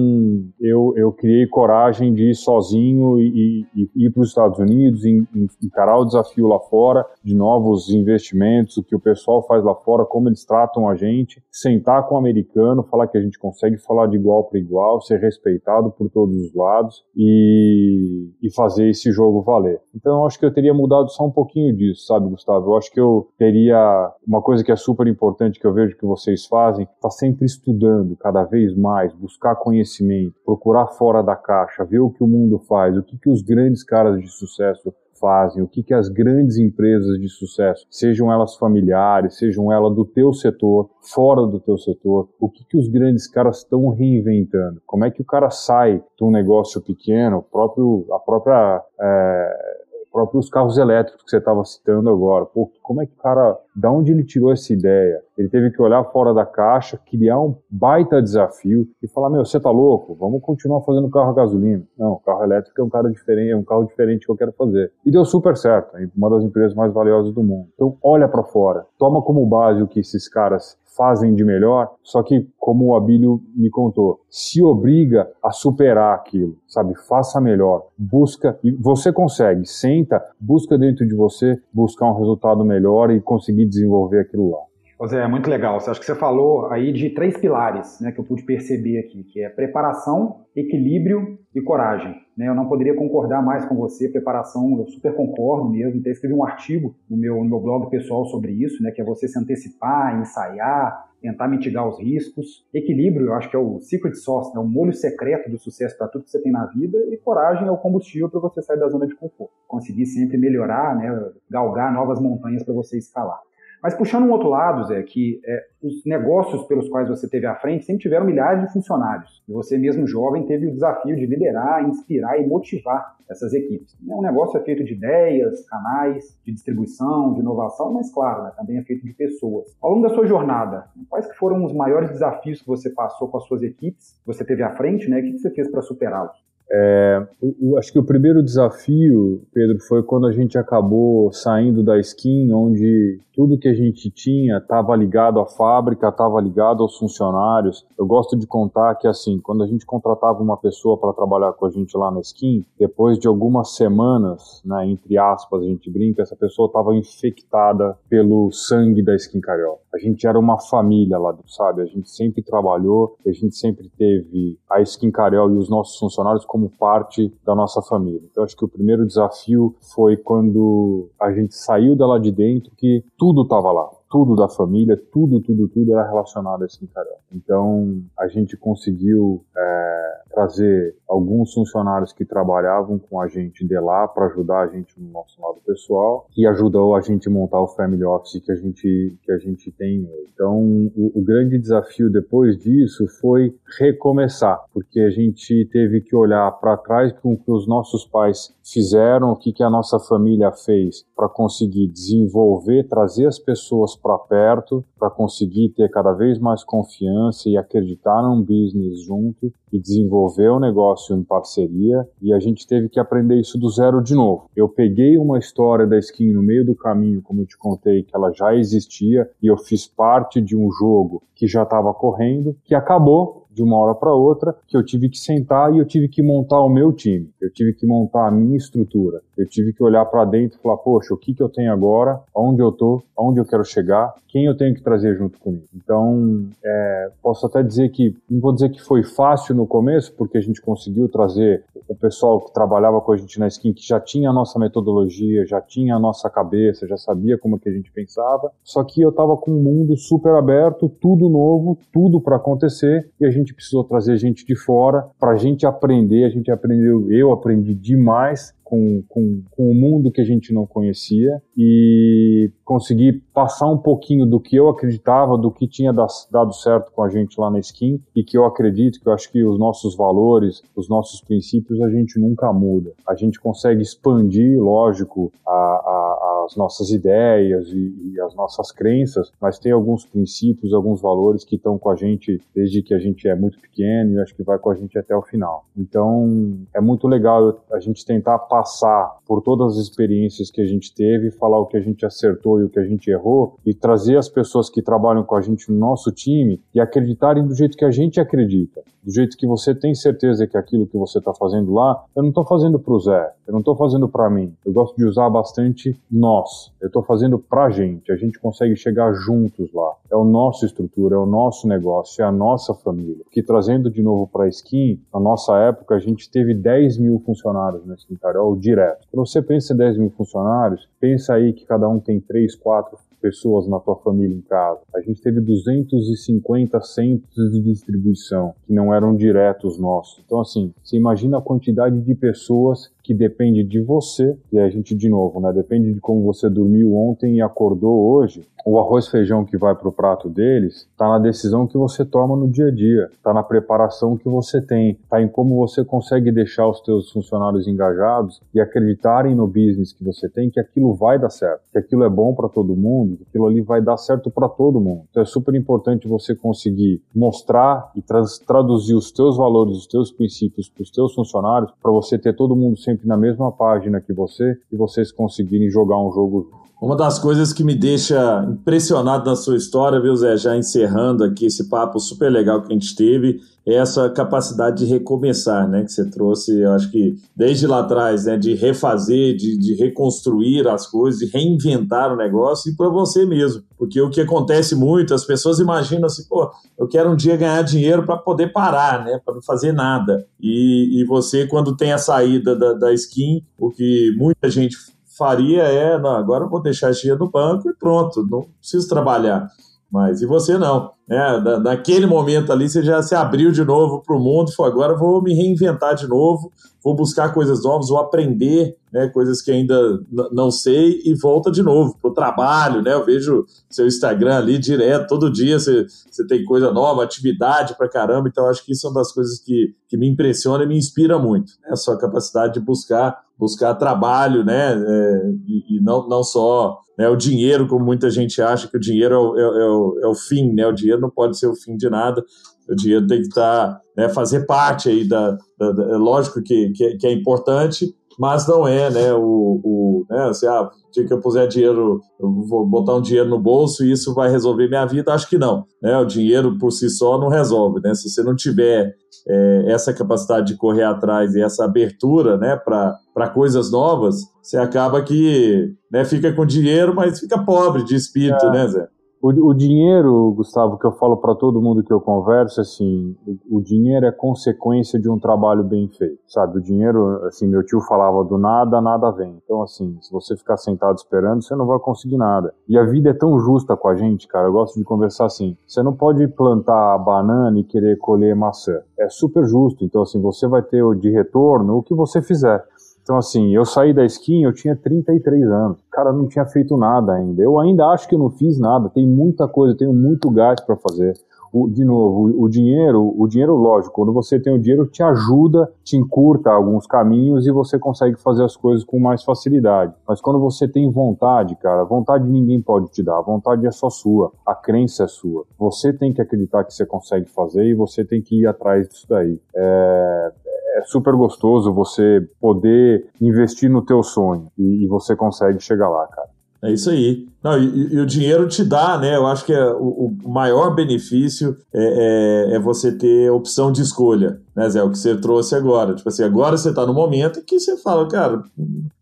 eu, 0.58 0.94
eu 0.96 1.12
criei 1.12 1.46
coragem 1.46 2.14
de 2.14 2.30
ir 2.30 2.34
sozinho 2.34 3.20
e, 3.20 3.66
e, 3.76 3.90
e 3.94 4.06
ir 4.06 4.10
para 4.10 4.22
os 4.22 4.28
Estados 4.28 4.58
Unidos, 4.58 5.04
e, 5.04 5.22
encarar 5.62 5.98
o 5.98 6.06
desafio 6.06 6.46
lá 6.46 6.58
fora, 6.58 7.04
de 7.22 7.34
novos 7.34 7.90
investimentos, 7.90 8.78
o 8.78 8.82
que 8.82 8.96
o 8.96 8.98
pessoal 9.00 9.46
faz 9.46 9.62
lá 9.62 9.74
fora, 9.74 10.06
como 10.06 10.30
eles 10.30 10.42
tratam 10.42 10.88
a 10.88 10.94
gente, 10.94 11.42
sentar 11.52 12.08
com 12.08 12.14
o 12.14 12.18
americano, 12.18 12.82
falar 12.84 13.06
que 13.06 13.18
a 13.18 13.20
gente 13.20 13.38
consegue 13.38 13.76
falar 13.76 14.06
de 14.06 14.16
igual 14.16 14.44
para 14.44 14.58
igual, 14.58 15.02
ser 15.02 15.20
respeitado 15.20 15.90
por 15.90 16.08
todos 16.08 16.34
os 16.34 16.54
lados 16.54 17.04
e, 17.14 18.30
e 18.42 18.50
fazer 18.54 18.88
esse 18.88 19.12
jogo 19.12 19.42
valer. 19.42 19.82
Então, 19.94 20.20
eu 20.20 20.26
acho 20.26 20.38
que 20.38 20.46
eu 20.46 20.54
teria 20.54 20.72
mudado 20.72 21.10
só 21.10 21.26
um 21.26 21.30
pouquinho 21.30 21.76
disso, 21.76 22.06
sabe, 22.06 22.30
Gustavo? 22.30 22.70
Eu 22.70 22.78
acho 22.78 22.90
que 22.90 23.00
eu 23.00 23.28
teria 23.36 24.10
uma 24.26 24.40
coisa 24.40 24.64
que 24.64 24.72
é 24.72 24.76
super 24.76 24.93
importante 25.08 25.58
que 25.58 25.66
eu 25.66 25.72
vejo 25.72 25.96
que 25.96 26.06
vocês 26.06 26.46
fazem, 26.46 26.88
tá 27.00 27.10
sempre 27.10 27.44
estudando 27.44 28.16
cada 28.16 28.44
vez 28.44 28.74
mais, 28.76 29.12
buscar 29.14 29.56
conhecimento, 29.56 30.34
procurar 30.44 30.86
fora 30.88 31.22
da 31.22 31.36
caixa, 31.36 31.84
ver 31.84 32.00
o 32.00 32.10
que 32.10 32.22
o 32.22 32.28
mundo 32.28 32.58
faz, 32.58 32.96
o 32.96 33.02
que, 33.02 33.18
que 33.18 33.30
os 33.30 33.42
grandes 33.42 33.82
caras 33.82 34.20
de 34.20 34.28
sucesso 34.28 34.92
fazem, 35.20 35.62
o 35.62 35.68
que, 35.68 35.82
que 35.82 35.94
as 35.94 36.08
grandes 36.08 36.58
empresas 36.58 37.18
de 37.18 37.28
sucesso, 37.28 37.86
sejam 37.90 38.32
elas 38.32 38.56
familiares, 38.56 39.38
sejam 39.38 39.72
elas 39.72 39.94
do 39.94 40.04
teu 40.04 40.32
setor, 40.32 40.90
fora 41.00 41.46
do 41.46 41.60
teu 41.60 41.78
setor, 41.78 42.28
o 42.38 42.48
que, 42.48 42.64
que 42.64 42.76
os 42.76 42.88
grandes 42.88 43.26
caras 43.26 43.58
estão 43.58 43.88
reinventando, 43.88 44.82
como 44.86 45.04
é 45.04 45.10
que 45.10 45.22
o 45.22 45.24
cara 45.24 45.50
sai 45.50 46.02
de 46.16 46.24
um 46.24 46.30
negócio 46.30 46.80
pequeno, 46.82 47.42
próprio, 47.42 48.06
a 48.12 48.18
própria 48.18 48.82
é, 49.00 49.83
próprios 50.14 50.48
carros 50.48 50.78
elétricos 50.78 51.24
que 51.24 51.30
você 51.30 51.38
estava 51.38 51.64
citando 51.64 52.08
agora. 52.08 52.46
Pô, 52.46 52.70
como 52.80 53.02
é 53.02 53.06
que 53.06 53.12
o 53.12 53.16
cara, 53.16 53.58
da 53.74 53.90
onde 53.90 54.12
ele 54.12 54.22
tirou 54.22 54.52
essa 54.52 54.72
ideia? 54.72 55.20
Ele 55.36 55.48
teve 55.48 55.72
que 55.72 55.82
olhar 55.82 56.04
fora 56.04 56.32
da 56.32 56.46
caixa, 56.46 56.96
criar 57.04 57.40
um 57.40 57.56
baita 57.68 58.22
desafio 58.22 58.86
e 59.02 59.08
falar: 59.08 59.28
Meu, 59.28 59.44
você 59.44 59.58
tá 59.58 59.72
louco? 59.72 60.14
Vamos 60.14 60.40
continuar 60.40 60.82
fazendo 60.82 61.10
carro 61.10 61.30
a 61.30 61.34
gasolina. 61.34 61.82
Não, 61.98 62.20
carro 62.24 62.44
elétrico 62.44 62.80
é 62.80 62.84
um 62.84 62.88
cara 62.88 63.10
diferente, 63.10 63.50
é 63.50 63.56
um 63.56 63.64
carro 63.64 63.84
diferente 63.84 64.24
que 64.24 64.30
eu 64.30 64.36
quero 64.36 64.52
fazer. 64.52 64.92
E 65.04 65.10
deu 65.10 65.24
super 65.24 65.56
certo, 65.56 65.96
uma 66.16 66.30
das 66.30 66.44
empresas 66.44 66.74
mais 66.74 66.92
valiosas 66.92 67.34
do 67.34 67.42
mundo. 67.42 67.68
Então, 67.74 67.96
olha 68.00 68.28
para 68.28 68.44
fora, 68.44 68.86
toma 68.96 69.20
como 69.20 69.44
base 69.44 69.82
o 69.82 69.88
que 69.88 69.98
esses 69.98 70.28
caras 70.28 70.78
fazem 70.96 71.34
de 71.34 71.44
melhor, 71.44 71.94
só 72.02 72.22
que, 72.22 72.46
como 72.58 72.86
o 72.86 72.96
Abílio 72.96 73.40
me 73.54 73.70
contou, 73.70 74.20
se 74.28 74.62
obriga 74.62 75.28
a 75.42 75.50
superar 75.50 76.14
aquilo, 76.14 76.56
sabe? 76.66 76.94
Faça 77.08 77.40
melhor, 77.40 77.86
busca, 77.96 78.58
e 78.62 78.70
você 78.72 79.12
consegue, 79.12 79.66
senta, 79.66 80.22
busca 80.40 80.78
dentro 80.78 81.06
de 81.06 81.14
você, 81.14 81.60
buscar 81.72 82.10
um 82.10 82.18
resultado 82.18 82.64
melhor 82.64 83.10
e 83.10 83.20
conseguir 83.20 83.66
desenvolver 83.66 84.20
aquilo 84.20 84.50
lá. 84.50 84.73
José, 85.00 85.20
é 85.20 85.26
muito 85.26 85.50
legal. 85.50 85.76
Acho 85.76 85.98
que 85.98 86.06
você 86.06 86.14
falou 86.14 86.70
aí 86.70 86.92
de 86.92 87.10
três 87.10 87.36
pilares 87.36 88.00
né, 88.00 88.12
que 88.12 88.20
eu 88.20 88.24
pude 88.24 88.44
perceber 88.44 88.98
aqui, 88.98 89.24
que 89.24 89.42
é 89.42 89.48
preparação, 89.48 90.44
equilíbrio 90.54 91.38
e 91.54 91.60
coragem. 91.60 92.14
Né? 92.36 92.48
Eu 92.48 92.54
não 92.54 92.68
poderia 92.68 92.94
concordar 92.94 93.42
mais 93.42 93.64
com 93.64 93.74
você. 93.74 94.08
Preparação, 94.08 94.78
eu 94.78 94.86
super 94.86 95.12
concordo 95.14 95.68
mesmo. 95.68 96.00
Até 96.00 96.10
escrevi 96.10 96.34
um 96.34 96.44
artigo 96.44 96.94
no 97.10 97.16
meu, 97.16 97.36
no 97.36 97.44
meu 97.44 97.60
blog 97.60 97.90
pessoal 97.90 98.24
sobre 98.26 98.52
isso, 98.52 98.82
né, 98.82 98.92
que 98.92 99.00
é 99.00 99.04
você 99.04 99.26
se 99.26 99.38
antecipar, 99.38 100.20
ensaiar, 100.20 101.10
tentar 101.20 101.48
mitigar 101.48 101.88
os 101.88 101.98
riscos. 101.98 102.64
Equilíbrio, 102.72 103.26
eu 103.26 103.34
acho 103.34 103.50
que 103.50 103.56
é 103.56 103.58
o 103.58 103.80
secret 103.80 104.14
sauce, 104.14 104.54
né, 104.54 104.60
o 104.60 104.64
molho 104.64 104.92
secreto 104.92 105.50
do 105.50 105.58
sucesso 105.58 105.98
para 105.98 106.06
tudo 106.06 106.24
que 106.24 106.30
você 106.30 106.40
tem 106.40 106.52
na 106.52 106.66
vida. 106.66 106.98
E 107.10 107.16
coragem 107.16 107.66
é 107.66 107.70
o 107.70 107.76
combustível 107.76 108.30
para 108.30 108.40
você 108.40 108.62
sair 108.62 108.78
da 108.78 108.88
zona 108.88 109.08
de 109.08 109.14
conforto. 109.16 109.52
Conseguir 109.66 110.06
sempre 110.06 110.38
melhorar, 110.38 110.96
né, 110.96 111.30
galgar 111.50 111.92
novas 111.92 112.20
montanhas 112.20 112.62
para 112.62 112.72
você 112.72 112.96
escalar. 112.96 113.40
Mas 113.84 113.94
puxando 113.94 114.24
um 114.24 114.30
outro 114.30 114.48
lado, 114.48 114.82
Zé, 114.86 115.02
que 115.02 115.42
é, 115.44 115.62
os 115.82 116.06
negócios 116.06 116.64
pelos 116.64 116.88
quais 116.88 117.06
você 117.06 117.28
teve 117.28 117.44
à 117.44 117.54
frente 117.54 117.84
sempre 117.84 118.00
tiveram 118.00 118.24
milhares 118.24 118.62
de 118.62 118.72
funcionários. 118.72 119.42
E 119.46 119.52
você 119.52 119.76
mesmo 119.76 120.06
jovem 120.06 120.46
teve 120.46 120.68
o 120.68 120.72
desafio 120.72 121.14
de 121.14 121.26
liderar, 121.26 121.86
inspirar 121.86 122.40
e 122.40 122.46
motivar 122.46 123.14
essas 123.28 123.52
equipes. 123.52 123.94
O 124.08 124.22
negócio 124.22 124.58
é 124.58 124.62
feito 124.62 124.82
de 124.84 124.94
ideias, 124.94 125.66
canais, 125.68 126.34
de 126.46 126.52
distribuição, 126.52 127.34
de 127.34 127.40
inovação, 127.40 127.92
mas 127.92 128.10
claro, 128.10 128.44
né, 128.44 128.52
também 128.56 128.78
é 128.78 128.82
feito 128.82 129.04
de 129.04 129.12
pessoas. 129.12 129.76
Ao 129.82 129.90
longo 129.90 130.08
da 130.08 130.14
sua 130.14 130.26
jornada, 130.26 130.86
quais 131.10 131.28
foram 131.36 131.62
os 131.62 131.74
maiores 131.74 132.08
desafios 132.08 132.62
que 132.62 132.66
você 132.66 132.88
passou 132.88 133.28
com 133.28 133.36
as 133.36 133.44
suas 133.44 133.62
equipes, 133.62 134.18
que 134.18 134.26
você 134.26 134.46
teve 134.46 134.62
à 134.62 134.74
frente, 134.74 135.10
né? 135.10 135.20
O 135.20 135.22
que 135.24 135.38
você 135.38 135.50
fez 135.50 135.70
para 135.70 135.82
superá-los? 135.82 136.42
É, 136.70 137.26
eu, 137.42 137.78
acho 137.78 137.92
que 137.92 137.98
o 137.98 138.04
primeiro 138.04 138.42
desafio, 138.42 139.42
Pedro, 139.52 139.78
foi 139.86 140.02
quando 140.02 140.26
a 140.26 140.32
gente 140.32 140.56
acabou 140.58 141.30
saindo 141.32 141.82
da 141.82 141.98
skin, 141.98 142.52
onde 142.52 143.20
tudo 143.34 143.58
que 143.58 143.68
a 143.68 143.74
gente 143.74 144.10
tinha 144.10 144.58
estava 144.58 144.94
ligado 144.94 145.40
à 145.40 145.46
fábrica, 145.46 146.08
estava 146.08 146.40
ligado 146.40 146.82
aos 146.82 146.96
funcionários. 146.96 147.84
Eu 147.98 148.06
gosto 148.06 148.36
de 148.36 148.46
contar 148.46 148.94
que, 148.94 149.08
assim, 149.08 149.40
quando 149.40 149.62
a 149.62 149.66
gente 149.66 149.84
contratava 149.84 150.40
uma 150.40 150.56
pessoa 150.56 150.96
para 150.96 151.12
trabalhar 151.12 151.52
com 151.52 151.66
a 151.66 151.70
gente 151.70 151.96
lá 151.96 152.10
na 152.10 152.20
skin, 152.20 152.64
depois 152.78 153.18
de 153.18 153.26
algumas 153.26 153.74
semanas, 153.74 154.62
né, 154.64 154.86
entre 154.86 155.18
aspas, 155.18 155.62
a 155.62 155.66
gente 155.66 155.90
brinca, 155.90 156.22
essa 156.22 156.36
pessoa 156.36 156.66
estava 156.66 156.94
infectada 156.94 157.98
pelo 158.08 158.50
sangue 158.52 159.02
da 159.02 159.14
skin 159.16 159.40
carioca. 159.40 159.80
A 159.92 159.98
gente 159.98 160.26
era 160.26 160.38
uma 160.38 160.58
família 160.58 161.18
lá, 161.18 161.36
sabe? 161.46 161.82
A 161.82 161.86
gente 161.86 162.08
sempre 162.08 162.42
trabalhou, 162.42 163.16
a 163.26 163.32
gente 163.32 163.56
sempre 163.56 163.88
teve 163.96 164.58
a 164.70 164.80
skin 164.80 165.10
carioca 165.10 165.54
e 165.54 165.58
os 165.58 165.68
nossos 165.68 165.98
funcionários 165.98 166.44
como 166.54 166.70
parte 166.70 167.34
da 167.44 167.52
nossa 167.52 167.82
família. 167.82 168.22
Então 168.30 168.44
acho 168.44 168.56
que 168.56 168.64
o 168.64 168.68
primeiro 168.68 169.04
desafio 169.04 169.74
foi 169.92 170.16
quando 170.16 171.08
a 171.18 171.32
gente 171.32 171.52
saiu 171.52 171.96
dela 171.96 172.20
de 172.20 172.30
dentro 172.30 172.70
que 172.76 173.02
tudo 173.18 173.42
estava 173.42 173.72
lá 173.72 173.90
tudo 174.14 174.36
da 174.36 174.48
família, 174.48 174.96
tudo, 175.12 175.40
tudo, 175.40 175.66
tudo 175.66 175.92
era 175.92 176.08
relacionado 176.08 176.62
a 176.62 176.66
esse 176.66 176.86
Carol. 176.86 177.18
Então, 177.32 178.00
a 178.16 178.28
gente 178.28 178.56
conseguiu 178.56 179.44
é, 179.56 180.22
trazer 180.34 180.96
alguns 181.08 181.52
funcionários 181.52 182.12
que 182.12 182.24
trabalhavam 182.24 182.96
com 182.96 183.20
a 183.20 183.26
gente 183.26 183.66
de 183.66 183.78
lá 183.78 184.06
para 184.06 184.26
ajudar 184.26 184.62
a 184.62 184.66
gente 184.68 185.00
no 185.00 185.10
nosso 185.10 185.40
lado 185.40 185.60
pessoal 185.66 186.28
e 186.36 186.46
ajudou 186.46 186.94
a 186.94 187.00
gente 187.00 187.28
montar 187.28 187.60
o 187.60 187.68
family 187.68 188.04
office 188.04 188.40
que 188.40 188.52
a 188.52 188.56
gente 188.56 189.16
que 189.22 189.32
a 189.32 189.38
gente 189.38 189.70
tem. 189.72 190.08
Então, 190.32 190.60
o, 190.96 191.12
o 191.18 191.22
grande 191.22 191.58
desafio 191.58 192.10
depois 192.10 192.58
disso 192.58 193.06
foi 193.20 193.54
recomeçar, 193.78 194.60
porque 194.72 195.00
a 195.00 195.10
gente 195.10 195.68
teve 195.72 196.00
que 196.00 196.14
olhar 196.14 196.50
para 196.60 196.76
trás 196.76 197.12
com 197.12 197.32
o 197.32 197.36
que 197.36 197.50
os 197.50 197.66
nossos 197.66 198.04
pais 198.04 198.54
fizeram, 198.62 199.32
o 199.32 199.36
que, 199.36 199.52
que 199.52 199.62
a 199.62 199.70
nossa 199.70 199.98
família 199.98 200.50
fez 200.52 201.04
para 201.16 201.28
conseguir 201.28 201.86
desenvolver, 201.88 202.88
trazer 202.88 203.26
as 203.26 203.38
pessoas 203.38 203.96
para 204.04 204.18
perto, 204.18 204.84
para 204.98 205.08
conseguir 205.08 205.70
ter 205.70 205.90
cada 205.90 206.12
vez 206.12 206.38
mais 206.38 206.62
confiança 206.62 207.48
e 207.48 207.56
acreditar 207.56 208.22
num 208.22 208.42
business 208.42 209.00
junto 209.00 209.50
e 209.72 209.78
desenvolver 209.80 210.50
o 210.50 210.60
negócio 210.60 211.16
em 211.16 211.24
parceria. 211.24 212.06
E 212.20 212.34
a 212.34 212.38
gente 212.38 212.66
teve 212.66 212.90
que 212.90 213.00
aprender 213.00 213.40
isso 213.40 213.58
do 213.58 213.70
zero 213.70 214.02
de 214.02 214.14
novo. 214.14 214.50
Eu 214.54 214.68
peguei 214.68 215.16
uma 215.16 215.38
história 215.38 215.86
da 215.86 215.98
skin 215.98 216.34
no 216.34 216.42
meio 216.42 216.66
do 216.66 216.74
caminho, 216.74 217.22
como 217.22 217.40
eu 217.40 217.46
te 217.46 217.56
contei, 217.56 218.02
que 218.02 218.14
ela 218.14 218.30
já 218.30 218.54
existia 218.54 219.28
e 219.42 219.46
eu 219.46 219.56
fiz 219.56 219.86
parte 219.86 220.38
de 220.38 220.54
um 220.54 220.70
jogo 220.70 221.22
que 221.34 221.46
já 221.46 221.62
estava 221.62 221.94
correndo, 221.94 222.54
que 222.62 222.74
acabou 222.74 223.44
de 223.54 223.62
uma 223.62 223.76
hora 223.78 223.94
para 223.94 224.12
outra, 224.12 224.54
que 224.66 224.76
eu 224.76 224.84
tive 224.84 225.08
que 225.08 225.18
sentar 225.18 225.72
e 225.72 225.78
eu 225.78 225.86
tive 225.86 226.08
que 226.08 226.22
montar 226.22 226.60
o 226.60 226.68
meu 226.68 226.92
time, 226.92 227.30
eu 227.40 227.50
tive 227.50 227.72
que 227.72 227.86
montar 227.86 228.26
a 228.26 228.30
minha 228.30 228.56
estrutura, 228.56 229.22
eu 229.36 229.46
tive 229.46 229.72
que 229.72 229.82
olhar 229.82 230.04
para 230.06 230.24
dentro 230.24 230.58
e 230.58 230.62
falar, 230.62 230.76
poxa, 230.78 231.12
o 231.12 231.16
que, 231.16 231.34
que 231.34 231.42
eu 231.42 231.48
tenho 231.48 231.72
agora, 231.72 232.20
onde 232.34 232.62
eu 232.62 232.72
tô, 232.72 233.02
onde 233.16 233.40
eu 233.40 233.44
quero 233.44 233.64
chegar, 233.64 234.14
quem 234.28 234.46
eu 234.46 234.56
tenho 234.56 234.74
que 234.74 234.82
trazer 234.82 235.16
junto 235.16 235.38
comigo. 235.38 235.64
Então, 235.74 236.48
é, 236.64 237.10
posso 237.22 237.46
até 237.46 237.62
dizer 237.62 237.90
que, 237.90 238.16
não 238.28 238.40
vou 238.40 238.52
dizer 238.52 238.68
que 238.70 238.82
foi 238.82 239.04
fácil 239.04 239.54
no 239.54 239.66
começo, 239.66 240.12
porque 240.14 240.36
a 240.36 240.40
gente 240.40 240.60
conseguiu 240.60 241.08
trazer 241.08 241.64
o 241.86 241.94
pessoal 241.94 242.40
que 242.40 242.52
trabalhava 242.52 243.00
com 243.00 243.12
a 243.12 243.16
gente 243.16 243.38
na 243.38 243.46
skin, 243.46 243.72
que 243.72 243.86
já 243.86 244.00
tinha 244.00 244.30
a 244.30 244.32
nossa 244.32 244.58
metodologia, 244.58 245.46
já 245.46 245.60
tinha 245.60 245.94
a 245.94 245.98
nossa 245.98 246.28
cabeça, 246.28 246.86
já 246.86 246.96
sabia 246.96 247.38
como 247.38 247.58
que 247.58 247.68
a 247.68 247.72
gente 247.72 247.92
pensava, 247.92 248.50
só 248.62 248.82
que 248.82 249.00
eu 249.00 249.10
estava 249.10 249.36
com 249.36 249.52
um 249.52 249.62
mundo 249.62 249.96
super 249.96 250.34
aberto, 250.34 250.88
tudo 250.88 251.28
novo, 251.28 251.78
tudo 251.92 252.20
para 252.20 252.36
acontecer, 252.36 253.08
e 253.20 253.26
a 253.26 253.30
gente 253.30 253.54
precisou 253.54 253.84
trazer 253.84 254.16
gente 254.16 254.44
de 254.44 254.56
fora 254.56 255.06
para 255.18 255.32
a 255.32 255.36
gente 255.36 255.66
aprender. 255.66 256.24
A 256.24 256.30
gente 256.30 256.50
aprendeu, 256.50 257.10
eu 257.10 257.32
aprendi 257.32 257.74
demais 257.74 258.54
com, 258.64 259.04
com, 259.08 259.42
com 259.50 259.70
o 259.70 259.74
mundo 259.74 260.10
que 260.10 260.20
a 260.20 260.24
gente 260.24 260.52
não 260.52 260.66
conhecia 260.66 261.40
e 261.56 262.50
consegui 262.64 263.12
passar 263.32 263.68
um 263.70 263.78
pouquinho 263.78 264.26
do 264.26 264.40
que 264.40 264.56
eu 264.56 264.68
acreditava, 264.68 265.36
do 265.36 265.50
que 265.50 265.68
tinha 265.68 265.92
dado 265.92 266.52
certo 266.54 266.90
com 266.90 267.02
a 267.02 267.10
gente 267.10 267.38
lá 267.38 267.50
na 267.50 267.58
Skin 267.58 268.00
e 268.16 268.24
que 268.24 268.36
eu 268.36 268.44
acredito 268.44 269.00
que 269.00 269.08
eu 269.08 269.12
acho 269.12 269.30
que 269.30 269.44
os 269.44 269.58
nossos 269.58 269.94
valores, 269.94 270.62
os 270.74 270.88
nossos 270.88 271.20
princípios 271.20 271.80
a 271.82 271.90
gente 271.90 272.18
nunca 272.18 272.52
muda. 272.52 272.92
A 273.06 273.14
gente 273.14 273.38
consegue 273.38 273.82
expandir, 273.82 274.58
lógico, 274.58 275.30
a, 275.46 275.50
a 275.50 276.03
as 276.44 276.56
nossas 276.56 276.90
ideias 276.90 277.68
e, 277.68 278.12
e, 278.12 278.20
as 278.20 278.34
nossas 278.34 278.70
crenças, 278.70 279.32
mas 279.40 279.58
tem 279.58 279.72
alguns 279.72 280.04
princípios, 280.04 280.72
alguns 280.72 281.00
valores 281.00 281.44
que 281.44 281.56
estão 281.56 281.78
com 281.78 281.90
a 281.90 281.96
gente 281.96 282.40
desde 282.54 282.82
que 282.82 282.94
a 282.94 282.98
gente 282.98 283.28
é 283.28 283.34
muito 283.34 283.58
pequeno 283.60 284.12
e 284.12 284.20
acho 284.20 284.34
que 284.34 284.42
vai 284.42 284.58
com 284.58 284.70
a 284.70 284.74
gente 284.74 284.98
até 284.98 285.16
o 285.16 285.22
final. 285.22 285.64
Então 285.76 286.58
é 286.74 286.80
muito 286.80 287.06
legal 287.08 287.62
a 287.72 287.80
gente 287.80 288.04
tentar 288.04 288.38
passar 288.38 289.18
por 289.26 289.42
todas 289.42 289.74
as 289.74 289.84
experiências 289.84 290.50
que 290.50 290.60
a 290.60 290.66
gente 290.66 290.94
teve, 290.94 291.30
falar 291.30 291.58
o 291.58 291.66
que 291.66 291.76
a 291.76 291.80
gente 291.80 292.04
acertou 292.04 292.60
e 292.60 292.64
o 292.64 292.68
que 292.68 292.78
a 292.78 292.84
gente 292.84 293.10
errou 293.10 293.58
e 293.64 293.74
trazer 293.74 294.16
as 294.16 294.28
pessoas 294.28 294.68
que 294.70 294.82
trabalham 294.82 295.24
com 295.24 295.36
a 295.36 295.40
gente 295.40 295.70
no 295.70 295.78
nosso 295.78 296.12
time 296.12 296.60
e 296.74 296.80
acreditarem 296.80 297.46
do 297.46 297.54
jeito 297.54 297.76
que 297.76 297.84
a 297.84 297.90
gente 297.90 298.20
acredita, 298.20 298.82
do 299.02 299.12
jeito 299.12 299.36
que 299.36 299.46
você 299.46 299.74
tem 299.74 299.94
certeza 299.94 300.46
que 300.46 300.56
aquilo 300.56 300.86
que 300.86 300.96
você 300.96 301.18
está 301.18 301.32
fazendo 301.34 301.72
lá, 301.72 302.04
eu 302.14 302.22
não 302.22 302.30
estou 302.30 302.44
fazendo 302.44 302.78
para 302.78 302.94
o 302.94 303.00
Zé, 303.00 303.32
eu 303.46 303.52
não 303.52 303.60
estou 303.60 303.76
fazendo 303.76 304.08
para 304.08 304.30
mim. 304.30 304.54
Eu 304.64 304.72
gosto 304.72 304.96
de 304.96 305.04
usar 305.04 305.28
bastante 305.28 305.98
nós. 306.10 306.33
Eu 306.80 306.88
estou 306.88 307.02
fazendo 307.02 307.38
para 307.38 307.66
a 307.66 307.70
gente. 307.70 308.10
A 308.10 308.16
gente 308.16 308.38
consegue 308.38 308.76
chegar 308.76 309.12
juntos 309.12 309.72
lá. 309.72 309.94
É 310.10 310.16
o 310.16 310.24
nosso 310.24 310.64
estrutura, 310.64 311.16
é 311.16 311.18
o 311.18 311.26
nosso 311.26 311.68
negócio, 311.68 312.22
é 312.22 312.26
a 312.26 312.32
nossa 312.32 312.74
família. 312.74 313.24
Que 313.30 313.42
trazendo 313.42 313.90
de 313.90 314.02
novo 314.02 314.26
para 314.26 314.44
a 314.44 314.48
Skin, 314.48 315.00
na 315.12 315.20
nossa 315.20 315.56
época 315.58 315.94
a 315.94 315.98
gente 315.98 316.30
teve 316.30 316.54
10 316.54 316.98
mil 316.98 317.20
funcionários 317.24 317.84
na 317.86 317.94
Skin 317.94 318.16
Carol 318.16 318.56
direto. 318.56 319.06
Quando 319.10 319.26
você 319.26 319.42
pensa 319.42 319.74
em 319.74 319.76
10 319.76 319.98
mil 319.98 320.10
funcionários, 320.10 320.88
pensa 321.00 321.34
aí 321.34 321.52
que 321.52 321.64
cada 321.64 321.88
um 321.88 322.00
tem 322.00 322.20
3, 322.20 322.54
4 322.56 322.98
pessoas 323.24 323.66
na 323.66 323.80
tua 323.80 323.96
família 323.96 324.36
em 324.36 324.42
casa. 324.42 324.80
A 324.94 325.00
gente 325.00 325.22
teve 325.22 325.40
250 325.40 326.78
centros 326.82 327.52
de 327.52 327.62
distribuição 327.62 328.54
que 328.66 328.72
não 328.74 328.92
eram 328.92 329.16
diretos 329.16 329.78
nossos. 329.78 330.22
Então, 330.26 330.40
assim, 330.40 330.74
você 330.82 330.98
imagina 330.98 331.38
a 331.38 331.42
quantidade 331.42 331.98
de 332.02 332.14
pessoas 332.14 332.92
que 333.04 333.12
depende 333.12 333.62
de 333.62 333.80
você, 333.82 334.34
e 334.50 334.58
a 334.58 334.68
gente, 334.70 334.94
de 334.94 335.10
novo, 335.10 335.38
né, 335.38 335.52
depende 335.52 335.92
de 335.92 336.00
como 336.00 336.22
você 336.22 336.48
dormiu 336.48 336.96
ontem 336.96 337.36
e 337.36 337.42
acordou 337.42 338.14
hoje. 338.14 338.42
O 338.66 338.78
arroz 338.78 339.08
feijão 339.08 339.44
que 339.44 339.58
vai 339.58 339.74
para 339.74 339.90
o 339.90 339.92
prato 339.92 340.26
deles 340.30 340.88
está 340.90 341.06
na 341.06 341.18
decisão 341.18 341.66
que 341.66 341.76
você 341.76 342.02
toma 342.02 342.34
no 342.34 342.48
dia 342.48 342.68
a 342.68 342.70
dia, 342.70 343.10
está 343.12 343.34
na 343.34 343.42
preparação 343.42 344.16
que 344.16 344.26
você 344.26 344.58
tem, 344.58 344.92
está 344.92 345.20
em 345.20 345.28
como 345.28 345.56
você 345.56 345.84
consegue 345.84 346.32
deixar 346.32 346.66
os 346.66 346.80
teus 346.80 347.10
funcionários 347.12 347.68
engajados 347.68 348.40
e 348.54 348.60
acreditarem 348.60 349.34
no 349.34 349.46
business 349.46 349.92
que 349.92 350.02
você 350.02 350.30
tem, 350.30 350.48
que 350.48 350.58
aquilo 350.58 350.94
vai 350.94 351.18
dar 351.18 351.28
certo, 351.28 351.60
que 351.70 351.76
aquilo 351.76 352.04
é 352.04 352.08
bom 352.08 352.34
para 352.34 352.48
todo 352.48 352.74
mundo, 352.74 353.18
que 353.18 353.24
aquilo 353.28 353.46
ali 353.46 353.60
vai 353.60 353.82
dar 353.82 353.98
certo 353.98 354.30
para 354.30 354.48
todo 354.48 354.80
mundo. 354.80 355.02
Então 355.10 355.22
é 355.22 355.26
super 355.26 355.54
importante 355.54 356.08
você 356.08 356.34
conseguir 356.34 357.02
mostrar 357.14 357.92
e 357.94 358.00
tra 358.00 358.22
traduzir 358.46 358.94
os 358.94 359.12
teus 359.12 359.36
valores, 359.36 359.76
os 359.76 359.86
teus 359.86 360.10
princípios 360.10 360.70
para 360.70 360.82
os 360.82 360.90
teus 360.90 361.12
funcionários, 361.12 361.70
para 361.82 361.92
você 361.92 362.18
ter 362.18 362.34
todo 362.34 362.56
mundo 362.56 362.78
sempre 362.78 362.93
sempre 362.94 363.08
na 363.08 363.16
mesma 363.16 363.50
página 363.50 364.00
que 364.00 364.12
você 364.12 364.56
e 364.72 364.76
vocês 364.76 365.10
conseguirem 365.10 365.68
jogar 365.68 365.98
um 365.98 366.12
jogo. 366.12 366.50
Uma 366.80 366.96
das 366.96 367.18
coisas 367.18 367.52
que 367.52 367.64
me 367.64 367.74
deixa 367.74 368.44
impressionado 368.48 369.24
na 369.24 369.36
sua 369.36 369.56
história, 369.56 370.00
viu, 370.00 370.14
Zé, 370.14 370.36
já 370.36 370.56
encerrando 370.56 371.24
aqui 371.24 371.46
esse 371.46 371.68
papo 371.68 371.98
super 371.98 372.30
legal 372.30 372.62
que 372.62 372.72
a 372.72 372.74
gente 372.74 372.94
teve, 372.94 373.40
é 373.66 373.76
essa 373.76 374.10
capacidade 374.10 374.84
de 374.84 374.92
recomeçar, 374.92 375.66
né, 375.66 375.82
que 375.84 375.92
você 375.92 376.10
trouxe, 376.10 376.60
eu 376.60 376.72
acho 376.72 376.90
que 376.90 377.16
desde 377.34 377.66
lá 377.66 377.80
atrás, 377.80 378.26
né, 378.26 378.36
de 378.36 378.54
refazer, 378.54 379.34
de, 379.34 379.56
de 379.56 379.74
reconstruir 379.74 380.68
as 380.68 380.86
coisas, 380.86 381.20
de 381.20 381.26
reinventar 381.26 382.12
o 382.12 382.16
negócio 382.16 382.70
e 382.70 382.76
para 382.76 382.90
você 382.90 383.24
mesmo. 383.24 383.62
Porque 383.84 384.00
o 384.00 384.08
que 384.08 384.22
acontece 384.22 384.74
muito, 384.74 385.12
as 385.12 385.26
pessoas 385.26 385.58
imaginam 385.58 386.06
assim, 386.06 386.26
pô, 386.26 386.50
eu 386.78 386.88
quero 386.88 387.10
um 387.10 387.16
dia 387.16 387.36
ganhar 387.36 387.60
dinheiro 387.62 388.02
para 388.02 388.16
poder 388.16 388.50
parar, 388.50 389.04
né, 389.04 389.20
para 389.22 389.34
não 389.34 389.42
fazer 389.42 389.72
nada. 389.72 390.26
E, 390.40 391.00
e 391.00 391.04
você, 391.04 391.46
quando 391.46 391.76
tem 391.76 391.92
a 391.92 391.98
saída 391.98 392.56
da, 392.56 392.72
da 392.72 392.92
skin, 392.94 393.44
o 393.58 393.70
que 393.70 394.14
muita 394.16 394.48
gente 394.48 394.74
faria 395.18 395.64
é, 395.64 395.98
não, 395.98 396.16
agora 396.16 396.44
eu 396.44 396.48
vou 396.48 396.62
deixar 396.62 396.90
esse 396.90 397.02
dinheiro 397.02 397.22
no 397.22 397.30
banco 397.30 397.68
e 397.68 397.74
pronto, 397.74 398.26
não 398.26 398.48
preciso 398.58 398.88
trabalhar. 398.88 399.48
Mas 399.94 400.20
e 400.20 400.26
você 400.26 400.58
não? 400.58 400.90
Né? 401.06 401.40
Da, 401.44 401.60
naquele 401.60 402.04
momento 402.04 402.52
ali 402.52 402.68
você 402.68 402.82
já 402.82 403.00
se 403.00 403.14
abriu 403.14 403.52
de 403.52 403.64
novo 403.64 404.02
para 404.04 404.16
o 404.16 404.18
mundo, 404.18 404.50
falou, 404.50 404.72
agora 404.72 404.96
vou 404.96 405.22
me 405.22 405.32
reinventar 405.32 405.94
de 405.94 406.08
novo, 406.08 406.50
vou 406.82 406.96
buscar 406.96 407.32
coisas 407.32 407.62
novas, 407.62 407.90
vou 407.90 407.98
aprender 407.98 408.76
né, 408.92 409.06
coisas 409.06 409.40
que 409.40 409.52
ainda 409.52 410.00
não 410.32 410.50
sei 410.50 411.00
e 411.04 411.14
volta 411.14 411.48
de 411.48 411.62
novo 411.62 411.96
para 412.02 412.10
o 412.10 412.12
trabalho, 412.12 412.82
né? 412.82 412.92
Eu 412.92 413.04
vejo 413.04 413.44
seu 413.70 413.86
Instagram 413.86 414.36
ali 414.36 414.58
direto, 414.58 415.06
todo 415.06 415.30
dia 415.30 415.60
você, 415.60 415.86
você 416.10 416.26
tem 416.26 416.44
coisa 416.44 416.72
nova, 416.72 417.04
atividade 417.04 417.76
para 417.76 417.88
caramba, 417.88 418.28
então 418.28 418.48
acho 418.48 418.64
que 418.64 418.72
isso 418.72 418.88
é 418.88 418.90
uma 418.90 418.98
das 419.00 419.12
coisas 419.12 419.38
que, 419.38 419.76
que 419.88 419.96
me 419.96 420.08
impressiona 420.08 420.64
e 420.64 420.66
me 420.66 420.76
inspira 420.76 421.20
muito, 421.20 421.52
né? 421.62 421.68
A 421.70 421.76
sua 421.76 421.96
capacidade 421.96 422.54
de 422.54 422.60
buscar 422.60 423.22
buscar 423.38 423.74
trabalho, 423.74 424.44
né? 424.44 424.72
É, 424.72 425.30
e, 425.46 425.76
e, 425.76 425.80
não, 425.80 426.08
não 426.08 426.22
só 426.22 426.78
né, 426.98 427.08
o 427.08 427.16
dinheiro, 427.16 427.66
como 427.66 427.84
muita 427.84 428.10
gente 428.10 428.40
acha 428.40 428.68
que 428.68 428.76
o 428.76 428.80
dinheiro 428.80 429.14
é 429.14 429.18
o, 429.18 429.36
é, 429.36 429.42
é, 429.42 429.66
o, 429.66 430.00
é 430.04 430.06
o 430.06 430.14
fim, 430.14 430.52
né? 430.52 430.66
O 430.66 430.72
dinheiro 430.72 431.00
não 431.00 431.10
pode 431.10 431.38
ser 431.38 431.46
o 431.46 431.56
fim 431.56 431.76
de 431.76 431.90
nada. 431.90 432.24
O 432.68 432.74
dinheiro 432.74 433.06
tem 433.06 433.20
que 433.20 433.28
estar, 433.28 433.74
tá, 433.74 433.80
né, 433.96 434.08
fazer 434.08 434.46
parte 434.46 434.88
aí 434.88 435.06
da, 435.06 435.36
da, 435.58 435.72
da 435.72 435.94
é 435.94 435.96
lógico 435.96 436.42
que, 436.42 436.70
que, 436.70 436.84
é, 436.84 436.96
que 436.96 437.06
é 437.06 437.12
importante, 437.12 437.94
mas 438.18 438.46
não 438.46 438.66
é, 438.66 438.90
né, 438.90 439.12
o, 439.12 439.60
o 439.62 440.06
né, 440.08 440.28
assim, 440.28 440.46
ah, 440.46 440.70
dia 440.92 441.06
que 441.06 441.12
eu 441.12 441.20
puser 441.20 441.48
dinheiro, 441.48 442.00
eu 442.20 442.30
vou 442.48 442.66
botar 442.66 442.94
um 442.94 443.02
dinheiro 443.02 443.28
no 443.28 443.38
bolso 443.38 443.84
e 443.84 443.92
isso 443.92 444.14
vai 444.14 444.30
resolver 444.30 444.68
minha 444.68 444.86
vida, 444.86 445.12
acho 445.12 445.28
que 445.28 445.38
não, 445.38 445.64
né, 445.82 445.96
o 445.98 446.04
dinheiro 446.04 446.58
por 446.58 446.70
si 446.70 446.88
só 446.88 447.18
não 447.18 447.28
resolve, 447.28 447.80
né, 447.82 447.94
se 447.94 448.08
você 448.08 448.22
não 448.22 448.34
tiver 448.34 448.94
é, 449.28 449.72
essa 449.72 449.92
capacidade 449.92 450.48
de 450.48 450.56
correr 450.56 450.84
atrás 450.84 451.34
e 451.34 451.42
essa 451.42 451.64
abertura, 451.64 452.36
né, 452.36 452.56
para 452.56 453.28
coisas 453.32 453.70
novas, 453.70 454.16
você 454.42 454.58
acaba 454.58 455.02
que, 455.02 455.72
né, 455.90 456.04
fica 456.04 456.32
com 456.32 456.44
dinheiro, 456.44 456.94
mas 456.94 457.20
fica 457.20 457.38
pobre 457.38 457.82
de 457.84 457.94
espírito, 457.94 458.46
é. 458.46 458.50
né, 458.50 458.68
Zé? 458.68 458.88
O, 459.24 459.30
o, 459.48 459.54
dinheiro, 459.54 460.34
Gustavo, 460.36 460.76
que 460.76 460.86
eu 460.86 460.92
falo 460.92 461.16
para 461.16 461.34
todo 461.34 461.58
mundo 461.58 461.82
que 461.82 461.90
eu 461.90 461.98
converso, 461.98 462.60
assim, 462.60 463.16
o, 463.26 463.56
o, 463.56 463.62
dinheiro 463.62 464.04
é 464.04 464.12
consequência 464.12 465.00
de 465.00 465.08
um 465.08 465.18
trabalho 465.18 465.64
bem 465.64 465.88
feito, 465.88 466.18
sabe? 466.26 466.58
O 466.58 466.60
dinheiro, 466.60 467.24
assim, 467.24 467.48
meu 467.48 467.64
tio 467.64 467.80
falava 467.80 468.22
do 468.22 468.36
nada, 468.36 468.82
nada 468.82 469.10
vem. 469.12 469.40
Então, 469.42 469.62
assim, 469.62 469.96
se 470.02 470.12
você 470.12 470.36
ficar 470.36 470.58
sentado 470.58 470.98
esperando, 470.98 471.42
você 471.42 471.56
não 471.56 471.64
vai 471.64 471.78
conseguir 471.78 472.18
nada. 472.18 472.52
E 472.68 472.76
a 472.76 472.84
vida 472.84 473.08
é 473.08 473.14
tão 473.14 473.38
justa 473.38 473.74
com 473.74 473.88
a 473.88 473.96
gente, 473.96 474.28
cara. 474.28 474.48
Eu 474.48 474.52
gosto 474.52 474.78
de 474.78 474.84
conversar 474.84 475.24
assim. 475.24 475.56
Você 475.66 475.82
não 475.82 475.94
pode 475.94 476.28
plantar 476.28 476.98
banana 476.98 477.58
e 477.58 477.64
querer 477.64 477.96
colher 477.96 478.36
maçã. 478.36 478.78
É 478.98 479.08
super 479.08 479.46
justo. 479.46 479.86
Então, 479.86 480.02
assim, 480.02 480.20
você 480.20 480.46
vai 480.46 480.60
ter 480.60 480.84
de 480.96 481.10
retorno 481.10 481.78
o 481.78 481.82
que 481.82 481.94
você 481.94 482.20
fizer. 482.20 482.62
Então, 483.04 483.18
assim, 483.18 483.54
eu 483.54 483.66
saí 483.66 483.92
da 483.92 484.02
skin, 484.06 484.44
eu 484.44 484.52
tinha 484.54 484.74
33 484.74 485.46
anos. 485.46 485.78
Cara, 485.92 486.10
não 486.10 486.26
tinha 486.26 486.46
feito 486.46 486.74
nada 486.74 487.12
ainda. 487.12 487.42
Eu 487.42 487.60
ainda 487.60 487.86
acho 487.88 488.08
que 488.08 488.14
eu 488.14 488.18
não 488.18 488.30
fiz 488.30 488.58
nada. 488.58 488.88
Tem 488.88 489.06
muita 489.06 489.46
coisa, 489.46 489.76
tenho 489.76 489.92
muito 489.92 490.30
gás 490.30 490.58
para 490.62 490.74
fazer. 490.74 491.12
O, 491.52 491.68
de 491.68 491.84
novo, 491.84 492.30
o, 492.30 492.44
o, 492.44 492.48
dinheiro, 492.48 493.14
o 493.16 493.28
dinheiro, 493.28 493.54
lógico, 493.54 493.94
quando 493.94 494.12
você 494.12 494.40
tem 494.40 494.54
o 494.54 494.58
dinheiro, 494.58 494.86
te 494.86 495.02
ajuda, 495.02 495.70
te 495.84 495.98
encurta 495.98 496.50
alguns 496.50 496.86
caminhos 496.86 497.46
e 497.46 497.52
você 497.52 497.78
consegue 497.78 498.16
fazer 498.16 498.42
as 498.42 498.56
coisas 498.56 498.82
com 498.84 498.98
mais 498.98 499.22
facilidade. 499.22 499.94
Mas 500.08 500.20
quando 500.22 500.40
você 500.40 500.66
tem 500.66 500.90
vontade, 500.90 501.54
cara, 501.56 501.84
vontade 501.84 502.26
ninguém 502.26 502.60
pode 502.60 502.90
te 502.90 503.04
dar, 503.04 503.18
a 503.18 503.22
vontade 503.22 503.64
é 503.66 503.70
só 503.70 503.88
sua, 503.88 504.32
a 504.44 504.54
crença 504.54 505.04
é 505.04 505.06
sua. 505.06 505.44
Você 505.56 505.92
tem 505.92 506.12
que 506.12 506.22
acreditar 506.22 506.64
que 506.64 506.74
você 506.74 506.84
consegue 506.84 507.26
fazer 507.26 507.64
e 507.64 507.74
você 507.74 508.04
tem 508.04 508.20
que 508.20 508.40
ir 508.40 508.46
atrás 508.46 508.88
disso 508.88 509.06
daí. 509.08 509.38
É, 509.54 510.32
é 510.74 510.82
super 510.84 511.14
gostoso 511.14 511.72
você 511.72 512.26
poder 512.40 513.06
investir 513.20 513.70
no 513.70 513.82
teu 513.82 514.02
sonho 514.02 514.48
e, 514.58 514.84
e 514.84 514.86
você 514.88 515.14
consegue 515.14 515.60
chegar 515.60 515.88
lá, 515.88 516.06
cara. 516.08 516.28
É 516.64 516.72
isso 516.72 516.88
aí. 516.88 517.28
Não, 517.42 517.58
e, 517.58 517.92
e, 517.92 518.00
o 518.00 518.06
dinheiro 518.06 518.48
te 518.48 518.64
dá, 518.64 518.96
né? 518.96 519.16
Eu 519.16 519.26
acho 519.26 519.44
que 519.44 519.52
é, 519.52 519.70
o, 519.72 520.16
o, 520.24 520.30
maior 520.30 520.74
benefício 520.74 521.54
é, 521.74 522.52
é, 522.52 522.56
é, 522.56 522.58
você 522.58 522.90
ter 522.90 523.30
opção 523.30 523.70
de 523.70 523.82
escolha, 523.82 524.40
né, 524.56 524.70
Zé? 524.70 524.82
O 524.82 524.90
que 524.90 524.96
você 524.96 525.14
trouxe 525.14 525.54
agora. 525.54 525.94
Tipo 525.94 526.08
assim, 526.08 526.24
agora 526.24 526.56
você 526.56 526.70
está 526.70 526.86
no 526.86 526.94
momento 526.94 527.40
em 527.40 527.42
que 527.42 527.60
você 527.60 527.76
fala, 527.76 528.08
cara, 528.08 528.42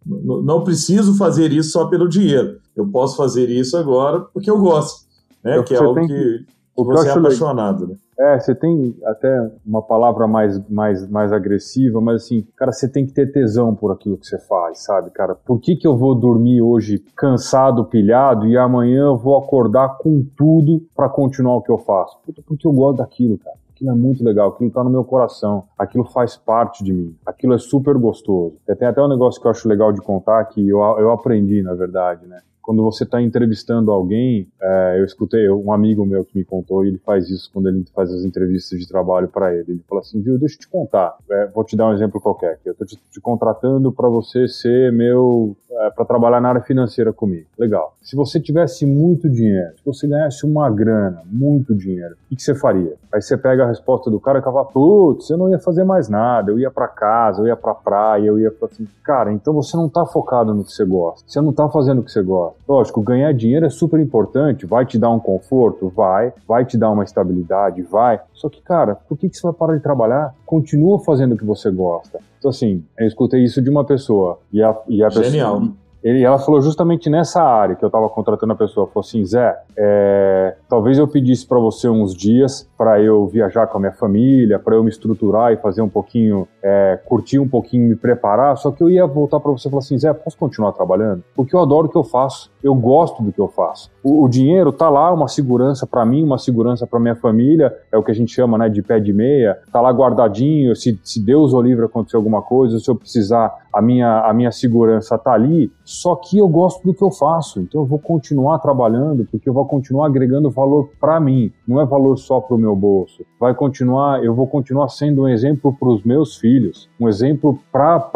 não 0.04 0.64
preciso 0.64 1.16
fazer 1.16 1.52
isso 1.52 1.70
só 1.70 1.86
pelo 1.86 2.08
dinheiro. 2.08 2.58
Eu 2.74 2.88
posso 2.88 3.16
fazer 3.16 3.48
isso 3.48 3.76
agora 3.76 4.22
porque 4.34 4.50
eu 4.50 4.58
gosto, 4.58 5.06
né? 5.44 5.58
É 5.58 5.62
que 5.62 5.72
é 5.72 5.78
algo 5.78 6.00
que, 6.00 6.08
que, 6.08 6.46
você 6.76 7.08
é 7.08 7.12
apaixonado, 7.12 7.86
né? 7.86 7.96
É, 8.18 8.38
você 8.38 8.54
tem 8.54 8.94
até 9.04 9.50
uma 9.66 9.82
palavra 9.82 10.26
mais, 10.26 10.58
mais, 10.68 11.08
mais 11.08 11.32
agressiva, 11.32 12.00
mas 12.00 12.22
assim, 12.22 12.46
cara, 12.56 12.70
você 12.70 12.88
tem 12.88 13.06
que 13.06 13.12
ter 13.12 13.32
tesão 13.32 13.74
por 13.74 13.90
aquilo 13.90 14.16
que 14.16 14.26
você 14.26 14.38
faz, 14.38 14.84
sabe, 14.84 15.10
cara? 15.10 15.34
Por 15.34 15.58
que, 15.58 15.76
que 15.76 15.86
eu 15.86 15.96
vou 15.96 16.14
dormir 16.14 16.62
hoje 16.62 16.98
cansado, 17.16 17.84
pilhado, 17.84 18.46
e 18.46 18.56
amanhã 18.56 19.06
eu 19.06 19.16
vou 19.16 19.36
acordar 19.36 19.98
com 19.98 20.24
tudo 20.36 20.82
para 20.94 21.08
continuar 21.08 21.56
o 21.56 21.62
que 21.62 21.70
eu 21.70 21.78
faço? 21.78 22.18
Puta, 22.24 22.42
porque 22.46 22.66
eu 22.66 22.72
gosto 22.72 22.98
daquilo, 22.98 23.38
cara. 23.38 23.56
Aquilo 23.74 23.90
é 23.90 23.94
muito 23.94 24.22
legal, 24.22 24.50
aquilo 24.50 24.70
tá 24.70 24.84
no 24.84 24.90
meu 24.90 25.02
coração, 25.02 25.64
aquilo 25.76 26.04
faz 26.04 26.36
parte 26.36 26.84
de 26.84 26.92
mim, 26.92 27.16
aquilo 27.26 27.54
é 27.54 27.58
super 27.58 27.96
gostoso. 27.98 28.54
Tem 28.78 28.86
até 28.86 29.02
um 29.02 29.08
negócio 29.08 29.40
que 29.40 29.46
eu 29.46 29.50
acho 29.50 29.66
legal 29.66 29.92
de 29.92 30.00
contar 30.00 30.44
que 30.44 30.68
eu, 30.68 30.78
eu 30.78 31.10
aprendi, 31.10 31.62
na 31.62 31.74
verdade, 31.74 32.24
né? 32.26 32.38
Quando 32.62 32.82
você 32.82 33.04
está 33.04 33.20
entrevistando 33.20 33.90
alguém, 33.90 34.48
é, 34.60 35.00
eu 35.00 35.04
escutei 35.04 35.50
um 35.50 35.72
amigo 35.72 36.06
meu 36.06 36.24
que 36.24 36.38
me 36.38 36.44
contou, 36.44 36.84
e 36.84 36.88
ele 36.88 36.98
faz 36.98 37.28
isso 37.28 37.50
quando 37.52 37.68
ele 37.68 37.84
faz 37.94 38.12
as 38.12 38.24
entrevistas 38.24 38.78
de 38.78 38.86
trabalho 38.86 39.28
para 39.28 39.52
ele. 39.52 39.72
Ele 39.72 39.84
fala 39.88 40.00
assim, 40.00 40.22
viu, 40.22 40.38
deixa 40.38 40.54
eu 40.54 40.60
te 40.60 40.68
contar, 40.68 41.16
é, 41.30 41.46
vou 41.48 41.64
te 41.64 41.76
dar 41.76 41.88
um 41.88 41.92
exemplo 41.92 42.20
qualquer 42.20 42.52
aqui. 42.52 42.68
Eu 42.68 42.72
estou 42.72 42.86
te, 42.86 42.96
te, 42.96 43.20
contratando 43.20 43.92
para 43.92 44.08
você 44.08 44.46
ser 44.46 44.92
meu, 44.92 45.56
é, 45.70 45.90
para 45.90 46.04
trabalhar 46.04 46.40
na 46.40 46.50
área 46.50 46.60
financeira 46.60 47.12
comigo. 47.12 47.46
Legal. 47.58 47.96
Se 48.00 48.14
você 48.14 48.40
tivesse 48.40 48.86
muito 48.86 49.28
dinheiro, 49.28 49.72
se 49.76 49.84
você 49.84 50.06
ganhasse 50.06 50.46
uma 50.46 50.70
grana, 50.70 51.22
muito 51.26 51.74
dinheiro, 51.74 52.14
o 52.30 52.36
que, 52.36 52.42
você 52.42 52.54
faria? 52.54 52.94
Aí 53.12 53.20
você 53.20 53.36
pega 53.36 53.64
a 53.64 53.68
resposta 53.68 54.10
do 54.10 54.20
cara 54.20 54.38
e 54.38 54.42
fala, 54.42 54.64
putz, 54.64 55.28
eu 55.30 55.36
não 55.36 55.50
ia 55.50 55.58
fazer 55.58 55.84
mais 55.84 56.08
nada, 56.08 56.50
eu 56.50 56.58
ia 56.58 56.70
para 56.70 56.86
casa, 56.86 57.42
eu 57.42 57.48
ia 57.48 57.56
para 57.56 57.74
praia, 57.74 58.26
eu 58.26 58.38
ia 58.38 58.50
para 58.50 58.68
assim, 58.68 58.86
cara, 59.02 59.32
então 59.32 59.52
você 59.52 59.76
não 59.76 59.86
está 59.86 60.06
focado 60.06 60.54
no 60.54 60.64
que 60.64 60.72
você 60.72 60.84
gosta, 60.84 61.24
você 61.26 61.40
não 61.40 61.50
está 61.50 61.68
fazendo 61.68 62.00
o 62.00 62.04
que 62.04 62.10
você 62.10 62.22
gosta. 62.22 62.51
Lógico, 62.68 63.02
ganhar 63.02 63.32
dinheiro 63.32 63.66
é 63.66 63.70
super 63.70 64.00
importante, 64.00 64.66
vai 64.66 64.86
te 64.86 64.98
dar 64.98 65.10
um 65.10 65.20
conforto, 65.20 65.88
vai, 65.88 66.32
vai 66.46 66.64
te 66.64 66.76
dar 66.76 66.90
uma 66.90 67.04
estabilidade, 67.04 67.82
vai. 67.82 68.20
Só 68.32 68.48
que, 68.48 68.60
cara, 68.62 68.94
por 68.94 69.16
que, 69.16 69.28
que 69.28 69.36
você 69.36 69.42
vai 69.42 69.52
parar 69.52 69.76
de 69.76 69.82
trabalhar? 69.82 70.34
Continua 70.46 70.98
fazendo 70.98 71.32
o 71.34 71.38
que 71.38 71.44
você 71.44 71.70
gosta. 71.70 72.20
Então, 72.38 72.50
assim, 72.50 72.84
eu 72.98 73.06
escutei 73.06 73.44
isso 73.44 73.62
de 73.62 73.70
uma 73.70 73.84
pessoa. 73.84 74.38
E 74.52 74.62
a, 74.62 74.76
e 74.88 75.02
a 75.02 75.08
Genial. 75.10 75.60
Pessoa, 75.60 75.76
ele, 76.02 76.22
ela 76.22 76.38
falou 76.38 76.60
justamente 76.60 77.08
nessa 77.08 77.42
área 77.42 77.76
que 77.76 77.84
eu 77.84 77.88
estava 77.88 78.08
contratando 78.08 78.52
a 78.52 78.56
pessoa. 78.56 78.86
Falou 78.86 79.00
assim, 79.00 79.24
Zé, 79.24 79.56
é, 79.76 80.56
talvez 80.68 80.98
eu 80.98 81.06
pedisse 81.06 81.46
para 81.46 81.58
você 81.58 81.88
uns 81.88 82.14
dias 82.14 82.68
para 82.76 83.00
eu 83.00 83.26
viajar 83.26 83.66
com 83.68 83.78
a 83.78 83.80
minha 83.80 83.92
família, 83.92 84.58
para 84.58 84.74
eu 84.74 84.82
me 84.82 84.90
estruturar 84.90 85.52
e 85.52 85.56
fazer 85.56 85.82
um 85.82 85.88
pouquinho, 85.88 86.48
é, 86.62 86.98
curtir 87.04 87.38
um 87.38 87.48
pouquinho, 87.48 87.88
me 87.88 87.96
preparar. 87.96 88.56
Só 88.56 88.70
que 88.72 88.82
eu 88.82 88.90
ia 88.90 89.06
voltar 89.06 89.38
para 89.38 89.52
você 89.52 89.68
e 89.68 89.70
falar 89.70 89.80
assim, 89.80 89.98
Zé, 89.98 90.12
posso 90.12 90.36
continuar 90.36 90.72
trabalhando? 90.72 91.22
Porque 91.34 91.54
eu 91.54 91.60
adoro 91.60 91.86
o 91.86 91.90
que 91.90 91.96
eu 91.96 92.04
faço, 92.04 92.50
eu 92.62 92.74
gosto 92.74 93.22
do 93.22 93.32
que 93.32 93.40
eu 93.40 93.48
faço. 93.48 93.90
O, 94.02 94.24
o 94.24 94.28
dinheiro 94.28 94.72
tá 94.72 94.90
lá, 94.90 95.12
uma 95.12 95.28
segurança 95.28 95.86
para 95.86 96.04
mim, 96.04 96.24
uma 96.24 96.38
segurança 96.38 96.86
para 96.86 96.98
minha 96.98 97.14
família, 97.14 97.72
é 97.92 97.96
o 97.96 98.02
que 98.02 98.10
a 98.10 98.14
gente 98.14 98.34
chama, 98.34 98.58
né, 98.58 98.68
de 98.68 98.82
pé 98.82 98.98
de 98.98 99.12
meia. 99.12 99.58
Tá 99.72 99.80
lá 99.80 99.90
guardadinho. 99.90 100.74
Se, 100.74 100.98
se 101.04 101.24
Deus 101.24 101.52
ou 101.52 101.62
livre 101.62 101.84
acontecer 101.84 102.16
alguma 102.16 102.42
coisa, 102.42 102.78
se 102.78 102.90
eu 102.90 102.96
precisar, 102.96 103.52
a 103.72 103.80
minha 103.80 104.22
a 104.22 104.32
minha 104.32 104.52
segurança 104.52 105.16
tá 105.16 105.32
ali 105.32 105.70
só 105.92 106.16
que 106.16 106.38
eu 106.38 106.48
gosto 106.48 106.82
do 106.84 106.94
que 106.94 107.02
eu 107.02 107.10
faço, 107.10 107.60
então 107.60 107.82
eu 107.82 107.86
vou 107.86 107.98
continuar 107.98 108.58
trabalhando 108.60 109.26
porque 109.30 109.48
eu 109.48 109.52
vou 109.52 109.66
continuar 109.66 110.06
agregando 110.06 110.50
valor 110.50 110.90
para 110.98 111.20
mim, 111.20 111.52
não 111.68 111.80
é 111.80 111.84
valor 111.84 112.16
só 112.16 112.40
para 112.40 112.56
o 112.56 112.58
meu 112.58 112.74
bolso. 112.74 113.24
Vai 113.38 113.54
continuar, 113.54 114.24
eu 114.24 114.34
vou 114.34 114.46
continuar 114.46 114.88
sendo 114.88 115.22
um 115.22 115.28
exemplo 115.28 115.76
para 115.78 115.88
os 115.88 116.02
meus 116.02 116.38
filhos, 116.38 116.88
um 116.98 117.08
exemplo 117.08 117.58
para 117.70 118.10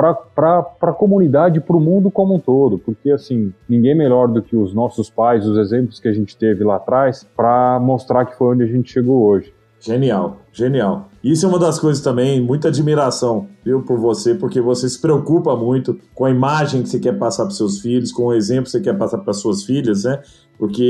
a 0.80 0.92
comunidade, 0.92 1.60
para 1.60 1.76
o 1.76 1.80
mundo 1.80 2.10
como 2.10 2.34
um 2.34 2.38
todo, 2.38 2.78
porque 2.78 3.10
assim 3.10 3.52
ninguém 3.68 3.94
melhor 3.94 4.26
do 4.28 4.40
que 4.40 4.56
os 4.56 4.72
nossos 4.72 5.10
pais, 5.10 5.46
os 5.46 5.58
exemplos 5.58 6.00
que 6.00 6.08
a 6.08 6.12
gente 6.12 6.36
teve 6.36 6.64
lá 6.64 6.76
atrás, 6.76 7.28
para 7.36 7.78
mostrar 7.78 8.24
que 8.24 8.36
foi 8.36 8.54
onde 8.54 8.62
a 8.62 8.66
gente 8.66 8.90
chegou 8.90 9.22
hoje. 9.22 9.52
Genial, 9.80 10.38
genial. 10.52 11.08
Isso 11.22 11.44
é 11.44 11.48
uma 11.48 11.58
das 11.58 11.78
coisas 11.78 12.02
também, 12.02 12.40
muita 12.40 12.68
admiração, 12.68 13.48
viu, 13.64 13.82
por 13.82 13.98
você, 13.98 14.34
porque 14.34 14.60
você 14.60 14.88
se 14.88 15.00
preocupa 15.00 15.56
muito 15.56 15.98
com 16.14 16.24
a 16.24 16.30
imagem 16.30 16.82
que 16.82 16.88
você 16.88 16.98
quer 16.98 17.18
passar 17.18 17.44
para 17.44 17.54
seus 17.54 17.80
filhos, 17.80 18.12
com 18.12 18.26
o 18.26 18.32
exemplo 18.32 18.64
que 18.64 18.70
você 18.70 18.80
quer 18.80 18.96
passar 18.96 19.18
para 19.18 19.32
suas 19.32 19.64
filhas, 19.64 20.04
né? 20.04 20.22
Porque 20.58 20.82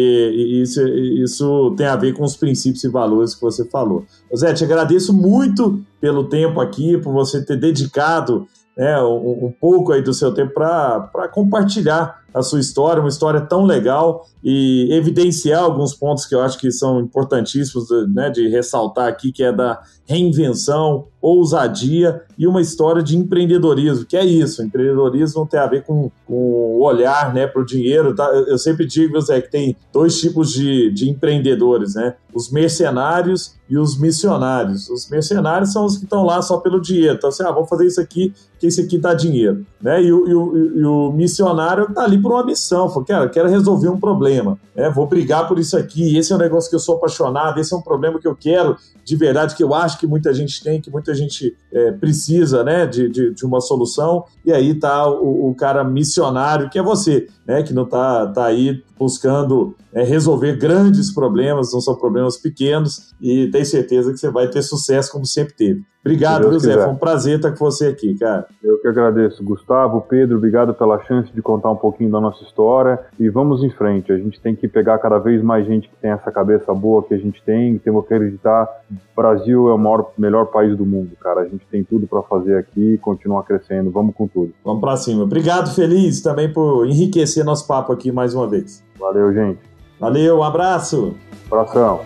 isso, 0.62 0.86
isso 0.86 1.74
tem 1.76 1.86
a 1.86 1.96
ver 1.96 2.12
com 2.12 2.22
os 2.22 2.36
princípios 2.36 2.84
e 2.84 2.88
valores 2.88 3.34
que 3.34 3.40
você 3.40 3.64
falou. 3.64 4.04
Zé, 4.36 4.52
te 4.52 4.64
agradeço 4.64 5.12
muito 5.12 5.82
pelo 6.00 6.28
tempo 6.28 6.60
aqui, 6.60 6.96
por 6.98 7.12
você 7.12 7.44
ter 7.44 7.56
dedicado 7.56 8.46
né, 8.76 9.00
um, 9.02 9.46
um 9.46 9.52
pouco 9.58 9.92
aí 9.92 10.02
do 10.02 10.12
seu 10.12 10.32
tempo 10.32 10.52
para 10.52 11.28
compartilhar 11.32 12.22
a 12.34 12.42
sua 12.42 12.60
história, 12.60 13.00
uma 13.00 13.08
história 13.08 13.40
tão 13.40 13.64
legal 13.64 14.26
e 14.44 14.88
evidenciar 14.92 15.62
alguns 15.62 15.94
pontos 15.94 16.26
que 16.26 16.34
eu 16.34 16.40
acho 16.40 16.58
que 16.58 16.70
são 16.70 17.00
importantíssimos 17.00 17.88
né, 18.14 18.30
de 18.30 18.48
ressaltar 18.48 19.08
aqui, 19.08 19.32
que 19.32 19.42
é 19.42 19.52
da 19.52 19.80
reinvenção, 20.06 21.06
ousadia 21.20 22.22
e 22.38 22.46
uma 22.46 22.60
história 22.60 23.02
de 23.02 23.16
empreendedorismo, 23.16 24.04
que 24.04 24.16
é 24.16 24.24
isso, 24.24 24.62
empreendedorismo 24.62 25.46
tem 25.46 25.58
a 25.58 25.66
ver 25.66 25.82
com, 25.82 26.10
com 26.24 26.34
o 26.34 26.84
olhar 26.84 27.34
né, 27.34 27.46
para 27.46 27.60
o 27.60 27.66
dinheiro. 27.66 28.14
Tá? 28.14 28.24
Eu 28.46 28.58
sempre 28.58 28.86
digo, 28.86 29.20
Zé, 29.20 29.40
que 29.40 29.50
tem 29.50 29.76
dois 29.92 30.20
tipos 30.20 30.52
de, 30.52 30.92
de 30.92 31.10
empreendedores, 31.10 31.94
né? 31.96 32.14
Os 32.32 32.50
mercenários 32.50 33.56
e 33.68 33.76
os 33.78 33.98
missionários. 33.98 34.88
Os 34.90 35.08
mercenários 35.08 35.72
são 35.72 35.84
os 35.86 35.96
que 35.96 36.04
estão 36.04 36.22
lá 36.22 36.40
só 36.42 36.58
pelo 36.58 36.80
dinheiro. 36.80 37.16
Então, 37.16 37.30
assim, 37.30 37.42
ah, 37.42 37.50
vamos 37.50 37.68
fazer 37.68 37.86
isso 37.86 38.00
aqui, 38.00 38.32
que 38.58 38.66
isso 38.66 38.80
aqui 38.80 38.98
dá 38.98 39.14
dinheiro. 39.14 39.66
Né? 39.80 40.02
E, 40.02 40.12
o, 40.12 40.28
e 40.28 40.34
o, 40.34 40.78
e 40.78 40.84
o 40.84 41.12
missionário 41.12 41.86
está 41.88 42.04
ali 42.04 42.15
por 42.20 42.32
uma 42.32 42.44
missão. 42.44 42.88
Fala, 42.88 43.04
cara, 43.04 43.28
quero 43.28 43.48
resolver 43.48 43.88
um 43.88 43.98
problema. 43.98 44.58
Né? 44.74 44.90
Vou 44.90 45.06
brigar 45.06 45.48
por 45.48 45.58
isso 45.58 45.76
aqui. 45.76 46.16
Esse 46.16 46.32
é 46.32 46.36
um 46.36 46.38
negócio 46.38 46.68
que 46.68 46.76
eu 46.76 46.80
sou 46.80 46.96
apaixonado. 46.96 47.58
Esse 47.58 47.74
é 47.74 47.76
um 47.76 47.82
problema 47.82 48.18
que 48.18 48.26
eu 48.28 48.36
quero 48.36 48.76
de 49.06 49.14
verdade, 49.14 49.54
que 49.54 49.62
eu 49.62 49.72
acho 49.72 50.00
que 50.00 50.06
muita 50.06 50.34
gente 50.34 50.60
tem, 50.64 50.80
que 50.80 50.90
muita 50.90 51.14
gente 51.14 51.56
é, 51.72 51.92
precisa 51.92 52.64
né? 52.64 52.86
de, 52.86 53.08
de, 53.08 53.34
de, 53.34 53.46
uma 53.46 53.60
solução. 53.60 54.24
E 54.44 54.52
aí 54.52 54.70
está 54.70 55.08
o, 55.08 55.50
o 55.50 55.54
cara 55.54 55.84
missionário, 55.84 56.68
que 56.68 56.76
é 56.76 56.82
você, 56.82 57.28
né? 57.46 57.62
que 57.62 57.72
não 57.72 57.84
está 57.84 58.26
tá 58.26 58.46
aí 58.46 58.82
buscando 58.98 59.74
é, 59.92 60.02
resolver 60.02 60.56
grandes 60.56 61.12
problemas, 61.12 61.72
não 61.72 61.80
são 61.80 61.94
problemas 61.94 62.36
pequenos, 62.36 63.14
e 63.20 63.48
tenho 63.48 63.66
certeza 63.66 64.12
que 64.12 64.18
você 64.18 64.30
vai 64.30 64.48
ter 64.48 64.62
sucesso 64.62 65.12
como 65.12 65.26
sempre 65.26 65.54
teve. 65.54 65.84
Obrigado, 66.06 66.56
Zé? 66.60 66.74
Foi 66.74 66.92
um 66.92 66.96
prazer 66.96 67.36
estar 67.36 67.50
com 67.50 67.64
você 67.64 67.86
aqui, 67.86 68.14
cara. 68.16 68.46
Eu 68.62 68.78
que 68.78 68.86
agradeço. 68.86 69.42
Gustavo, 69.42 70.00
Pedro, 70.02 70.36
obrigado 70.36 70.72
pela 70.72 71.02
chance 71.02 71.32
de 71.32 71.42
contar 71.42 71.72
um 71.72 71.76
pouquinho 71.76 72.12
da 72.12 72.20
nossa 72.20 72.44
história 72.44 73.00
e 73.18 73.28
vamos 73.28 73.64
em 73.64 73.70
frente. 73.70 74.12
A 74.12 74.16
gente 74.16 74.40
tem 74.40 74.54
que 74.54 74.68
pegar 74.68 74.98
cada 74.98 75.18
vez 75.18 75.42
mais 75.42 75.66
gente 75.66 75.88
que 75.88 75.96
tem 75.96 76.12
essa 76.12 76.30
cabeça 76.30 76.72
boa 76.72 77.02
que 77.02 77.12
a 77.12 77.18
gente 77.18 77.42
tem, 77.42 77.76
temos 77.78 78.06
que 78.06 78.14
acreditar. 78.14 78.68
O 78.88 79.20
Brasil 79.20 79.68
é 79.68 79.74
o 79.74 79.78
maior, 79.78 80.12
melhor 80.16 80.46
país 80.46 80.76
do 80.76 80.86
mundo, 80.86 81.10
cara. 81.20 81.40
A 81.40 81.48
gente 81.48 81.66
tem 81.68 81.82
tudo 81.82 82.06
para 82.06 82.22
fazer 82.22 82.56
aqui 82.56 82.94
e 82.94 82.98
continuar 82.98 83.42
crescendo. 83.42 83.90
Vamos 83.90 84.14
com 84.14 84.28
tudo. 84.28 84.52
Vamos 84.64 84.80
para 84.80 84.96
cima. 84.96 85.24
Obrigado, 85.24 85.74
Feliz, 85.74 86.20
também 86.20 86.52
por 86.52 86.86
enriquecer 86.86 87.44
nosso 87.44 87.66
papo 87.66 87.92
aqui 87.92 88.12
mais 88.12 88.32
uma 88.32 88.48
vez. 88.48 88.85
Valeu, 88.98 89.32
gente. 89.32 89.58
Valeu, 89.98 90.38
um 90.38 90.42
abraço. 90.42 91.16
Abração. 91.46 92.00